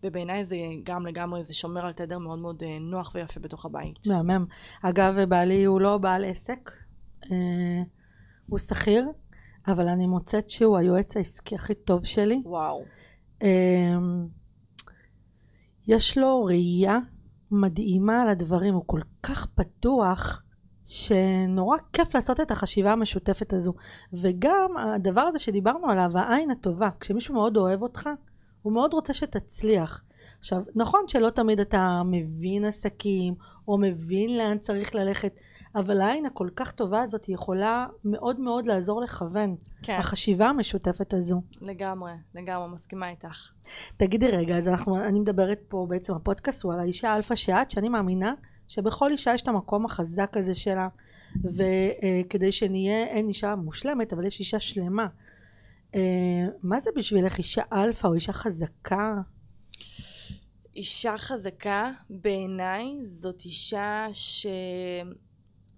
ובעיניי 0.03 0.45
זה 0.45 0.55
גם 0.83 1.05
לגמרי, 1.05 1.45
זה 1.45 1.53
שומר 1.53 1.85
על 1.85 1.93
תדר 1.93 2.17
מאוד 2.17 2.39
מאוד 2.39 2.63
אה, 2.63 2.79
נוח 2.79 3.11
ויפה 3.15 3.39
בתוך 3.39 3.65
הבית. 3.65 4.07
מהמם. 4.07 4.45
אגב, 4.81 5.23
בעלי 5.23 5.63
הוא 5.63 5.81
לא 5.81 5.97
בעל 5.97 6.25
עסק, 6.25 6.71
אה, 7.31 7.81
הוא 8.47 8.59
שכיר, 8.59 9.05
אבל 9.67 9.87
אני 9.87 10.07
מוצאת 10.07 10.49
שהוא 10.49 10.77
היועץ 10.77 11.17
העסקי 11.17 11.55
הכי 11.55 11.75
טוב 11.75 12.05
שלי. 12.05 12.41
וואו. 12.45 12.83
אה, 13.43 13.97
יש 15.87 16.17
לו 16.17 16.43
ראייה 16.43 16.97
מדהימה 17.51 18.21
על 18.21 18.29
הדברים, 18.29 18.73
הוא 18.73 18.83
כל 18.85 19.01
כך 19.23 19.45
פתוח, 19.45 20.43
שנורא 20.85 21.77
כיף 21.93 22.15
לעשות 22.15 22.39
את 22.39 22.51
החשיבה 22.51 22.91
המשותפת 22.91 23.53
הזו. 23.53 23.73
וגם 24.13 24.77
הדבר 24.77 25.21
הזה 25.21 25.39
שדיברנו 25.39 25.89
עליו, 25.89 26.11
העין 26.15 26.51
הטובה, 26.51 26.89
כשמישהו 26.99 27.33
מאוד 27.33 27.57
אוהב 27.57 27.81
אותך, 27.81 28.09
הוא 28.61 28.73
מאוד 28.73 28.93
רוצה 28.93 29.13
שתצליח. 29.13 30.03
עכשיו, 30.39 30.61
נכון 30.75 31.01
שלא 31.07 31.29
תמיד 31.29 31.59
אתה 31.59 32.01
מבין 32.05 32.65
עסקים, 32.65 33.33
או 33.67 33.77
מבין 33.77 34.37
לאן 34.37 34.57
צריך 34.57 34.95
ללכת, 34.95 35.33
אבל 35.75 36.01
העין 36.01 36.25
הכל 36.25 36.49
כך 36.55 36.71
טובה 36.71 37.01
הזאת 37.01 37.29
יכולה 37.29 37.87
מאוד 38.03 38.39
מאוד 38.39 38.67
לעזור 38.67 39.01
לכוון. 39.01 39.55
כן, 39.83 39.97
החשיבה 39.99 40.47
המשותפת 40.47 41.13
הזו. 41.13 41.41
לגמרי, 41.61 42.11
לגמרי, 42.35 42.67
מסכימה 42.69 43.09
איתך. 43.09 43.51
תגידי 43.97 44.27
רגע, 44.27 44.57
אז 44.57 44.67
אנחנו, 44.67 44.97
אני 44.97 45.19
מדברת 45.19 45.59
פה 45.67 45.85
בעצם, 45.89 46.13
הפודקאסט 46.13 46.63
הוא 46.63 46.73
על 46.73 46.79
האישה 46.79 47.13
האלפא 47.13 47.35
שאת, 47.35 47.71
שאני 47.71 47.89
מאמינה 47.89 48.33
שבכל 48.67 49.11
אישה 49.11 49.33
יש 49.33 49.41
את 49.41 49.47
המקום 49.47 49.85
החזק 49.85 50.37
הזה 50.37 50.55
שלה, 50.55 50.87
וכדי 51.43 52.51
שנהיה, 52.51 53.03
אין 53.03 53.27
אישה 53.27 53.55
מושלמת, 53.55 54.13
אבל 54.13 54.25
יש 54.25 54.39
אישה 54.39 54.59
שלמה. 54.59 55.07
אה, 55.95 56.01
מה 56.63 56.79
זה 56.79 56.89
בשבילך 56.95 57.37
אישה 57.37 57.61
אלפא 57.73 58.07
או 58.07 58.13
אישה 58.13 58.33
חזקה? 58.33 59.13
אישה 60.75 61.17
חזקה 61.17 61.91
בעיניי 62.09 62.97
זאת 63.05 63.41
אישה 63.45 64.07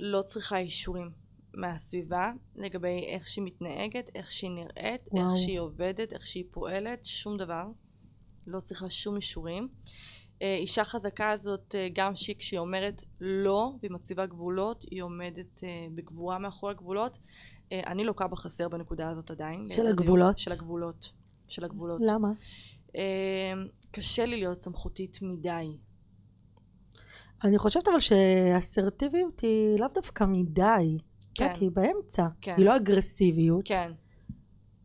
שלא 0.01 0.21
צריכה 0.21 0.57
אישורים 0.57 1.11
מהסביבה 1.53 2.31
לגבי 2.55 3.05
איך 3.07 3.27
שהיא 3.27 3.45
מתנהגת, 3.45 4.09
איך 4.15 4.31
שהיא 4.31 4.51
נראית, 4.51 5.01
וואו. 5.11 5.29
איך 5.29 5.37
שהיא 5.37 5.59
עובדת, 5.59 6.13
איך 6.13 6.25
שהיא 6.25 6.43
פועלת, 6.51 7.05
שום 7.05 7.37
דבר. 7.37 7.65
לא 8.47 8.59
צריכה 8.59 8.89
שום 8.89 9.15
אישורים. 9.15 9.67
אה, 10.41 10.55
אישה 10.55 10.83
חזקה 10.83 11.31
הזאת, 11.31 11.75
אה, 11.75 11.87
גם 11.93 12.15
שהיא 12.15 12.35
כשהיא 12.35 12.59
אומרת 12.59 13.03
לא 13.21 13.71
והיא 13.81 13.91
מציבה 13.91 14.25
גבולות, 14.25 14.85
היא 14.91 15.01
עומדת 15.03 15.63
אה, 15.63 15.87
בגבורה 15.95 16.39
מאחורי 16.39 16.71
הגבולות. 16.71 17.17
אני 17.87 18.03
לוקה 18.03 18.27
בחסר 18.27 18.69
בנקודה 18.69 19.09
הזאת 19.09 19.31
עדיין. 19.31 19.69
של. 19.69 19.87
הגבולות? 19.87 20.39
של 20.39 20.51
הגבולות. 20.51 21.11
של 21.47 21.65
הגבולות. 21.65 22.01
למה? 22.05 22.31
קשה 23.91 24.25
לי 24.25 24.37
להיות 24.37 24.61
סמכותית 24.61 25.19
מדי. 25.21 25.77
אני 27.43 27.57
חושבת 27.57 27.87
אבל 27.87 27.99
שאסרטיביות 27.99 29.39
היא 29.39 29.79
לאו 29.79 29.87
דווקא 29.93 30.23
מדי. 30.23 30.97
כן. 31.35 31.53
כן. 31.53 31.61
היא 31.61 31.71
באמצע. 31.71 32.27
כן. 32.41 32.53
היא 32.57 32.65
לא 32.65 32.75
אגרסיביות. 32.75 33.67
כן, 33.67 33.91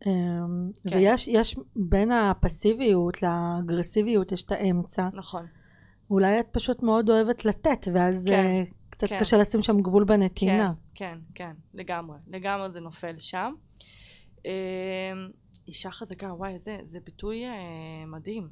אמ, 0.05 0.71
כן. 0.89 0.97
ויש 0.97 1.27
יש 1.27 1.55
בין 1.75 2.11
הפסיביות 2.11 3.17
לאגרסיביות 3.23 4.31
יש 4.31 4.43
את 4.43 4.51
האמצע. 4.51 5.09
נכון. 5.13 5.45
אולי 6.09 6.39
את 6.39 6.47
פשוט 6.51 6.83
מאוד 6.83 7.09
אוהבת 7.09 7.45
לתת, 7.45 7.87
ואז 7.93 8.25
כן, 8.27 8.45
אה, 8.45 8.63
קצת 8.89 9.07
כן. 9.09 9.19
קשה 9.19 9.37
לשים 9.37 9.61
שם 9.61 9.81
גבול 9.81 10.03
בנתינה. 10.03 10.73
כן, 10.95 11.05
כן, 11.05 11.19
כן, 11.35 11.53
לגמרי. 11.73 12.17
לגמרי 12.27 12.71
זה 12.71 12.79
נופל 12.79 13.15
שם. 13.19 13.53
אה, 14.45 14.51
אישה 15.67 15.91
חזקה, 15.91 16.33
וואי, 16.33 16.59
זה, 16.59 16.77
זה 16.83 16.99
ביטוי 17.05 17.45
אה, 17.45 18.05
מדהים. 18.07 18.49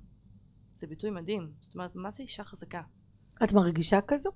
זה 0.76 0.88
ביטוי 0.88 1.10
מדהים. 1.10 1.51
זאת 1.62 1.76
אומרת, 1.76 1.95
מה 1.95 2.12
זה 2.12 2.24
אישה 2.24 2.43
חזקה? 2.43 2.82
את 3.43 3.53
מרגישה 3.53 3.99
כזו? 4.07 4.29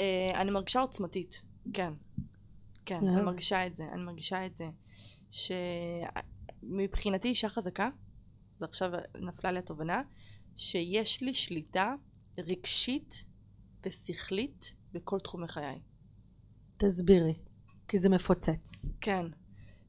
אה, 0.00 0.40
אני 0.40 0.50
מרגישה 0.50 0.80
עוצמתית, 0.80 1.42
כן. 1.72 1.92
כן, 2.86 3.08
אה. 3.08 3.14
אני 3.14 3.22
מרגישה 3.22 3.66
את 3.66 3.76
זה. 3.76 3.84
אני 3.92 4.02
מרגישה 4.02 4.46
את 4.46 4.54
זה. 4.54 4.68
שמבחינתי 6.62 7.28
אישה 7.28 7.48
חזקה, 7.48 7.88
ועכשיו 8.60 8.90
נפלה 9.20 9.52
לי 9.52 9.58
התובנה, 9.58 10.02
שיש 10.56 11.22
לי 11.22 11.34
שליטה 11.34 11.94
רגשית 12.38 13.24
ושכלית 13.86 14.74
בכל 14.92 15.18
תחומי 15.18 15.48
חיי. 15.48 15.80
תסבירי. 16.76 17.34
כי 17.88 17.98
זה 17.98 18.08
מפוצץ. 18.08 18.86
כן. 19.00 19.26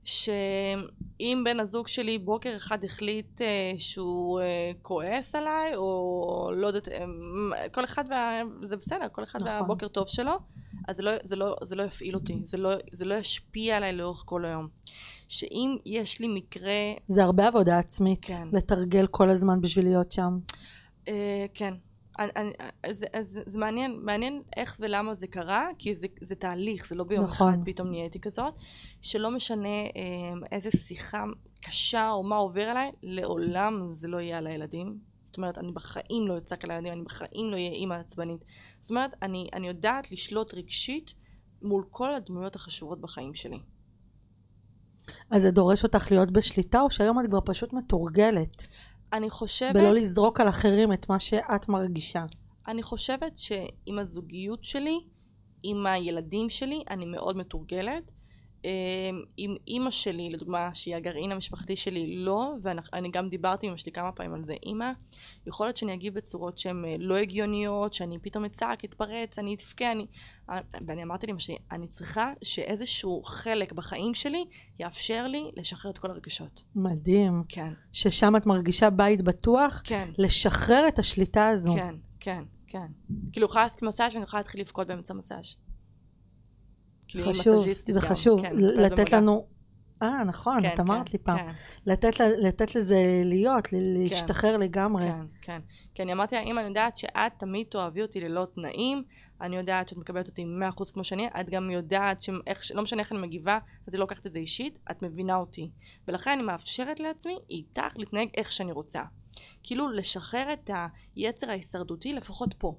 שאם 0.03 1.41
בן 1.45 1.59
הזוג 1.59 1.87
שלי 1.87 2.17
בוקר 2.17 2.53
אחד 2.57 2.83
החליט 2.83 3.41
אה, 3.41 3.73
שהוא 3.77 4.39
אה, 4.39 4.71
כועס 4.81 5.35
עליי, 5.35 5.75
או 5.75 6.51
לא 6.55 6.67
יודעת, 6.67 6.87
אה, 6.87 7.05
כל 7.71 7.85
אחד, 7.85 8.03
וה... 8.09 8.41
זה 8.63 8.77
בסדר, 8.77 9.07
כל 9.11 9.23
אחד 9.23 9.39
נכון. 9.39 9.51
והבוקר 9.51 9.87
טוב 9.87 10.07
שלו, 10.07 10.33
אז 10.87 10.95
זה 10.95 11.03
לא, 11.03 11.11
זה, 11.23 11.35
לא, 11.35 11.55
זה 11.63 11.75
לא 11.75 11.83
יפעיל 11.83 12.15
אותי, 12.15 12.41
זה 12.43 12.57
לא, 12.57 12.71
זה 12.91 13.05
לא 13.05 13.15
ישפיע 13.15 13.77
עליי 13.77 13.93
לאורך 13.93 14.23
כל 14.25 14.45
היום. 14.45 14.67
שאם 15.27 15.77
יש 15.85 16.19
לי 16.19 16.27
מקרה, 16.27 16.73
זה 17.07 17.23
הרבה 17.23 17.47
עבודה 17.47 17.79
עצמית. 17.79 18.19
כן. 18.21 18.47
לתרגל 18.51 19.07
כל 19.07 19.29
הזמן 19.29 19.61
בשביל 19.61 19.85
להיות 19.85 20.11
שם. 20.11 20.39
אה, 21.07 21.45
כן, 21.53 21.73
אני, 22.19 22.31
אני, 22.35 22.53
זה, 22.93 23.05
אז 23.13 23.39
זה 23.45 23.59
מעניין, 23.59 23.99
מעניין 24.03 24.41
איך 24.57 24.77
ולמה 24.79 25.15
זה 25.15 25.27
קרה, 25.27 25.67
כי 25.77 25.95
זה, 25.95 26.07
זה 26.21 26.35
תהליך, 26.35 26.87
זה 26.87 26.95
לא 26.95 27.03
ביום 27.03 27.23
נכון. 27.23 27.53
אחד 27.53 27.57
פתאום 27.65 27.89
נהייתי 27.89 28.19
כזאת, 28.19 28.53
שלא 29.01 29.31
משנה 29.31 29.67
אה, 29.67 30.47
איזה 30.51 30.71
שיחה 30.71 31.23
קשה 31.61 32.09
או 32.09 32.23
מה 32.23 32.35
עובר 32.35 32.61
עליי, 32.61 32.91
לעולם 33.03 33.93
זה 33.93 34.07
לא 34.07 34.17
יהיה 34.17 34.37
על 34.37 34.47
הילדים. 34.47 34.99
זאת 35.23 35.37
אומרת, 35.37 35.57
אני 35.57 35.71
בחיים 35.71 36.27
לא 36.27 36.37
אצעק 36.37 36.63
על 36.63 36.71
הילדים, 36.71 36.93
אני 36.93 37.01
בחיים 37.01 37.51
לא 37.51 37.53
אהיה 37.53 37.71
אימא 37.71 37.93
עצבנית. 37.93 38.43
זאת 38.81 38.89
אומרת, 38.89 39.11
אני, 39.21 39.49
אני 39.53 39.67
יודעת 39.67 40.11
לשלוט 40.11 40.53
רגשית 40.53 41.13
מול 41.61 41.83
כל 41.89 42.15
הדמויות 42.15 42.55
החשובות 42.55 43.01
בחיים 43.01 43.33
שלי. 43.33 43.59
אז 45.31 45.41
זה 45.41 45.51
דורש 45.51 45.83
אותך 45.83 46.11
להיות 46.11 46.31
בשליטה, 46.31 46.81
או 46.81 46.91
שהיום 46.91 47.19
את 47.19 47.25
כבר 47.27 47.39
פשוט 47.45 47.73
מתורגלת? 47.73 48.67
אני 49.13 49.29
חושבת... 49.29 49.73
בלא 49.73 49.93
לזרוק 49.93 50.39
על 50.39 50.49
אחרים 50.49 50.93
את 50.93 51.09
מה 51.09 51.19
שאת 51.19 51.69
מרגישה. 51.69 52.25
אני 52.67 52.83
חושבת 52.83 53.37
שעם 53.37 53.99
הזוגיות 53.99 54.63
שלי, 54.63 54.99
עם 55.63 55.85
הילדים 55.85 56.49
שלי, 56.49 56.83
אני 56.89 57.05
מאוד 57.05 57.37
מתורגלת. 57.37 58.11
אמ, 58.65 59.23
עם 59.37 59.55
אימא 59.67 59.91
שלי, 59.91 60.29
לדוגמה, 60.29 60.69
שהיא 60.73 60.95
הגרעין 60.95 61.31
המשפחתי 61.31 61.75
שלי, 61.75 62.15
לא, 62.15 62.53
ואני 62.61 63.09
גם 63.11 63.29
דיברתי 63.29 63.65
עם 63.65 63.71
אמא 63.71 63.77
שלי 63.77 63.91
כמה 63.91 64.11
פעמים 64.11 64.33
על 64.33 64.45
זה, 64.45 64.53
אימא, 64.65 64.91
יכול 65.47 65.67
להיות 65.67 65.77
שאני 65.77 65.93
אגיב 65.93 66.13
בצורות 66.13 66.57
שהן 66.57 66.85
אה, 66.85 66.95
לא 66.99 67.17
הגיוניות, 67.17 67.93
שאני 67.93 68.19
פתאום 68.19 68.45
אצעק, 68.45 68.85
אתפרץ, 68.85 69.39
אני 69.39 69.55
אתבכה, 69.55 69.91
אני... 69.91 70.05
אה, 70.49 70.59
ואני 70.87 71.03
אמרתי 71.03 71.27
לאמא 71.27 71.39
שלי, 71.39 71.57
אני 71.71 71.87
צריכה 71.87 72.33
שאיזשהו 72.43 73.23
חלק 73.23 73.71
בחיים 73.73 74.13
שלי 74.13 74.45
יאפשר 74.79 75.27
לי 75.27 75.51
לשחרר 75.57 75.91
את 75.91 75.97
כל 75.97 76.11
הרגשות. 76.11 76.63
מדהים. 76.75 77.43
כן, 77.49 77.73
ששם 77.93 78.35
את 78.35 78.45
מרגישה 78.45 78.89
בית 78.89 79.21
בטוח, 79.21 79.81
כן, 79.85 80.09
לשחרר 80.17 80.87
את 80.87 80.99
השליטה 80.99 81.49
הזו. 81.49 81.75
כן, 81.75 81.95
כן, 82.19 82.43
כן. 82.67 82.87
כאילו, 83.31 83.45
יכולה 83.45 83.63
לעשות 83.63 83.81
מסאז' 83.81 84.13
ואני 84.13 84.23
יכולה 84.23 84.39
להתחיל 84.39 84.61
לבכות 84.61 84.87
באמצע 84.87 85.13
מסאז'. 85.13 85.55
כאילו, 87.11 87.25
היא 87.25 87.33
חשוב, 87.33 87.55
מסאז'יסטית 87.55 87.95
זה 87.95 88.01
גם, 88.01 88.07
חשוב. 88.07 88.41
כן, 88.41 88.55
לתת. 88.55 89.11
לנו... 89.13 89.47
אה, 90.01 90.23
נכון, 90.23 90.61
כן, 90.61 90.73
את 90.73 90.79
אמרת 90.79 91.05
כן, 91.05 91.11
לי 91.13 91.19
פעם. 91.23 91.37
כן, 91.37 91.51
לתת, 91.85 92.19
לתת 92.19 92.75
לזה 92.75 93.21
להיות, 93.25 93.73
ל- 93.73 93.77
להשתחרר 94.09 94.57
לגמרי. 94.57 95.03
כן, 95.03 95.25
כן. 95.41 95.59
כי 95.95 96.03
אני 96.03 96.13
אמרתי 96.13 96.35
לה, 96.35 96.41
אם 96.41 96.59
אני 96.59 96.67
יודעת 96.67 96.97
שאת 96.97 97.31
תמיד 97.37 97.67
תאהבי 97.69 98.01
אותי 98.01 98.19
ללא 98.19 98.47
תנאים, 98.55 99.03
אני 99.41 99.57
יודעת 99.57 99.87
שאת 99.87 99.97
מקבלת 99.97 100.27
אותי 100.27 100.45
100% 100.79 100.91
כמו 100.93 101.03
שאני, 101.03 101.27
את 101.27 101.49
גם 101.49 101.71
יודעת 101.71 102.21
שלא 102.21 102.81
משנה 102.81 103.01
איך 103.01 103.11
אני 103.11 103.19
מגיבה, 103.19 103.59
את 103.89 103.93
לא 103.93 103.99
לוקחת 103.99 104.27
את 104.27 104.31
זה 104.31 104.39
אישית, 104.39 104.79
את 104.91 105.01
מבינה 105.01 105.35
אותי. 105.35 105.71
ולכן 106.07 106.31
אני 106.31 106.43
מאפשרת 106.43 106.99
לעצמי 106.99 107.37
איתך 107.49 107.97
להתנהג 107.97 108.29
איך 108.37 108.51
שאני 108.51 108.71
רוצה. 108.71 109.01
כאילו 109.63 109.89
לשחרר 109.89 110.53
את 110.53 110.69
היצר 111.15 111.49
ההישרדותי 111.49 112.13
לפחות 112.13 112.53
פה. 112.57 112.75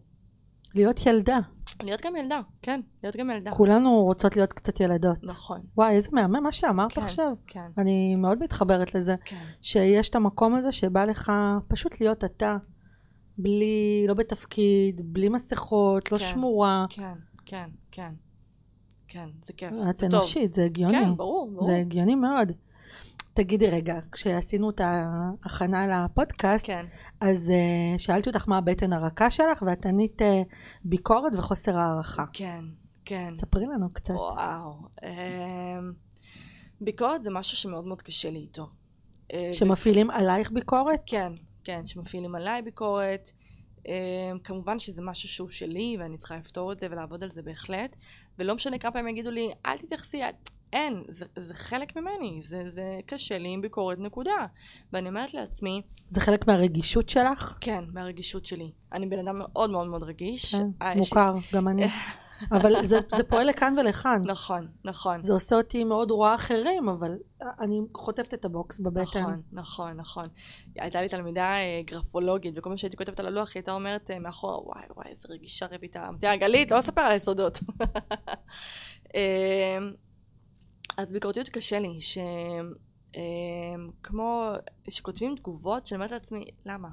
להיות 0.75 1.07
ילדה. 1.07 1.39
להיות 1.83 2.01
גם 2.03 2.17
ילדה, 2.17 2.41
כן, 2.63 2.81
להיות 3.03 3.17
גם 3.17 3.31
ילדה. 3.31 3.51
כולנו 3.51 4.03
רוצות 4.05 4.37
להיות 4.37 4.53
קצת 4.53 4.81
ילדות. 4.81 5.19
נכון, 5.23 5.61
וואי, 5.77 5.95
איזה 5.95 6.09
מהמם 6.13 6.43
מה 6.43 6.53
שאמרת 6.53 6.93
כן. 6.93 7.01
עכשיו. 7.01 7.33
כן, 7.47 7.67
אני 7.79 8.17
מאוד 8.17 8.43
מתחברת 8.43 8.95
לזה. 8.95 9.15
כן, 9.25 9.45
שיש 9.63 10.11
את 10.11 10.15
המקום 10.15 10.55
הזה 10.55 10.73
שבא 10.73 11.05
לך 11.05 11.33
פשוט 11.69 12.01
להיות 12.01 12.25
אתה. 12.25 12.57
בלי, 13.39 14.05
לא 14.09 14.15
בתפקיד, 14.15 15.01
בלי 15.05 15.29
מסכות, 15.29 16.13
לא 16.13 16.19
כן. 16.19 16.25
שמורה. 16.25 16.87
כן, 16.91 17.15
כן, 17.47 17.69
כן. 17.91 18.13
כן, 19.09 19.29
זה 19.43 19.53
כיף. 19.53 19.73
את. 19.91 20.05
אנושית, 20.05 20.55
זה 20.55 20.65
הגיוני. 20.65 20.93
כן, 20.93 21.17
ברור, 21.17 21.51
ברור. 21.51 21.67
זה 21.67 21.77
הגיוני 21.77 22.15
מאוד. 22.15 22.53
תגידי 23.35 23.67
רגע, 23.67 23.99
כשעשינו 24.13 24.71
את 24.71 24.81
ההכנה 24.81 26.05
לפודקאסט, 26.05 26.67
כן, 26.67 26.87
אז 27.21 27.49
uh, 27.49 27.99
שאלתי 27.99 28.31
אותך 28.31 28.49
מה 28.49 28.59
הבטן 28.59 28.93
הרכה 28.93 29.31
שלך, 29.31 29.63
ואת 29.67 29.87
ענית 29.87 30.23
uh, 30.23 30.25
ביקורת 30.85 31.33
וחוסר 31.37 31.77
הערכה. 31.77 32.25
כן, 32.33 32.65
כן. 33.05 33.35
ספרי 33.39 33.67
לנו 33.67 33.89
קצת. 33.93 34.15
וואו. 34.15 34.73
אמ, 35.03 35.93
ביקורת 36.81 37.23
זה 37.23 37.31
משהו 37.31 37.57
שמאוד 37.57 37.87
מאוד 37.87 38.03
קשה 38.03 38.31
לי 38.31 38.39
איתו. 38.39 38.69
אה, 39.33 39.53
שמפעילים 39.53 40.11
עלייך 40.11 40.51
ביקורת? 40.51 41.01
כן, 41.07 41.33
כן, 41.65 41.87
שמפעילים 41.87 42.35
עליי 42.35 42.63
ביקורת. 42.63 43.31
אמ, 43.87 43.93
כמובן 44.45 44.79
שזה 44.79 45.03
משהו 45.03 45.29
שהוא 45.29 45.51
שלי 45.51 45.97
ואני 46.01 46.19
צריכה 46.19 46.37
לפתור 46.37 46.73
את 46.73 46.79
זה 46.79 46.87
ולעבוד 46.91 47.23
על 47.23 47.31
זה 47.31 47.43
בהחלט. 47.43 47.97
ולא 48.39 48.55
משנה 48.55 48.79
כמה 48.79 48.93
פעמים 48.93 49.09
יגידו 49.09 49.31
לי, 49.31 49.51
אל 49.67 49.79
תתייחסי, 49.79 50.23
אל... 50.23 50.31
אין, 50.73 51.03
זה, 51.09 51.27
זה 51.37 51.55
חלק 51.55 51.97
ממני, 51.97 52.41
זה, 52.45 52.65
זה 52.67 53.01
קשה 53.07 53.39
לי 53.39 53.49
עם 53.49 53.61
ביקורת 53.61 53.99
נקודה. 53.99 54.47
ואני 54.93 55.09
אומרת 55.09 55.35
לעצמי, 55.35 55.83
זה 56.11 56.21
חלק 56.21 56.47
מהרגישות 56.47 57.09
שלך? 57.09 57.59
כן, 57.61 57.85
מהרגישות 57.93 58.47
שלי. 58.47 58.71
אני 58.93 59.07
בן 59.07 59.19
אדם 59.19 59.39
מאוד 59.39 59.71
מאוד 59.71 59.87
מאוד 59.87 60.03
רגיש. 60.03 60.55
כן, 60.55 60.67
אה, 60.83 60.95
מוכר, 60.95 61.35
גם 61.53 61.69
אני. 61.69 61.87
אבל 62.53 62.85
זה, 62.85 62.99
זה 63.17 63.25
פועל 63.25 63.47
לכאן 63.47 63.75
ולכאן. 63.79 64.23
נכון, 64.25 64.69
נכון. 64.85 65.23
זה 65.23 65.33
עושה 65.33 65.57
אותי 65.57 65.85
מאוד 65.85 66.11
רואה 66.11 66.35
אחרים, 66.35 66.89
אבל 66.89 67.17
אני 67.61 67.81
חוטפת 67.95 68.35
את 68.35 68.45
הבוקס 68.45 68.81
בבטן. 68.81 69.21
נכון, 69.21 69.43
נכון, 69.53 69.93
נכון. 69.97 70.29
הייתה 70.77 71.03
לי 71.03 71.09
תלמידה 71.09 71.55
אה, 71.55 71.81
גרפולוגית, 71.85 72.55
וכל 72.59 72.71
מה 72.71 72.77
שהייתי 72.77 72.97
כותבת 72.97 73.21
על 73.21 73.27
הלוח, 73.27 73.49
היא 73.49 73.61
הייתה 73.61 73.73
אומרת 73.73 74.11
אה, 74.11 74.19
מאחורה, 74.19 74.59
וואי 74.59 74.83
וואי, 74.97 75.09
איזה 75.11 75.29
רגישה 75.31 75.67
רויטל. 75.67 76.01
אמרתי 76.09 76.37
גלית, 76.37 76.71
לא 76.71 76.79
אספר 76.79 77.01
על 77.01 77.13
היסודות. 77.13 77.59
אה, 80.99 81.03
אז 81.03 81.13
ביקורתיות 81.13 81.49
קשה 81.49 81.79
לי, 81.79 82.01
ש... 82.01 82.19
כמו 84.03 84.53
שכותבים 84.89 85.37
תגובות 85.37 85.87
שאני 85.87 85.97
אומרת 85.97 86.11
לעצמי, 86.11 86.45
למה? 86.67 86.89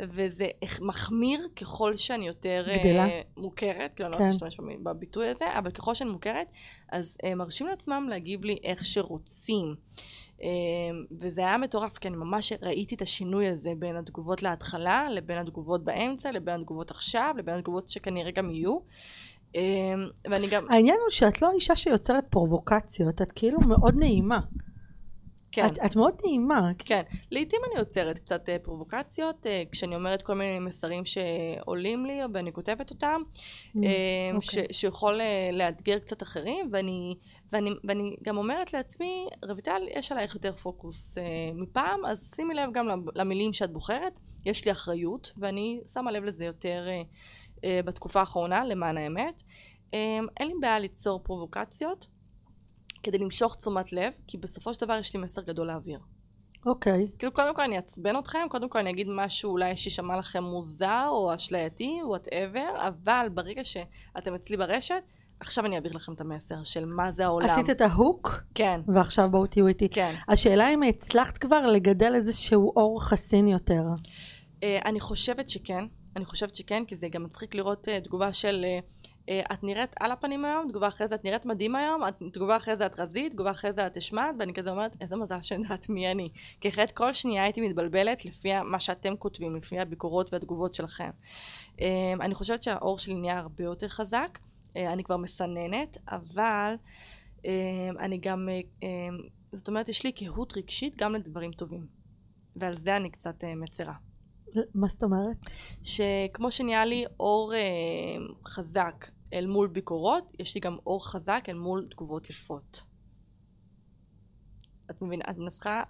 וזה 0.00 0.46
מחמיר 0.80 1.48
ככל 1.56 1.96
שאני 1.96 2.26
יותר 2.26 2.66
גדלה. 2.68 3.06
uh, 3.06 3.10
מוכרת, 3.36 3.94
כאילו 3.94 4.06
אני 4.06 4.12
לא 4.12 4.18
כן. 4.18 4.32
רוצה 4.32 4.44
להשתמש 4.44 4.76
בביטוי 4.82 5.28
הזה, 5.28 5.44
אבל 5.58 5.70
ככל 5.70 5.94
שאני 5.94 6.10
מוכרת, 6.10 6.46
אז 6.92 7.16
uh, 7.22 7.34
מרשים 7.34 7.66
לעצמם 7.66 8.06
להגיב 8.10 8.44
לי 8.44 8.58
איך 8.64 8.84
שרוצים. 8.84 9.74
Uh, 10.38 10.42
וזה 11.20 11.40
היה 11.40 11.58
מטורף, 11.58 11.98
כי 11.98 12.08
אני 12.08 12.16
ממש 12.16 12.52
ראיתי 12.62 12.94
את 12.94 13.02
השינוי 13.02 13.48
הזה 13.48 13.72
בין 13.78 13.96
התגובות 13.96 14.42
להתחלה, 14.42 15.08
לבין 15.10 15.38
התגובות 15.38 15.84
באמצע, 15.84 16.32
לבין 16.32 16.60
התגובות 16.60 16.90
עכשיו, 16.90 17.34
לבין 17.38 17.54
התגובות 17.54 17.88
שכנראה 17.88 18.30
גם 18.30 18.50
יהיו. 18.50 18.78
Uh, 19.56 19.58
ואני 20.30 20.46
גם... 20.48 20.66
העניין 20.70 20.96
הוא 21.02 21.10
שאת 21.10 21.42
לא 21.42 21.50
אישה 21.54 21.76
שיוצרת 21.76 22.24
פרובוקציות, 22.30 23.22
את 23.22 23.32
כאילו 23.32 23.60
מאוד 23.60 23.94
נעימה. 23.96 24.40
כן. 25.52 25.66
את, 25.66 25.78
את 25.86 25.96
מאוד 25.96 26.14
נעימה. 26.24 26.70
כן, 26.78 27.02
לעיתים 27.30 27.60
אני 27.70 27.80
יוצרת 27.80 28.18
קצת 28.18 28.48
אה, 28.48 28.56
פרובוקציות, 28.62 29.46
אה, 29.46 29.62
כשאני 29.72 29.96
אומרת 29.96 30.22
כל 30.22 30.34
מיני 30.34 30.58
מסרים 30.58 31.02
שעולים 31.04 32.06
לי 32.06 32.18
ואני 32.34 32.52
כותבת 32.52 32.90
אותם, 32.90 33.20
Mm, 33.26 33.78
אה, 33.84 33.90
אוקיי. 34.34 34.64
ש- 34.72 34.80
שיכול 34.80 35.20
אה, 35.20 35.50
לאתגר 35.52 35.98
קצת 35.98 36.22
אחרים, 36.22 36.68
ואני, 36.72 37.14
ואני, 37.52 37.70
ואני 37.84 38.16
גם 38.22 38.36
אומרת 38.36 38.72
לעצמי, 38.72 39.26
רויטל, 39.42 39.82
יש 39.94 40.12
עלייך 40.12 40.34
יותר 40.34 40.52
פוקוס 40.52 41.18
אה, 41.18 41.22
מפעם, 41.54 42.04
אז 42.06 42.32
שימי 42.36 42.54
לב 42.54 42.68
גם 42.72 42.88
למילים 43.14 43.52
שאת 43.52 43.72
בוחרת, 43.72 44.22
יש 44.46 44.64
לי 44.64 44.72
אחריות, 44.72 45.32
ואני 45.36 45.80
שמה 45.92 46.12
לב 46.12 46.24
לזה 46.24 46.44
יותר 46.44 46.84
אה, 46.88 47.02
בתקופה 47.64 48.20
האחרונה, 48.20 48.64
למען 48.64 48.98
האמת. 48.98 49.42
אה, 49.94 50.18
אין 50.40 50.48
לי 50.48 50.54
בעיה 50.60 50.78
ליצור 50.78 51.20
פרובוקציות. 51.22 52.06
כדי 53.02 53.18
למשוך 53.18 53.56
תשומת 53.56 53.92
לב, 53.92 54.12
כי 54.26 54.38
בסופו 54.38 54.74
של 54.74 54.86
דבר 54.86 54.98
יש 54.98 55.14
לי 55.14 55.22
מסר 55.22 55.42
גדול 55.42 55.66
להעביר. 55.66 55.98
אוקיי. 56.66 57.08
כאילו 57.18 57.32
קודם 57.32 57.54
כל 57.54 57.62
אני 57.62 57.76
אעצבן 57.76 58.18
אתכם, 58.18 58.38
קודם 58.50 58.68
כל 58.68 58.78
אני 58.78 58.90
אגיד 58.90 59.06
משהו 59.10 59.50
אולי 59.50 59.76
שישמע 59.76 60.16
לכם 60.18 60.44
מוזר 60.44 61.04
או 61.08 61.34
אשלייתי, 61.34 62.00
whatever, 62.04 62.88
אבל 62.88 63.28
ברגע 63.34 63.64
שאתם 63.64 64.34
אצלי 64.34 64.56
ברשת, 64.56 65.02
עכשיו 65.40 65.66
אני 65.66 65.76
אעביר 65.76 65.92
לכם 65.92 66.12
את 66.12 66.20
המסר 66.20 66.64
של 66.64 66.84
מה 66.84 67.12
זה 67.12 67.24
העולם. 67.24 67.50
עשית 67.50 67.70
את 67.70 67.80
ה 67.80 67.90
hook, 67.90 68.42
כן, 68.54 68.80
ועכשיו 68.94 69.30
בואו 69.30 69.46
תהיו 69.46 69.66
איתי. 69.66 69.88
כן. 69.88 70.14
השאלה 70.28 70.74
אם 70.74 70.82
הצלחת 70.82 71.38
כבר 71.38 71.66
לגדל 71.66 72.14
איזשהו 72.14 72.72
עור 72.76 73.02
חסין 73.02 73.48
יותר. 73.48 73.82
אה, 74.60 74.64
אני 74.84 75.00
חושבת 75.00 75.48
שכן, 75.48 75.84
אני 76.16 76.24
חושבת 76.24 76.54
שכן, 76.54 76.84
כי 76.84 76.96
זה 76.96 77.08
גם 77.08 77.24
מצחיק 77.24 77.54
לראות 77.54 77.88
אה, 77.88 78.04
תגובה 78.04 78.32
של 78.32 78.64
אה, 78.64 79.02
uh, 79.28 79.52
את 79.52 79.64
נראית 79.64 79.94
על 80.00 80.12
הפנים 80.12 80.44
היום, 80.44 80.68
תגובה 80.68 80.88
אחרי 80.88 81.08
זה 81.08 81.14
את 81.14 81.24
נראית 81.24 81.46
מדהים 81.46 81.76
היום, 81.76 82.08
את, 82.08 82.22
תגובה 82.32 82.56
אחרי 82.56 82.76
זה 82.76 82.86
את 82.86 83.00
רזית, 83.00 83.32
תגובה 83.32 83.50
אחרי 83.50 83.72
זה 83.72 83.86
את 83.86 83.96
השמעת, 83.96 84.34
ואני 84.38 84.54
כזה 84.54 84.70
אומרת, 84.70 84.96
איזה 85.00 85.16
מזל 85.16 85.40
שאני 85.42 85.62
יודעת 85.62 85.88
מי 85.88 86.10
אני. 86.10 86.28
כי 86.60 86.68
אחרת 86.68 86.92
כל 86.92 87.12
שנייה 87.12 87.42
הייתי 87.42 87.60
מתבלבלת 87.60 88.24
לפי 88.24 88.62
מה 88.62 88.80
שאתם 88.80 89.16
כותבים, 89.16 89.56
לפי 89.56 89.78
הביקורות 89.78 90.32
והתגובות 90.32 90.74
שלכם. 90.74 91.10
Uh, 91.76 91.82
אני 92.20 92.34
חושבת 92.34 92.62
שהאור 92.62 92.98
שלי 92.98 93.14
נהיה 93.14 93.38
הרבה 93.38 93.64
יותר 93.64 93.88
חזק, 93.88 94.38
uh, 94.38 94.78
אני 94.78 95.04
כבר 95.04 95.16
מסננת, 95.16 95.96
אבל 96.08 96.74
uh, 97.38 97.46
אני 97.98 98.18
גם, 98.18 98.48
uh, 98.48 98.82
uh, 98.82 98.86
זאת 99.52 99.68
אומרת, 99.68 99.88
יש 99.88 100.04
לי 100.04 100.12
קהות 100.12 100.56
רגשית 100.56 100.96
גם 100.96 101.14
לדברים 101.14 101.52
טובים. 101.52 101.86
ועל 102.56 102.76
זה 102.76 102.96
אני 102.96 103.10
קצת 103.10 103.44
uh, 103.44 103.46
מצרה. 103.56 104.05
מה 104.74 104.88
זאת 104.88 105.02
אומרת? 105.02 105.36
שכמו 105.82 106.50
שנהיה 106.50 106.84
לי 106.84 107.04
אור 107.20 107.54
אה, 107.54 107.58
חזק 108.46 109.06
אל 109.32 109.46
מול 109.46 109.68
ביקורות, 109.68 110.32
יש 110.38 110.54
לי 110.54 110.60
גם 110.60 110.76
אור 110.86 111.06
חזק 111.06 111.44
אל 111.48 111.54
מול 111.54 111.86
תגובות 111.90 112.30
יפות. 112.30 112.84
את 114.90 115.02
מבינה? 115.02 115.24
את 115.30 115.38
מנסחה? 115.38 115.82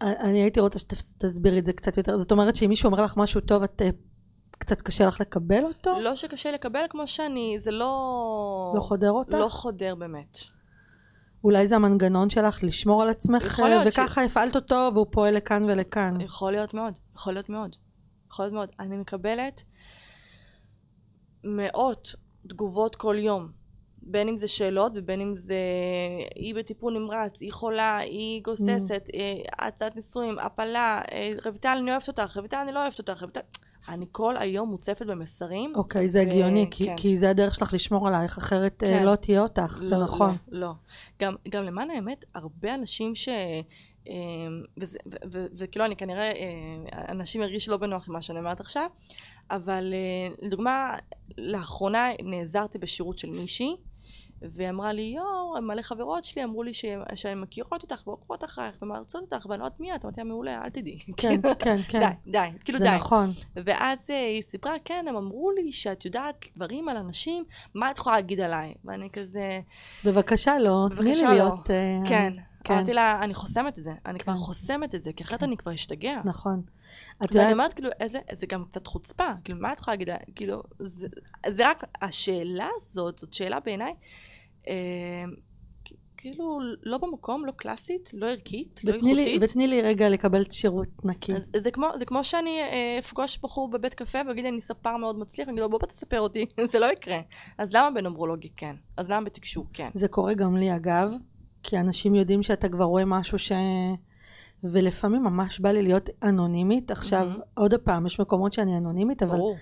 אני 0.00 0.42
הייתי 0.42 0.60
רוצה 0.60 0.78
שתסבירי 0.78 1.58
את 1.58 1.66
זה 1.66 1.72
קצת 1.72 1.96
יותר. 1.96 2.18
זאת 2.18 2.32
אומרת 2.32 2.56
שאם 2.56 2.68
מישהו 2.68 2.86
אומר 2.86 3.04
לך 3.04 3.16
משהו 3.16 3.40
טוב, 3.40 3.62
את 3.62 3.82
אה, 3.82 3.90
קצת 4.58 4.80
קשה 4.82 5.06
לך 5.06 5.20
לקבל 5.20 5.64
אותו? 5.64 6.00
לא 6.00 6.16
שקשה 6.16 6.52
לקבל 6.52 6.84
כמו 6.90 7.06
שאני, 7.06 7.56
זה 7.60 7.70
לא... 7.70 8.72
לא 8.76 8.80
חודר 8.80 9.10
אותך? 9.10 9.34
לא 9.34 9.48
חודר 9.48 9.94
באמת. 9.94 10.38
אולי 11.44 11.66
זה 11.66 11.76
המנגנון 11.76 12.30
שלך 12.30 12.64
לשמור 12.64 13.02
על 13.02 13.08
עצמך, 13.08 13.60
להיות 13.68 13.92
ש- 13.92 13.98
וככה 13.98 14.22
הפעלת 14.24 14.56
אותו 14.56 14.90
והוא 14.94 15.06
פועל 15.10 15.36
לכאן 15.36 15.62
ולכאן. 15.62 16.20
יכול 16.20 16.52
להיות 16.52 16.74
מאוד, 16.74 16.92
יכול 17.16 17.32
להיות 17.32 17.48
מאוד. 17.48 17.76
להיות 18.40 18.52
מאוד. 18.52 18.68
אני 18.80 18.96
מקבלת 18.96 19.62
מאות 21.44 22.14
תגובות 22.48 22.96
כל 22.96 23.16
יום. 23.18 23.48
בין 24.08 24.28
אם 24.28 24.36
זה 24.38 24.48
שאלות 24.48 24.92
ובין 24.94 25.20
אם 25.20 25.36
זה 25.36 25.58
היא 26.34 26.54
בטיפול 26.54 26.98
נמרץ, 26.98 27.42
היא 27.42 27.52
חולה, 27.52 27.98
היא 27.98 28.42
גוססת, 28.42 29.08
אה, 29.14 29.66
הצעת 29.66 29.96
נישואים, 29.96 30.38
הפלה, 30.38 31.00
אה, 31.12 31.32
רויטל 31.44 31.76
אני 31.80 31.90
אוהבת 31.90 32.08
אותך, 32.08 32.36
רויטל 32.36 32.56
אני 32.56 32.72
לא 32.72 32.82
אוהבת 32.82 32.98
אותך, 32.98 33.22
רויטל... 33.22 33.40
אני 33.88 34.06
כל 34.12 34.36
היום 34.36 34.68
מוצפת 34.70 35.06
במסרים. 35.06 35.72
אוקיי, 35.76 36.08
זה 36.08 36.20
הגיוני, 36.20 36.66
כי- 36.70 36.84
כן. 36.84 36.96
כי 36.96 37.18
זה 37.18 37.30
הדרך 37.30 37.54
שלך 37.54 37.74
לשמור 37.74 38.08
עלייך, 38.08 38.38
אחרת 38.38 38.82
אה, 38.82 38.88
כן. 38.88 39.06
לא 39.06 39.16
תהיה 39.16 39.42
אותך, 39.42 39.80
זה 39.84 39.96
לא, 39.96 40.04
נכון. 40.04 40.30
לא, 40.48 40.60
לא. 40.60 40.72
גם, 41.20 41.34
גם 41.48 41.64
למען 41.64 41.90
האמת, 41.90 42.24
הרבה 42.34 42.74
אנשים 42.74 43.14
ש... 43.14 43.28
אה, 44.08 44.84
ו- 45.30 45.46
וכאילו 45.58 45.84
אני 45.84 45.96
כנראה, 45.96 46.30
אה, 46.32 46.42
אנשים 47.08 47.42
ירגישו 47.42 47.70
לא 47.70 47.76
בנוח 47.76 48.08
עם 48.08 48.14
מה 48.14 48.22
שאני 48.22 48.38
אומרת 48.38 48.60
עכשיו, 48.60 48.90
אבל 49.50 49.94
אה, 49.94 50.34
לדוגמה, 50.46 50.96
לאחרונה 51.38 52.08
נעזרתי 52.22 52.78
בשירות 52.78 53.18
של 53.18 53.30
מישהי, 53.30 53.76
ואמרה 54.42 54.92
לי, 54.92 55.02
יואו, 55.16 55.62
מלא 55.62 55.82
חברות 55.82 56.24
שלי 56.24 56.44
אמרו 56.44 56.62
לי 56.62 56.74
ש- 56.74 56.84
שהן 57.14 57.40
מכירות 57.40 57.82
אותך 57.82 58.06
ועוקבות 58.06 58.44
אחרייך 58.44 58.74
ומארצות 58.82 59.32
אותך, 59.32 59.46
ואני 59.46 59.60
לא 59.60 59.64
יודעת 59.64 59.80
מי 59.80 59.94
את, 59.94 60.04
אמרתי 60.04 60.20
לה, 60.20 60.24
מעולה, 60.24 60.64
אל 60.64 60.68
תדעי. 60.70 60.98
כן, 61.16 61.40
כן, 61.58 61.80
כן. 61.88 61.98
די, 62.00 62.30
די, 62.32 62.48
כאילו 62.64 62.78
זה 62.78 62.84
די. 62.84 62.96
נכון. 62.96 63.30
ואז 63.56 64.10
אה, 64.10 64.26
היא 64.26 64.42
סיפרה, 64.42 64.74
כן, 64.84 65.04
הם 65.08 65.16
אמרו 65.16 65.50
לי 65.50 65.72
שאת 65.72 66.04
יודעת 66.04 66.44
דברים 66.56 66.88
על 66.88 66.96
אנשים, 66.96 67.44
מה 67.74 67.90
את 67.90 67.98
יכולה 67.98 68.16
להגיד 68.16 68.40
עליי? 68.40 68.74
ואני 68.84 69.10
כזה, 69.10 69.60
בבקשה 70.04 70.58
לא, 70.58 70.86
תני 70.90 71.04
לי 71.04 71.10
בבקשה 71.10 71.26
לא. 71.28 71.34
להיות... 71.34 71.70
אה, 71.70 71.98
כן. 72.08 72.32
כן. 72.66 72.74
אמרתי 72.74 72.92
לה, 72.92 73.24
אני 73.24 73.34
חוסמת 73.34 73.78
את 73.78 73.84
זה, 73.84 73.92
אני 74.06 74.18
כבר 74.18 74.32
כן. 74.32 74.38
חוסמת 74.38 74.94
את 74.94 75.02
זה, 75.02 75.12
כי 75.12 75.24
אחרת 75.24 75.42
אני 75.42 75.56
כבר 75.56 75.74
אשתגע. 75.74 76.20
נכון. 76.24 76.62
את 77.16 77.20
ואני 77.20 77.40
יודעת, 77.40 77.52
אומרת, 77.52 77.74
כאילו, 77.74 77.90
איזה, 78.00 78.18
זה 78.32 78.46
גם 78.46 78.64
קצת 78.64 78.86
חוצפה, 78.86 79.28
כאילו, 79.44 79.58
מה 79.60 79.72
את 79.72 79.78
יכולה 79.78 79.92
להגיד, 79.94 80.08
לה? 80.08 80.16
כאילו, 80.34 80.62
זה, 80.78 81.06
זה 81.48 81.68
רק, 81.68 81.84
השאלה 82.02 82.68
הזאת, 82.76 83.18
זאת 83.18 83.32
שאלה 83.32 83.60
בעיניי, 83.60 83.94
אה, 84.68 84.74
כאילו, 86.16 86.58
לא 86.82 86.98
במקום, 86.98 87.46
לא 87.46 87.52
קלאסית, 87.52 88.10
לא 88.14 88.26
ערכית, 88.26 88.80
לא 88.84 88.92
איכותית. 88.92 89.42
ותני 89.42 89.66
לי 89.66 89.82
רגע 89.82 90.08
לקבל 90.08 90.42
שירות 90.50 91.04
נקי. 91.04 91.32
אז 91.32 91.48
זה 91.58 91.70
כמו, 91.70 91.86
זה 91.98 92.04
כמו 92.04 92.24
שאני 92.24 92.60
אה, 92.60 92.96
אפגוש 92.98 93.38
בחור 93.38 93.70
בבית 93.70 93.94
קפה 93.94 94.18
ויגיד 94.28 94.44
לי 94.44 94.50
אני 94.50 94.60
ספר 94.60 94.96
מאוד 94.96 95.18
מצליח, 95.18 95.48
אני 95.48 95.52
אגיד 95.52 95.62
לו 95.62 95.70
בוא 95.70 95.78
בוא 95.78 95.88
תספר 95.88 96.20
אותי, 96.20 96.46
זה 96.72 96.78
לא 96.78 96.86
יקרה. 96.92 97.18
אז 97.58 97.76
למה 97.76 97.90
בנומרולוגיה 97.90 98.50
כן? 98.56 98.76
אז 98.96 99.10
למה 99.10 99.24
בתקשור 99.24 99.66
כן? 99.72 99.88
זה 99.94 100.08
קורה 100.08 100.34
גם 100.34 100.56
לי 100.56 100.76
אגב, 100.76 101.10
כי 101.66 101.78
אנשים 101.80 102.14
יודעים 102.14 102.42
שאתה 102.42 102.68
כבר 102.68 102.84
רואה 102.84 103.04
משהו 103.04 103.38
ש... 103.38 103.52
ולפעמים 104.64 105.22
ממש 105.22 105.60
בא 105.60 105.70
לי 105.70 105.82
להיות 105.82 106.10
אנונימית. 106.22 106.90
עכשיו, 106.90 107.26
מהמם. 107.26 107.40
עוד 107.54 107.74
פעם, 107.74 108.06
יש 108.06 108.20
מקומות 108.20 108.52
שאני 108.52 108.76
אנונימית, 108.78 109.22
אבל, 109.22 109.36
ברור. 109.36 109.56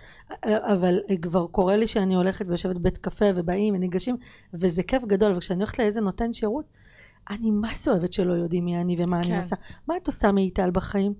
אבל 0.44 1.00
כבר 1.22 1.46
קורה 1.46 1.76
לי 1.76 1.86
שאני 1.86 2.14
הולכת 2.14 2.46
ויושבת 2.48 2.76
בבית 2.76 2.98
קפה 2.98 3.24
ובאים 3.34 3.74
וניגשים, 3.74 4.16
וזה 4.54 4.82
כיף 4.82 5.04
גדול, 5.04 5.36
וכשאני 5.36 5.58
הולכת 5.58 5.78
לאיזה 5.78 6.00
נותן 6.00 6.32
שירות, 6.32 6.64
אני 7.30 7.50
זה 7.50 7.88
אוהבת 7.88 8.12
שלא 8.12 8.32
יודעים 8.32 8.64
מי 8.64 8.80
אני 8.80 8.96
ומה 8.98 9.22
כן. 9.22 9.32
אני 9.32 9.42
עושה. 9.42 9.56
מה 9.88 9.96
את 9.96 10.06
עושה 10.06 10.32
מיטל 10.32 10.70
בחיים? 10.70 11.14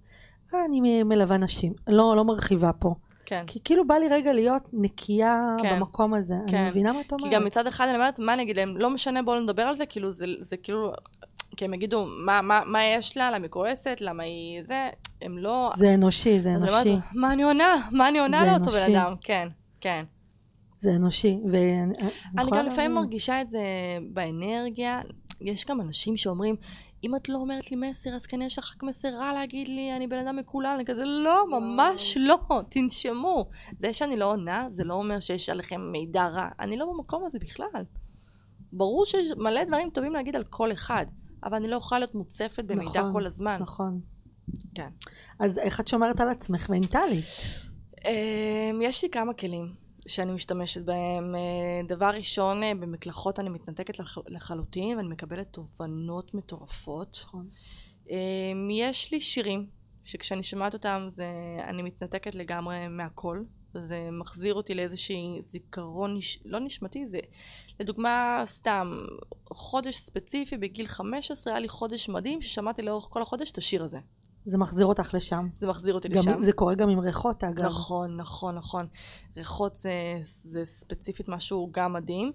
"אה, 0.55 0.59
אני 0.69 1.03
מלווה 1.03 1.39
נשים, 1.39 1.73
לא, 1.87 2.15
לא 2.17 2.25
מרחיבה 2.25 2.73
פה. 2.73 2.95
כן. 3.27 3.45
כי 3.47 3.59
כאילו 3.65 3.87
בא 3.87 3.95
לי 3.95 4.09
רגע 4.09 4.33
להיות 4.33 4.63
נקייה 4.73 5.57
כן. 5.63 5.77
במקום 5.77 6.15
הזה. 6.15 6.35
כן. 6.47 6.57
אני 6.57 6.71
מבינה 6.71 6.93
מה 6.93 7.01
את 7.01 7.07
כי 7.09 7.15
אומרת. 7.15 7.33
גם 7.33 7.45
מצד 7.45 7.67
אחד 7.67 7.87
אני 7.89 7.95
אומרת, 7.97 8.19
מה 8.19 8.35
אני 8.35 8.43
אגיד 8.43 8.57
להם, 8.57 8.77
לא 8.77 8.91
משנה 8.91 9.23
בואו 9.23 9.41
נדבר 9.41 9.63
על 9.63 9.77
זה, 9.77 9.87
כאילו 9.87 10.13
זה, 10.13 10.27
זה 10.41 10.57
כאילו, 10.57 10.93
כי 11.57 11.65
הם 11.65 11.75
יגידו, 11.75 12.07
מה, 12.07 12.43
מה, 12.43 12.61
מה 12.67 12.85
יש 12.85 13.17
לה, 13.17 13.31
למה 13.31 13.43
היא 13.43 13.51
כועסת, 13.51 13.97
למה 14.01 14.23
היא 14.23 14.65
זה, 14.65 14.89
הם 15.23 15.39
לא... 15.39 15.73
זה 15.77 15.95
אנושי, 15.95 16.41
זה 16.41 16.51
אנושי. 16.55 16.91
אומרת, 16.91 17.03
מה 17.15 17.33
אני 17.33 17.43
עונה? 17.43 17.89
מה 17.91 18.09
אני 18.09 18.19
עונה 18.19 18.53
לאותו 18.53 18.71
בן. 18.71 18.95
אדם? 18.95 19.15
כן, 19.21 19.49
כן. 19.81 20.05
זה 20.81 20.91
אנושי. 20.97 21.39
ואני 21.53 21.93
אני 22.39 22.51
גם 22.51 22.67
לפעמים 22.67 22.71
להבין. 22.77 22.93
מרגישה 22.93 23.41
את 23.41 23.51
זה 23.51 23.63
באנרגיה. 24.13 25.01
יש 25.41 25.67
גם 25.67 25.81
אנשים 25.81 26.17
שאומרים, 26.17 26.57
אם 27.05 27.17
את 27.17 27.29
לא 27.29 27.39
אומרת 27.39 27.71
לי 27.71 27.77
מסר, 27.77 28.11
אז 28.11 28.27
כנראה 28.27 28.47
יש 28.47 28.59
לך 28.59 28.75
רק 28.77 28.83
מסר 28.83 29.09
רע 29.09 29.33
להגיד 29.33 29.69
לי, 29.69 29.97
אני 29.97 30.07
בן 30.07 30.19
אדם 30.27 30.37
מקולל, 30.37 30.67
אני 30.67 30.85
כזה, 30.85 31.05
לא, 31.05 31.47
ממש 31.51 32.17
לא, 32.21 32.39
תנשמו. 32.69 33.49
זה 33.79 33.93
שאני 33.93 34.17
לא 34.17 34.31
עונה, 34.31 34.67
זה 34.71 34.85
לא 34.85 34.95
אומר 34.95 35.21
שיש 35.21 35.49
עליכם 35.49 35.81
מידע 35.93 36.27
רע. 36.27 36.49
אני 36.61 36.77
לא 36.77 36.87
במקום 36.87 37.25
הזה 37.27 37.39
בכלל. 37.39 37.85
ברור 38.73 39.05
שיש 39.05 39.29
מלא 39.37 39.65
דברים 39.65 39.91
טובים 39.91 40.13
להגיד 40.13 40.37
על 40.37 40.45
כל 40.45 40.73
אחד, 40.73 41.07
אבל 41.45 41.55
אני 41.55 41.69
לא 41.69 41.77
יכולה 41.77 41.99
להיות 41.99 42.15
מוצפת 42.15 42.65
במידע 42.65 43.01
נכון, 43.01 43.13
כל 43.13 43.27
הזמן. 43.27 43.59
נכון. 43.61 44.01
כן. 44.75 44.89
אז 45.39 45.59
איך 45.59 45.81
את 45.81 45.89
שומרת 45.89 46.21
על 46.21 46.29
עצמך 46.29 46.71
מנטלית? 46.71 47.25
אמ, 48.05 48.83
יש 48.83 49.03
לי 49.03 49.11
כמה 49.11 49.35
כלים 49.35 49.84
שאני 50.07 50.33
משתמשת 50.33 50.83
בהם. 50.83 51.35
אה, 51.35 51.87
דבר 51.89 52.11
ראשון, 52.15 52.63
אה, 52.63 52.75
במקלחות 52.75 53.41
אני 53.41 53.49
מתנתקת 53.49 53.99
לח- 53.99 54.19
לחלוטין 54.29 54.97
ואני 54.97 55.09
מקבלת 55.09 55.47
תובנות 55.53 56.35
מטורפות. 56.35 57.21
נכון. 57.25 57.49
אמ, 58.11 58.69
יש 58.71 59.13
לי 59.13 59.21
שירים 59.21 59.67
שכשאני 60.05 60.43
שומעת 60.43 60.75
אותם 60.75 61.07
זה, 61.11 61.27
אני 61.69 61.83
מתנתקת 61.83 62.35
לגמרי 62.35 62.89
מהכל. 62.89 63.43
זה 63.75 64.09
מחזיר 64.13 64.55
אותי 64.55 64.75
לאיזושהי 64.75 65.43
זיכרון, 65.45 66.17
נש... 66.17 66.39
לא 66.45 66.59
נשמתי, 66.61 67.07
זה 67.07 67.19
לדוגמה 67.81 68.43
סתם 68.47 69.05
חודש 69.47 69.97
ספציפי 69.97 70.57
בגיל 70.57 70.87
15 70.87 71.53
היה 71.53 71.61
לי 71.61 71.69
חודש 71.69 72.09
מדהים 72.09 72.43
ששמעתי 72.43 72.83
לאורך 72.83 73.05
כל 73.11 73.23
החודש 73.23 73.51
את 73.51 73.59
השיר 73.59 73.85
הזה. 73.85 73.99
זה 74.47 74.59
מחזיר 74.59 74.87
אותך 74.87 75.15
לשם. 75.15 75.49
זה 75.57 75.67
מחזיר 75.67 75.95
אותי 75.95 76.09
גם, 76.09 76.19
לשם. 76.19 76.43
זה 76.43 76.53
קורה 76.53 76.75
גם 76.75 76.89
עם 76.89 76.99
ריחות 76.99 77.45
אגב. 77.45 77.65
נכון, 77.65 78.17
נכון, 78.17 78.55
נכון. 78.55 78.87
ריחות 79.37 79.79
זה, 79.79 79.93
זה 80.25 80.65
ספציפית 80.65 81.29
משהו 81.29 81.69
גם 81.73 81.93
מדהים. 81.93 82.33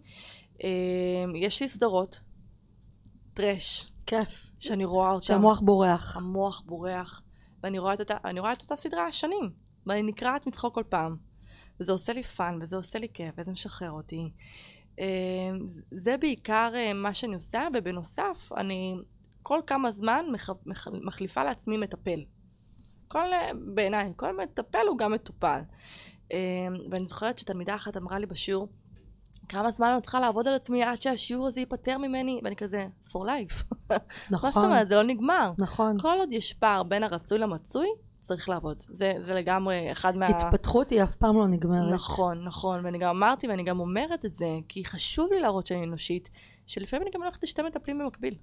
אמ, 0.64 1.36
יש 1.36 1.62
לי 1.62 1.70
סדרות, 1.70 2.20
trash, 3.34 3.92
כיף. 4.06 4.52
שאני 4.60 4.86
רואה 4.86 5.12
אותם. 5.12 5.26
שהמוח 5.26 5.60
בורח. 5.60 6.18
המוח 6.18 6.62
בורח, 6.66 7.22
ואני 7.64 7.80
רואה 7.80 7.94
את 7.94 8.00
אותה, 8.00 8.18
אני 8.26 8.40
רואה 8.40 8.54
את 8.54 8.62
אותה 8.62 8.76
סדרה 8.76 9.12
שנים, 9.12 9.50
ואני 9.86 10.04
נקרעת 10.04 10.48
מצחוק 10.48 10.76
כל 10.76 10.84
פעם. 10.90 11.16
וזה 11.80 11.92
עושה 11.92 12.14
לי 12.14 12.24
fun, 12.24 12.60
וזה 12.62 12.76
עושה 12.76 13.00
לי 13.00 13.08
כיף, 13.14 13.36
וזה 13.38 13.52
משחרר 13.52 13.92
אותי. 13.92 14.32
אמ, 15.00 15.06
זה 15.92 16.18
בעיקר 16.18 16.72
אה, 16.76 16.94
מה 16.94 17.14
שאני 17.14 17.36
עושה, 17.36 17.68
ובנוסף, 17.74 18.52
אני 18.58 18.96
כל 19.50 19.60
כמה 19.68 19.92
זמן 19.92 20.26
מח, 20.32 20.50
מח, 20.66 20.88
מחליפה 20.88 21.44
לעצמי 21.44 21.78
מטפל. 21.78 22.20
כל, 23.08 23.26
בעיניי, 23.74 24.14
כל 24.16 24.38
מטפל 24.38 24.88
הוא 24.90 24.98
גם 24.98 25.12
מטופל. 25.12 25.60
אמ, 26.32 26.38
ואני 26.92 27.06
זוכרת 27.06 27.38
שתלמידה 27.38 27.76
אחת 27.76 27.98
אמרה 27.98 28.20
לי 28.20 28.26
בשיעור, 28.26 28.68
כמה 29.50 29.72
זמן 29.72 29.88
אני 29.88 30.02
צריכה 30.02 30.20
לעבוד 30.20 30.48
על 30.48 30.54
עצמי 30.54 30.84
עד 30.84 31.02
שהשיעור 31.02 31.48
הזה 31.48 31.60
ייפטר 31.60 31.98
ממני? 31.98 32.42
ואני 32.44 32.56
כזה, 32.56 32.88
for 33.08 33.12
life. 33.12 33.64
נכון. 34.32 34.50
מה 34.50 34.52
זאת 34.52 34.64
אומרת? 34.64 34.88
זה 34.88 34.96
לא 34.96 35.04
נגמר. 35.04 35.52
נכון. 35.58 35.98
כל 36.00 36.18
עוד 36.20 36.32
יש 36.32 36.54
פער 36.54 36.84
בין 36.84 37.04
הרצוי 37.04 37.38
למצוי, 37.38 37.88
צריך 38.22 38.50
לעבוד. 38.50 38.84
זה, 38.90 39.14
זה 39.20 39.34
לגמרי 39.34 39.92
אחד 39.92 40.16
מה... 40.16 40.28
התפתחות 40.28 40.90
היא 40.90 41.04
אף 41.04 41.16
פעם 41.16 41.38
לא 41.38 41.48
נגמרת. 41.48 41.94
נכון, 41.94 42.44
נכון. 42.44 42.86
ואני 42.86 42.98
גם 42.98 43.10
אמרתי 43.10 43.48
ואני 43.48 43.64
גם 43.64 43.80
אומרת 43.80 44.26
את 44.26 44.34
זה, 44.34 44.48
כי 44.68 44.86
חשוב 44.86 45.32
לי 45.32 45.40
להראות 45.40 45.68
שאני 45.68 45.84
אנושית, 45.84 46.30
שלפעמים 46.68 47.04
אני 47.04 47.12
גם 47.14 47.24
הולכת 47.24 47.44
לשתי 47.44 47.62
מטפלים 47.62 48.00
במקביל. 48.00 48.36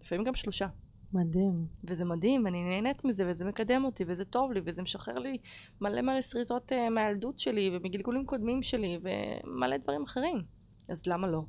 לפעמים 0.00 0.24
גם 0.24 0.34
שלושה. 0.34 0.66
מדהים. 1.12 1.66
וזה 1.84 2.04
מדהים, 2.04 2.44
ואני 2.44 2.64
נהנית 2.64 3.04
מזה, 3.04 3.24
וזה 3.30 3.44
מקדם 3.44 3.84
אותי, 3.84 4.04
וזה 4.06 4.24
טוב 4.24 4.52
לי, 4.52 4.60
וזה 4.64 4.82
משחרר 4.82 5.18
לי 5.18 5.38
מלא 5.80 6.02
מלא 6.02 6.22
שריטות 6.22 6.72
uh, 6.72 6.90
מהילדות 6.90 7.38
שלי, 7.38 7.70
ומגלגולים 7.72 8.26
קודמים 8.26 8.62
שלי, 8.62 8.98
ומלא 9.02 9.76
דברים 9.76 10.02
אחרים. 10.02 10.42
אז 10.88 11.06
למה 11.06 11.26
לא? 11.26 11.42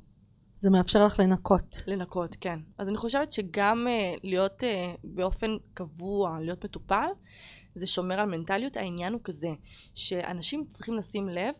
זה 0.60 0.70
מאפשר 0.70 1.06
לך 1.06 1.18
לנקות. 1.18 1.82
לנקות, 1.86 2.36
כן. 2.40 2.58
אז 2.78 2.88
אני 2.88 2.96
חושבת 2.96 3.32
שגם 3.32 3.86
uh, 3.86 4.20
להיות 4.22 4.62
uh, 4.62 4.66
באופן 5.04 5.56
קבוע, 5.74 6.38
להיות 6.40 6.64
מטופל, 6.64 7.08
זה 7.74 7.86
שומר 7.86 8.20
על 8.20 8.28
מנטליות. 8.28 8.76
העניין 8.76 9.12
הוא 9.12 9.20
כזה, 9.24 9.50
שאנשים 9.94 10.64
צריכים 10.70 10.94
לשים 10.94 11.28
לב 11.28 11.54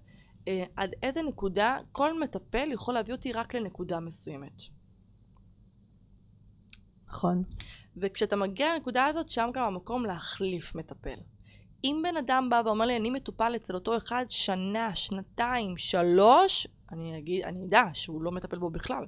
uh, 0.45 0.49
עד 0.77 0.91
איזה 1.03 1.23
נקודה 1.23 1.79
כל 1.93 2.21
מטפל 2.21 2.73
יכול 2.73 2.95
להביא 2.95 3.15
אותי 3.15 3.33
רק 3.33 3.55
לנקודה 3.55 4.01
מסוימת. 4.01 4.80
נכון. 7.11 7.43
וכשאתה 7.97 8.37
מגיע 8.37 8.75
לנקודה 8.75 9.05
הזאת, 9.05 9.29
שם 9.29 9.51
גם 9.55 9.67
המקום 9.67 10.05
להחליף 10.05 10.75
מטפל. 10.75 11.19
אם 11.85 12.03
בן 12.05 12.17
אדם 12.17 12.49
בא 12.51 12.63
ואומר 12.65 12.87
לי, 12.87 12.97
אני 12.97 13.11
מטופל 13.11 13.57
אצל 13.57 13.75
אותו 13.75 13.97
אחד 13.97 14.25
שנה, 14.29 14.95
שנתיים, 14.95 15.77
שלוש, 15.77 16.67
אני 16.93 17.19
אגיד, 17.19 17.45
אני 17.45 17.65
אדע 17.65 17.85
שהוא 17.93 18.23
לא 18.23 18.33
מטפל 18.33 18.59
בו 18.59 18.71
בכלל. 18.71 19.05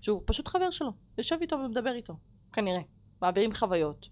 שהוא 0.00 0.22
פשוט 0.26 0.48
חבר 0.48 0.70
שלו, 0.70 0.92
יושב 1.18 1.36
איתו 1.40 1.56
ומדבר 1.56 1.94
איתו, 1.94 2.14
כנראה. 2.52 2.80
מעבירים 3.22 3.54
חוויות. 3.54 4.08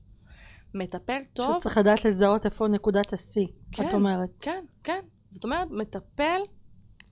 מטפל 0.74 1.22
טוב, 1.32 1.56
שצריך 1.60 1.78
לדעת 1.78 2.04
לזהות 2.04 2.44
איפה 2.44 2.68
נקודת 2.68 3.12
השיא, 3.12 3.46
כן. 3.72 3.88
את 3.88 3.94
אומרת. 3.94 4.30
כן, 4.40 4.64
כן. 4.84 5.00
זאת 5.30 5.44
אומרת, 5.44 5.68
מטפל, 5.70 6.40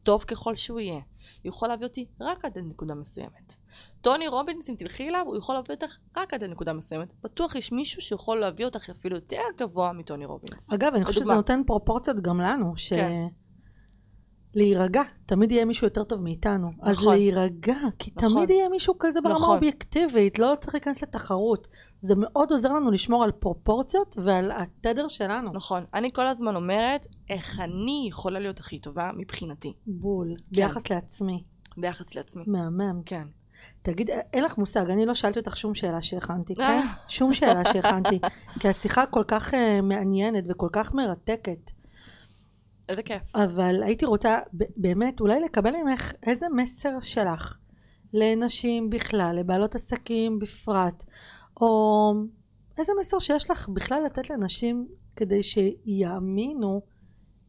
טוב 0.02 0.24
ככל 0.24 0.56
שהוא 0.56 0.80
יהיה, 0.80 1.00
יכול 1.44 1.68
להביא 1.68 1.86
אותי 1.86 2.06
רק 2.20 2.44
עד 2.44 2.58
נקודה 2.58 2.94
מסוימת. 2.94 3.56
טוני 4.00 4.28
רובינס, 4.28 4.70
אם 4.70 4.74
תלכי 4.74 5.08
אליו, 5.08 5.22
הוא 5.26 5.36
יכול 5.36 5.54
להביא 5.54 5.74
אותך 5.74 5.96
רק 6.16 6.34
עד 6.34 6.44
נקודה 6.44 6.72
מסוימת. 6.72 7.08
בטוח 7.22 7.54
יש 7.54 7.72
מישהו 7.72 8.02
שיכול 8.02 8.40
להביא 8.40 8.64
אותך 8.64 8.90
אפילו 8.90 9.16
יותר 9.16 9.42
גבוה 9.56 9.92
מטוני 9.92 10.24
רובינס. 10.24 10.72
אגב, 10.72 10.94
אני 10.94 11.04
חושבת 11.04 11.22
שזה. 11.22 11.34
נותן 11.34 11.62
פרופורציות 11.66 12.20
גם 12.20 12.40
לנו, 12.40 12.76
ש... 12.76 12.92
כן. 12.92 13.26
להירגע, 14.54 15.02
תמיד 15.26 15.52
יהיה 15.52 15.64
מישהו 15.64 15.86
יותר 15.86 16.04
טוב 16.04 16.22
מאיתנו. 16.22 16.70
אז 16.82 16.96
נכון. 16.96 17.14
להירגע, 17.14 17.76
כי 17.98 18.10
נכון. 18.16 18.28
תמיד 18.28 18.50
יהיה 18.50 18.68
מישהו 18.68 18.94
כזה 18.98 19.20
ברמה 19.20 19.34
נכון. 19.34 19.54
אובייקטיבית, 19.54 20.38
לא 20.38 20.54
צריך 20.60 20.74
להיכנס 20.74 21.02
לתחרות. 21.02 21.68
זה 22.02 22.14
מאוד 22.16 22.50
עוזר 22.50 22.72
לנו 22.72 22.90
לשמור 22.90 23.24
על 23.24 23.32
פרופורציות 23.32 24.16
ועל 24.24 24.52
התדר 24.54 25.08
שלנו. 25.08 25.52
נכון. 25.52 25.84
אני 25.94 26.12
כל 26.12 26.26
הזמן 26.26 26.56
אומרת, 26.56 27.06
איך 27.30 27.60
אני 27.60 28.06
יכולה 28.08 28.38
להיות 28.38 28.60
הכי 28.60 28.78
טובה 28.78 29.10
מבחינתי, 29.16 29.72
בול. 29.86 30.34
ביחס 30.52 30.90
לעצמי. 30.90 31.44
ביחס 31.76 32.14
לעצמי. 32.14 32.44
מהמם. 32.46 33.02
כן. 33.06 33.26
תגיד, 33.82 34.10
אין 34.32 34.44
לך 34.44 34.58
מושג, 34.58 34.90
אני 34.90 35.06
לא 35.06 35.14
שאלתי 35.14 35.38
אותך 35.38 35.56
שום 35.56 35.74
שאלה 35.74 36.02
שהכנתי, 36.02 36.54
כן? 36.54 36.62
אה. 36.62 36.82
שום 37.08 37.34
שאלה 37.34 37.64
שהכנתי. 37.72 38.18
כי 38.60 38.68
השיחה 38.68 39.06
כל 39.06 39.24
כך 39.28 39.54
אה, 39.54 39.80
מעניינת 39.80 40.44
וכל 40.48 40.68
כך 40.72 40.94
מרתקת. 40.94 41.70
איזה 42.90 43.02
כיף. 43.02 43.22
אבל 43.36 43.82
הייתי 43.82 44.04
רוצה 44.04 44.38
באמת 44.76 45.20
אולי 45.20 45.40
לקבל 45.40 45.72
ממך 45.84 46.12
איזה 46.26 46.46
מסר 46.56 47.00
שלך 47.00 47.56
לנשים 48.12 48.90
בכלל, 48.90 49.36
לבעלות 49.38 49.74
עסקים 49.74 50.38
בפרט, 50.38 51.04
או 51.60 52.12
איזה 52.78 52.92
מסר 53.00 53.18
שיש 53.18 53.50
לך 53.50 53.68
בכלל 53.68 54.02
לתת 54.06 54.30
לנשים 54.30 54.88
כדי 55.16 55.42
שיאמינו 55.42 56.82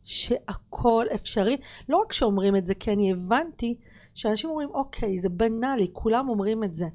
שהכל 0.04 1.06
אפשרי. 1.16 1.58
לא 1.90 1.98
רק 1.98 2.14
שאומרים 2.14 2.56
את 2.56 2.66
זה, 2.66 2.76
כי 2.76 2.92
אני 2.92 3.12
הבנתי 3.12 3.76
שאנשים 4.16 4.50
אומרים 4.50 4.70
אוקיי 4.70 5.20
זה 5.20 5.30
בנאלי, 5.30 5.88
כולם 5.94 6.30
אומרים 6.30 6.64
את 6.64 6.76
זה. 6.76 6.86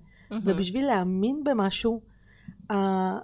ובשביל 0.45 0.87
להאמין 0.87 1.45
במשהו, 1.45 2.01
אה, 2.71 3.19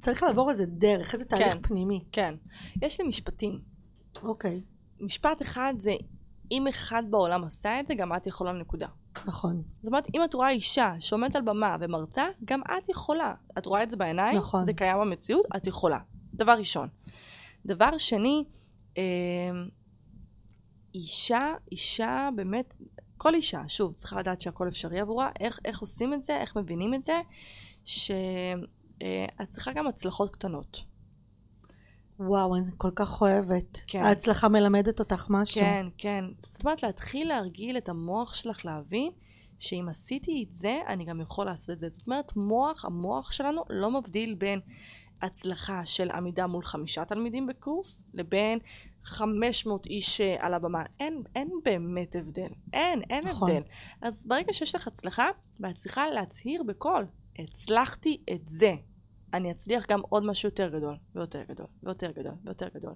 צריך 0.00 0.22
לעבור 0.22 0.50
איזה 0.50 0.66
דרך, 0.66 1.14
איזה 1.14 1.24
תהליך 1.24 1.52
כן. 1.52 1.58
פנימי. 1.62 2.04
כן. 2.12 2.34
יש 2.82 3.00
לי 3.00 3.08
משפטים. 3.08 3.75
אוקיי, 4.22 4.60
משפט 5.00 5.42
אחד 5.42 5.74
זה, 5.78 5.94
אם 6.50 6.66
אחד 6.68 7.02
בעולם 7.10 7.44
עשה 7.44 7.80
את 7.80 7.86
זה, 7.86 7.94
גם 7.94 8.16
את 8.16 8.26
יכולה 8.26 8.52
נקודה. 8.52 8.86
נכון. 9.26 9.62
זאת 9.76 9.86
אומרת, 9.86 10.06
אם 10.14 10.24
את 10.24 10.34
רואה 10.34 10.50
אישה 10.50 10.94
שעומדת 10.98 11.36
על 11.36 11.42
במה 11.42 11.76
ומרצה, 11.80 12.24
גם 12.44 12.60
את 12.62 12.88
יכולה. 12.88 13.34
את 13.58 13.66
רואה 13.66 13.82
את 13.82 13.90
זה 13.90 13.96
בעיניים, 13.96 14.36
נכון. 14.36 14.64
זה 14.64 14.72
קיים 14.72 14.98
במציאות, 15.00 15.46
את 15.56 15.66
יכולה. 15.66 15.98
דבר 16.34 16.52
ראשון. 16.52 16.88
דבר 17.66 17.98
שני, 17.98 18.44
אה, 18.98 19.02
אישה, 20.94 21.54
אישה 21.72 22.28
באמת, 22.36 22.74
כל 23.16 23.34
אישה, 23.34 23.62
שוב, 23.68 23.94
צריכה 23.96 24.18
לדעת 24.18 24.40
שהכל 24.40 24.68
אפשרי 24.68 25.00
עבורה, 25.00 25.30
איך, 25.40 25.58
איך 25.64 25.80
עושים 25.80 26.14
את 26.14 26.22
זה, 26.22 26.40
איך 26.40 26.56
מבינים 26.56 26.94
את 26.94 27.02
זה, 27.02 27.20
שאת 27.84 29.48
צריכה 29.48 29.72
גם 29.72 29.86
הצלחות 29.86 30.30
קטנות. 30.30 30.84
וואו, 32.20 32.56
אני 32.56 32.64
כל 32.76 32.90
כך 32.94 33.22
אוהבת. 33.22 33.80
כן. 33.86 34.02
ההצלחה 34.02 34.48
מלמדת 34.48 35.00
אותך 35.00 35.26
משהו. 35.30 35.60
כן, 35.60 35.86
כן. 35.98 36.24
זאת 36.50 36.64
אומרת, 36.64 36.82
להתחיל 36.82 37.28
להרגיל 37.28 37.76
את 37.76 37.88
המוח 37.88 38.34
שלך 38.34 38.64
להבין 38.64 39.10
שאם 39.58 39.86
עשיתי 39.88 40.44
את 40.48 40.56
זה, 40.56 40.80
אני 40.86 41.04
גם 41.04 41.20
יכול 41.20 41.46
לעשות 41.46 41.70
את 41.70 41.78
זה. 41.78 41.88
זאת 41.88 42.06
אומרת, 42.06 42.36
מוח, 42.36 42.84
המוח 42.84 43.32
שלנו 43.32 43.62
לא 43.70 43.90
מבדיל 43.90 44.34
בין 44.34 44.60
הצלחה 45.22 45.86
של 45.86 46.10
עמידה 46.10 46.46
מול 46.46 46.64
חמישה 46.64 47.04
תלמידים 47.04 47.46
בקורס, 47.46 48.02
לבין 48.14 48.58
500 49.04 49.86
איש 49.86 50.20
אה, 50.20 50.36
על 50.38 50.54
הבמה. 50.54 50.82
אין, 51.00 51.22
אין 51.34 51.50
באמת 51.64 52.16
הבדל. 52.16 52.48
אין, 52.72 53.02
אין 53.10 53.28
נכון. 53.28 53.50
הבדל. 53.50 53.62
אז 54.02 54.26
ברגע 54.26 54.52
שיש 54.52 54.74
לך 54.74 54.86
הצלחה, 54.86 55.28
ואת 55.60 55.74
צריכה 55.74 56.08
להצהיר 56.08 56.62
בקול, 56.62 57.06
הצלחתי 57.38 58.20
את 58.32 58.42
זה. 58.48 58.74
אני 59.34 59.50
אצליח 59.50 59.86
גם 59.88 60.00
עוד 60.08 60.24
משהו 60.26 60.48
יותר 60.48 60.68
גדול, 60.68 60.96
ויותר 61.14 61.42
גדול, 61.48 61.66
ויותר 61.82 62.10
גדול, 62.10 62.34
ויותר 62.44 62.68
גדול. 62.74 62.94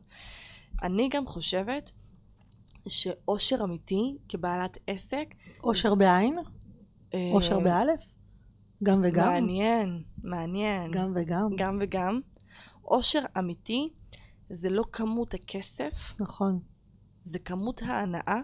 אני 0.82 1.08
גם 1.08 1.26
חושבת 1.26 1.90
שאושר 2.88 3.64
אמיתי 3.64 4.18
כבעלת 4.28 4.78
עסק, 4.86 5.26
אושר 5.62 5.94
בעין? 5.94 6.38
אה, 7.14 7.30
אושר 7.32 7.60
באלף? 7.60 8.12
גם 8.82 9.00
וגם? 9.04 9.32
מעניין, 9.32 10.02
מעניין. 10.22 10.90
גם 10.90 11.12
וגם. 11.14 11.48
גם 11.56 11.78
וגם. 11.80 12.20
אושר 12.84 13.20
אמיתי 13.38 13.88
זה 14.50 14.70
לא 14.70 14.84
כמות 14.92 15.34
הכסף, 15.34 16.14
נכון. 16.20 16.60
זה 17.24 17.38
כמות 17.38 17.82
ההנאה, 17.82 18.40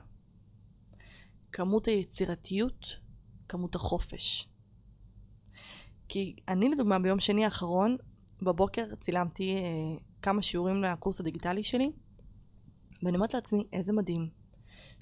כמות 1.52 1.88
היצירתיות, 1.88 2.96
כמות 3.48 3.74
החופש. 3.74 4.48
כי 6.08 6.36
אני 6.48 6.68
לדוגמה 6.68 6.98
ביום 6.98 7.20
שני 7.20 7.44
האחרון 7.44 7.96
בבוקר 8.42 8.94
צילמתי 9.00 9.54
אה, 9.54 9.98
כמה 10.22 10.42
שיעורים 10.42 10.82
לקורס 10.82 11.20
הדיגיטלי 11.20 11.64
שלי 11.64 11.92
ואני 13.02 13.16
אומרת 13.16 13.34
לעצמי 13.34 13.64
איזה 13.72 13.92
מדהים 13.92 14.28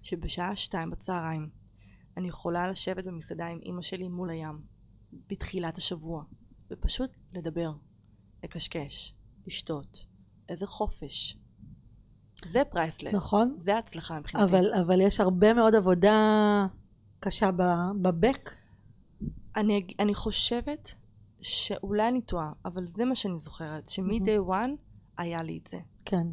שבשעה 0.02 0.56
שתיים 0.56 0.90
בצהריים 0.90 1.48
אני 2.16 2.28
יכולה 2.28 2.70
לשבת 2.70 3.04
במסעדה 3.04 3.46
עם 3.46 3.58
אימא 3.62 3.82
שלי 3.82 4.08
מול 4.08 4.30
הים 4.30 4.60
בתחילת 5.30 5.78
השבוע 5.78 6.22
ופשוט 6.70 7.10
לדבר, 7.32 7.72
לקשקש, 8.44 9.14
לשתות. 9.46 10.06
איזה 10.48 10.66
חופש. 10.66 11.38
זה 12.46 12.62
פרייסלס. 12.70 13.14
נכון. 13.14 13.54
זה 13.58 13.78
הצלחה 13.78 14.18
מבחינתי. 14.18 14.44
אבל, 14.44 14.74
אבל 14.74 15.00
יש 15.00 15.20
הרבה 15.20 15.54
מאוד 15.54 15.74
עבודה 15.74 16.16
קשה 17.20 17.50
בבק. 18.02 18.50
אני, 19.56 19.86
אני 19.98 20.14
חושבת 20.14 20.94
שאולי 21.40 22.08
אני 22.08 22.22
טועה, 22.22 22.52
אבל 22.64 22.86
זה 22.86 23.04
מה 23.04 23.14
שאני 23.14 23.38
זוכרת, 23.38 23.88
שמ-day 23.88 24.50
one 24.50 24.70
היה 25.18 25.42
לי 25.42 25.60
את 25.62 25.66
זה. 25.66 25.78
כן. 26.04 26.26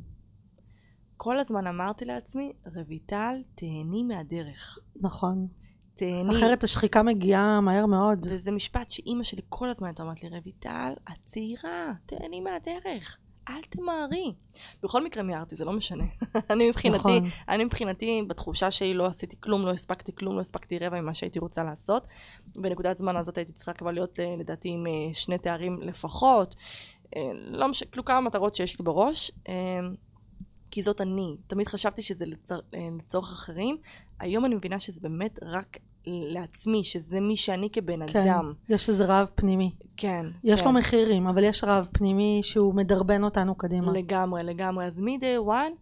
כל 1.18 1.40
הזמן 1.40 1.68
אמרתי 1.68 2.06
לעצמי, 2.06 2.54
רויטל, 2.76 3.44
תהני 3.56 4.04
מהדרך. 4.04 4.80
נכון. 5.02 5.48
תהני. 5.96 6.38
אחרת 6.38 6.64
השחיקה 6.64 7.04
מגיעה 7.04 7.62
מהר 7.62 7.86
מאוד. 7.86 8.28
וזה 8.30 8.52
משפט 8.52 8.90
שאימא 8.90 9.24
שלי 9.24 9.42
כל 9.50 9.70
הזמן 9.70 9.88
הייתה 9.88 10.04
אומרת 10.04 10.24
לי, 10.24 10.30
רויטל, 10.30 10.94
את 11.04 11.26
צעירה, 11.26 11.94
תהני 12.06 12.42
מהדרך. 12.42 13.18
אל 13.50 13.62
תמהרי. 13.70 14.34
בכל 14.84 15.04
מקרה 15.04 15.24
מיהרתי, 15.24 15.56
זה 15.56 15.66
לא 15.66 15.74
משנה. 15.74 16.04
אני 16.50 16.70
מבחינתי, 16.70 16.98
נכון. 17.20 17.30
אני 17.50 17.64
מבחינתי, 17.64 18.24
בתחושה 18.28 18.72
שלי 18.72 18.94
לא 18.94 19.06
עשיתי 19.06 19.36
כלום, 19.40 19.66
לא 19.66 19.72
הספקתי 19.72 20.16
כלום, 20.16 20.36
לא 20.36 20.42
הספקתי 20.42 20.78
רבע 20.78 21.02
ממה 21.02 21.14
שהייתי 21.14 21.40
רוצה 21.40 21.64
לעשות. 21.64 22.08
בנקודת 22.56 22.98
זמן 22.98 23.16
הזאת 23.16 23.38
הייתי 23.38 23.54
צריכה 23.54 23.74
כבר 23.74 23.92
להיות, 23.92 24.20
אה, 24.20 24.36
לדעתי, 24.40 24.70
עם 24.70 24.88
אה, 24.88 25.14
שני 25.14 25.38
תארים 25.38 25.82
לפחות. 25.82 26.56
אה, 27.16 27.22
לא 27.34 27.68
משנה, 27.68 27.90
כאילו 27.92 28.06
כמה 28.06 28.22
מטרות 28.22 28.56
שיש 28.56 28.80
לי 28.80 28.86
בראש. 28.86 29.32
כי 30.72 30.84
זאת 30.84 31.02
אני. 31.02 31.38
תמיד 31.48 31.68
חשבתי 31.68 32.02
שזה 32.02 32.26
אה, 32.52 32.88
לצורך 32.98 33.32
אחרים. 33.32 33.78
היום 34.20 34.46
אני 34.46 34.56
מבינה 34.56 34.80
שזה 34.80 35.02
באמת 35.02 35.40
רק 35.44 35.78
לעצמי, 36.08 36.84
שזה 36.84 37.20
מי 37.20 37.36
שאני 37.36 37.70
כבן 37.70 38.12
כן. 38.12 38.20
אדם. 38.20 38.54
יש 38.70 38.90
איזה 38.90 39.06
רעב 39.06 39.30
פנימי. 39.36 39.72
כן. 39.98 40.26
יש 40.44 40.62
כן. 40.62 40.68
לו 40.68 40.74
מחירים, 40.74 41.28
אבל 41.28 41.44
יש 41.44 41.64
רעב 41.64 41.88
פנימי 41.92 42.40
שהוא 42.44 42.76
מדרבן 42.76 43.24
אותנו 43.24 43.56
קדימה. 43.56 43.92
לגמרי, 43.92 44.44
לגמרי. 44.44 44.86
אז 44.86 45.00
מ-day 45.00 45.48
one, 45.48 45.76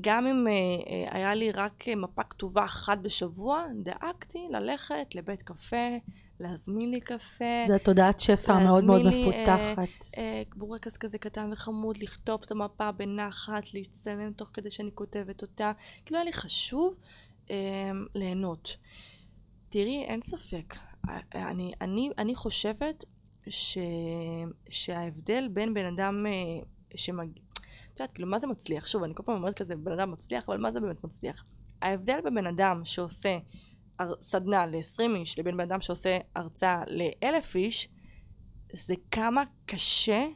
גם 0.00 0.26
אם 0.26 0.46
אה, 0.48 0.52
אה, 0.52 1.18
היה 1.18 1.34
לי 1.34 1.52
רק 1.52 1.88
אה, 1.88 1.94
מפה 1.94 2.22
כתובה 2.22 2.64
אחת 2.64 2.98
בשבוע, 2.98 3.64
דאגתי 3.82 4.46
ללכת 4.50 5.14
לבית 5.14 5.42
קפה, 5.42 5.96
להזמין 6.40 6.90
לי 6.90 7.00
קפה, 7.00 7.64
זה 7.66 7.78
תודעת 7.78 8.20
שפע 8.20 8.58
מאוד 8.58 8.84
מאוד 8.84 9.02
לי, 9.02 9.22
מפותחת. 9.22 9.88
אה, 10.18 10.42
בורקס 10.56 10.96
כזה 10.96 11.18
קטן 11.18 11.50
וחמוד, 11.52 11.96
לכתוב 11.96 12.40
את 12.44 12.50
המפה 12.50 12.92
בנחת, 12.92 13.74
להצטלם 13.74 14.32
תוך 14.32 14.50
כדי 14.54 14.70
שאני 14.70 14.90
כותבת 14.94 15.42
אותה. 15.42 15.72
כאילו 16.04 16.18
היה 16.18 16.24
לי 16.24 16.32
חשוב 16.32 16.96
אה, 17.50 17.56
ליהנות. 18.14 18.76
תראי, 19.68 20.04
אין 20.04 20.20
ספק. 20.22 20.74
אה, 21.08 21.20
אני, 21.50 21.72
אני, 21.80 22.10
אני 22.18 22.34
חושבת 22.34 23.04
ש, 23.48 23.78
שההבדל 24.68 25.48
בין 25.48 25.74
בן 25.74 25.86
אדם 25.86 26.26
אה, 26.26 26.32
שמגיע... 26.96 27.42
את 27.92 28.00
יודעת, 28.00 28.14
כאילו, 28.14 28.28
מה 28.28 28.38
זה 28.38 28.46
מצליח? 28.46 28.86
שוב, 28.86 29.02
אני 29.02 29.14
כל 29.14 29.22
פעם 29.22 29.34
אומרת 29.34 29.58
כזה, 29.58 29.76
בן 29.76 29.92
אדם 29.92 30.12
מצליח, 30.12 30.48
אבל 30.48 30.58
מה 30.58 30.70
זה 30.70 30.80
באמת 30.80 31.04
מצליח? 31.04 31.44
ההבדל 31.82 32.20
בין 32.34 32.46
אדם 32.46 32.84
שעושה 32.84 33.38
הר- 33.98 34.22
סדנה 34.22 34.66
ל-20 34.66 35.16
איש 35.16 35.38
לבין 35.38 35.56
בן 35.56 35.64
אדם 35.64 35.80
שעושה 35.80 36.18
הרצאה 36.34 36.82
ל-1,000 36.86 37.56
איש, 37.56 37.88
זה 38.74 38.94
כמה 39.10 39.42
קשה 39.66 40.26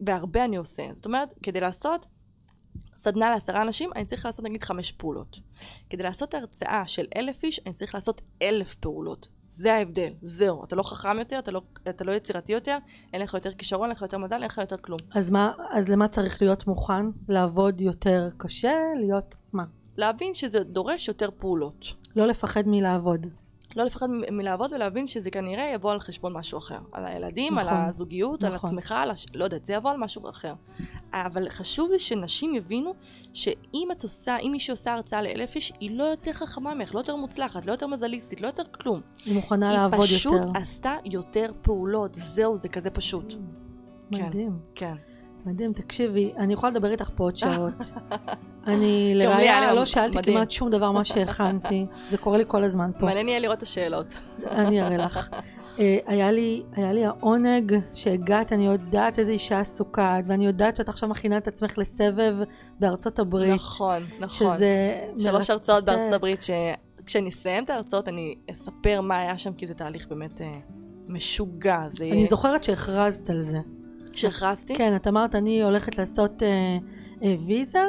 והרבה 0.00 0.44
אני 0.44 0.56
עושה. 0.56 0.82
זאת 0.94 1.06
אומרת, 1.06 1.28
כדי 1.42 1.60
לעשות 1.60 2.06
סדנה 2.96 3.30
לעשרה 3.30 3.62
אנשים, 3.62 3.90
אני 3.96 4.04
צריך 4.04 4.26
לעשות 4.26 4.44
נגיד 4.44 4.62
חמש 4.62 4.92
פעולות. 4.92 5.40
כדי 5.90 6.02
לעשות 6.02 6.34
הרצאה 6.34 6.82
של 6.86 7.06
אלף 7.16 7.44
איש, 7.44 7.60
אני 7.66 7.74
צריך 7.74 7.94
לעשות 7.94 8.22
אלף 8.42 8.74
פעולות. 8.74 9.28
זה 9.48 9.74
ההבדל, 9.74 10.12
זהו. 10.22 10.64
אתה 10.64 10.76
לא 10.76 10.82
חכם 10.82 11.18
יותר, 11.18 11.38
אתה 11.38 11.50
לא, 11.50 11.62
אתה 11.88 12.04
לא 12.04 12.12
יצירתי 12.12 12.52
יותר, 12.52 12.78
אין 13.12 13.22
לך 13.22 13.34
יותר 13.34 13.52
כישרון, 13.52 13.88
אין 13.88 13.96
לך 13.96 14.02
יותר 14.02 14.18
מזל, 14.18 14.34
אין 14.34 14.44
לך 14.44 14.58
יותר 14.58 14.76
כלום. 14.76 14.98
אז 15.10 15.30
מה, 15.30 15.52
אז 15.70 15.88
למה 15.88 16.08
צריך 16.08 16.42
להיות 16.42 16.66
מוכן? 16.66 17.06
לעבוד 17.28 17.80
יותר 17.80 18.28
קשה? 18.36 18.74
להיות 19.00 19.34
מה? 19.52 19.64
להבין 19.96 20.34
שזה 20.34 20.64
דורש 20.64 21.08
יותר 21.08 21.28
פעולות. 21.38 21.86
לא 22.16 22.26
לפחד 22.26 22.62
מלעבוד. 22.66 23.26
לא 23.76 23.84
לפחד 23.84 24.06
מלעבוד 24.10 24.72
ולהבין 24.72 25.06
שזה 25.06 25.30
כנראה 25.30 25.70
יבוא 25.74 25.92
על 25.92 26.00
חשבון 26.00 26.32
משהו 26.32 26.58
אחר. 26.58 26.78
על 26.92 27.06
הילדים, 27.06 27.58
נכון, 27.58 27.72
על 27.72 27.88
הזוגיות, 27.88 28.44
על 28.44 28.54
נכון. 28.54 28.70
עצמך, 28.70 28.92
על 28.92 29.10
הש... 29.10 29.26
לא 29.34 29.44
יודעת, 29.44 29.66
זה 29.66 29.74
יבוא 29.74 29.90
על 29.90 29.96
משהו 29.96 30.30
אחר. 30.30 30.54
אבל 31.12 31.48
חשוב 31.48 31.90
לי 31.90 31.98
שנשים 31.98 32.54
יבינו 32.54 32.94
שאם 33.32 33.88
את 33.92 34.02
עושה, 34.02 34.36
אם 34.38 34.48
מישהי 34.52 34.72
עושה 34.72 34.92
הרצאה 34.92 35.22
לאלף 35.22 35.56
איש, 35.56 35.72
היא 35.80 35.98
לא 35.98 36.04
יותר 36.04 36.32
חכמה 36.32 36.74
ממך, 36.74 36.94
לא 36.94 37.00
יותר 37.00 37.16
מוצלחת, 37.16 37.66
לא 37.66 37.72
יותר 37.72 37.86
מזליסטית, 37.86 38.40
לא 38.40 38.46
יותר 38.46 38.64
כלום. 38.64 39.00
היא 39.24 39.34
מוכנה 39.34 39.70
היא 39.70 39.78
לעבוד 39.78 40.00
פשוט 40.00 40.32
יותר. 40.32 40.58
עשתה 40.58 40.96
יותר 41.04 41.52
פעולות, 41.62 42.14
זהו, 42.14 42.58
זה 42.58 42.68
כזה 42.68 42.90
פשוט. 42.90 43.34
כן. 44.12 44.26
מדהים. 44.26 44.58
כן. 44.74 44.94
מדהים, 45.46 45.72
תקשיבי, 45.72 46.32
אני 46.36 46.52
יכולה 46.52 46.70
לדבר 46.70 46.90
איתך 46.90 47.10
פה 47.14 47.24
עוד 47.24 47.36
שעות. 47.36 47.74
אני 48.66 49.12
לראיה 49.14 49.70
לי 49.70 49.76
לא 49.76 49.84
שאלתי 49.84 50.18
מדהים. 50.18 50.36
כמעט 50.36 50.50
שום 50.50 50.70
דבר 50.70 50.90
מה 50.90 51.04
שהכנתי, 51.04 51.86
זה 52.10 52.18
קורה 52.18 52.38
לי 52.38 52.44
כל 52.46 52.64
הזמן 52.64 52.90
פה. 52.98 53.06
מעניין 53.06 53.28
יהיה 53.28 53.38
לראות 53.38 53.58
את 53.58 53.62
השאלות. 53.62 54.14
אני 54.46 54.82
אראה 54.82 54.96
לך. 54.96 55.28
אה, 55.78 55.98
היה 56.06 56.30
לי, 56.30 56.62
היה 56.72 56.92
לי 56.92 57.04
העונג 57.04 57.78
שהגעת, 57.92 58.52
אני 58.52 58.66
יודעת 58.66 59.18
איזה 59.18 59.32
אישה 59.32 59.60
עסוקה, 59.60 60.18
ואני 60.26 60.46
יודעת 60.46 60.76
שאת 60.76 60.88
עכשיו 60.88 61.08
מכינה 61.08 61.36
את 61.36 61.48
עצמך 61.48 61.78
לסבב 61.78 62.36
בארצות 62.80 63.18
הברית. 63.18 63.54
נכון, 63.54 64.02
נכון. 64.20 64.56
שזה 64.56 64.98
שלוש 65.18 65.50
הרצאות. 65.50 65.84
בארצות 65.84 66.12
הברית, 66.12 66.40
שכשאני 66.42 67.28
אסיים 67.28 67.64
את 67.64 67.70
ההרצאות 67.70 68.08
אני 68.08 68.34
אספר 68.50 69.00
מה 69.00 69.18
היה 69.18 69.38
שם, 69.38 69.52
כי 69.52 69.66
זה 69.66 69.74
תהליך 69.74 70.08
באמת 70.08 70.40
אה, 70.40 70.58
משוגע. 71.08 71.84
זה 71.88 72.04
אני 72.04 72.26
זוכרת 72.26 72.64
שהכרזת 72.64 73.30
על 73.30 73.42
זה. 73.42 73.58
שהכרזתי? 74.16 74.74
כן, 74.74 74.96
את 74.96 75.06
אמרת, 75.06 75.34
אני 75.34 75.62
הולכת 75.62 75.98
לעשות 75.98 76.42
אה, 76.42 76.78
אה, 77.22 77.34
ויזה, 77.46 77.82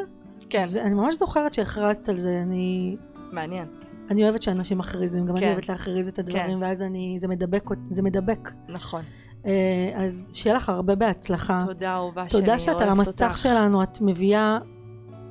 כן, 0.49 0.67
ואני 0.71 0.93
ממש 0.93 1.15
זוכרת 1.15 1.53
שהכרזת 1.53 2.09
על 2.09 2.19
זה. 2.19 2.41
אני, 2.41 2.95
מעניין. 3.31 3.67
אני 4.09 4.23
אוהבת 4.23 4.41
שאנשים 4.41 4.77
מכריזים, 4.77 5.25
גם 5.25 5.35
אני 5.35 5.45
כן. 5.45 5.51
אוהבת 5.51 5.69
להכריז 5.69 6.07
את 6.07 6.19
הדברים, 6.19 6.61
ואז 6.61 6.81
אני, 6.81 7.17
זה 7.19 7.27
מדבק, 7.27 7.63
זה 7.89 8.01
מדבק. 8.01 8.51
נכון. 8.69 9.01
אה, 9.45 9.91
אז 9.95 10.29
שיהיה 10.33 10.55
לך 10.55 10.69
הרבה 10.69 10.95
בהצלחה. 10.95 11.59
תודה 11.65 11.95
אהובה 11.95 12.29
שלי, 12.29 12.39
תודה 12.39 12.59
שאת 12.59 12.67
על 12.67 12.87
אוהבת 12.87 13.07
המסך 13.07 13.21
אותך. 13.21 13.37
שלנו, 13.37 13.83
את 13.83 13.97
מביאה, 14.01 14.57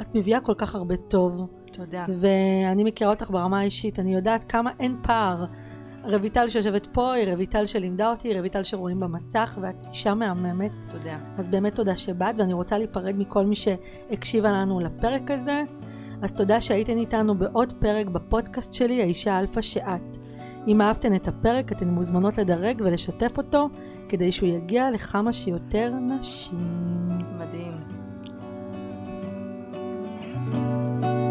את 0.01 0.15
מביאה 0.15 0.41
כל 0.41 0.55
כך 0.59 0.75
הרבה 0.75 0.97
טוב, 0.97 1.47
תודה. 1.73 2.07
ואני 2.09 2.85
מכירה 2.85 3.11
אותך 3.11 3.31
ברמה 3.31 3.59
האישית, 3.59 3.99
אני 3.99 4.15
יודעת 4.15 4.45
כמה 4.49 4.71
אין 4.81 4.97
פער. 5.03 5.45
רויטל 6.13 6.49
שיושבת 6.49 6.87
פה 6.87 7.13
היא 7.13 7.35
רויטל 7.35 7.67
שלימדה 7.67 8.11
אותי, 8.11 8.29
היא 8.29 8.39
רויטל 8.39 8.63
שרואים 8.63 9.01
במסך, 9.01 9.59
ואת 9.61 9.87
אישה 9.89 10.15
מהממת. 10.15 10.73
תודה. 10.89 11.19
אז 11.39 11.49
באמת 11.49 11.75
תודה 11.75 11.97
שבאת, 11.97 12.35
ואני 12.39 12.53
רוצה 12.53 12.79
להיפרד 12.79 13.15
מכל 13.19 13.47
מי 13.47 13.55
שהקשיבה 13.55 14.51
לנו 14.51 14.81
לפרק 14.81 15.31
הזה. 15.31 15.63
אז 16.23 16.33
תודה 16.33 16.61
שהייתן 16.61 16.99
איתנו 16.99 17.35
בעוד 17.35 17.73
פרק 17.79 18.07
בפודקאסט 18.07 18.73
שלי, 18.73 19.03
האישה 19.03 19.39
אלפא 19.39 19.61
שאת. 19.61 20.19
אם 20.67 20.81
אהבתן 20.81 21.15
את 21.15 21.29
הפרק, 21.29 21.73
אתן 21.73 21.89
מוזמנות 21.89 22.39
לדרג 22.39 22.83
ולשתף 22.85 23.39
אותו, 23.39 23.69
כדי 24.09 24.33
שהוא 24.33 24.49
יגיע 24.49 24.91
לכמה 24.91 25.33
שיותר 25.33 25.93
נשים. 25.93 26.59
מדהים. 27.39 27.75
thank 30.51 31.05
you 31.05 31.24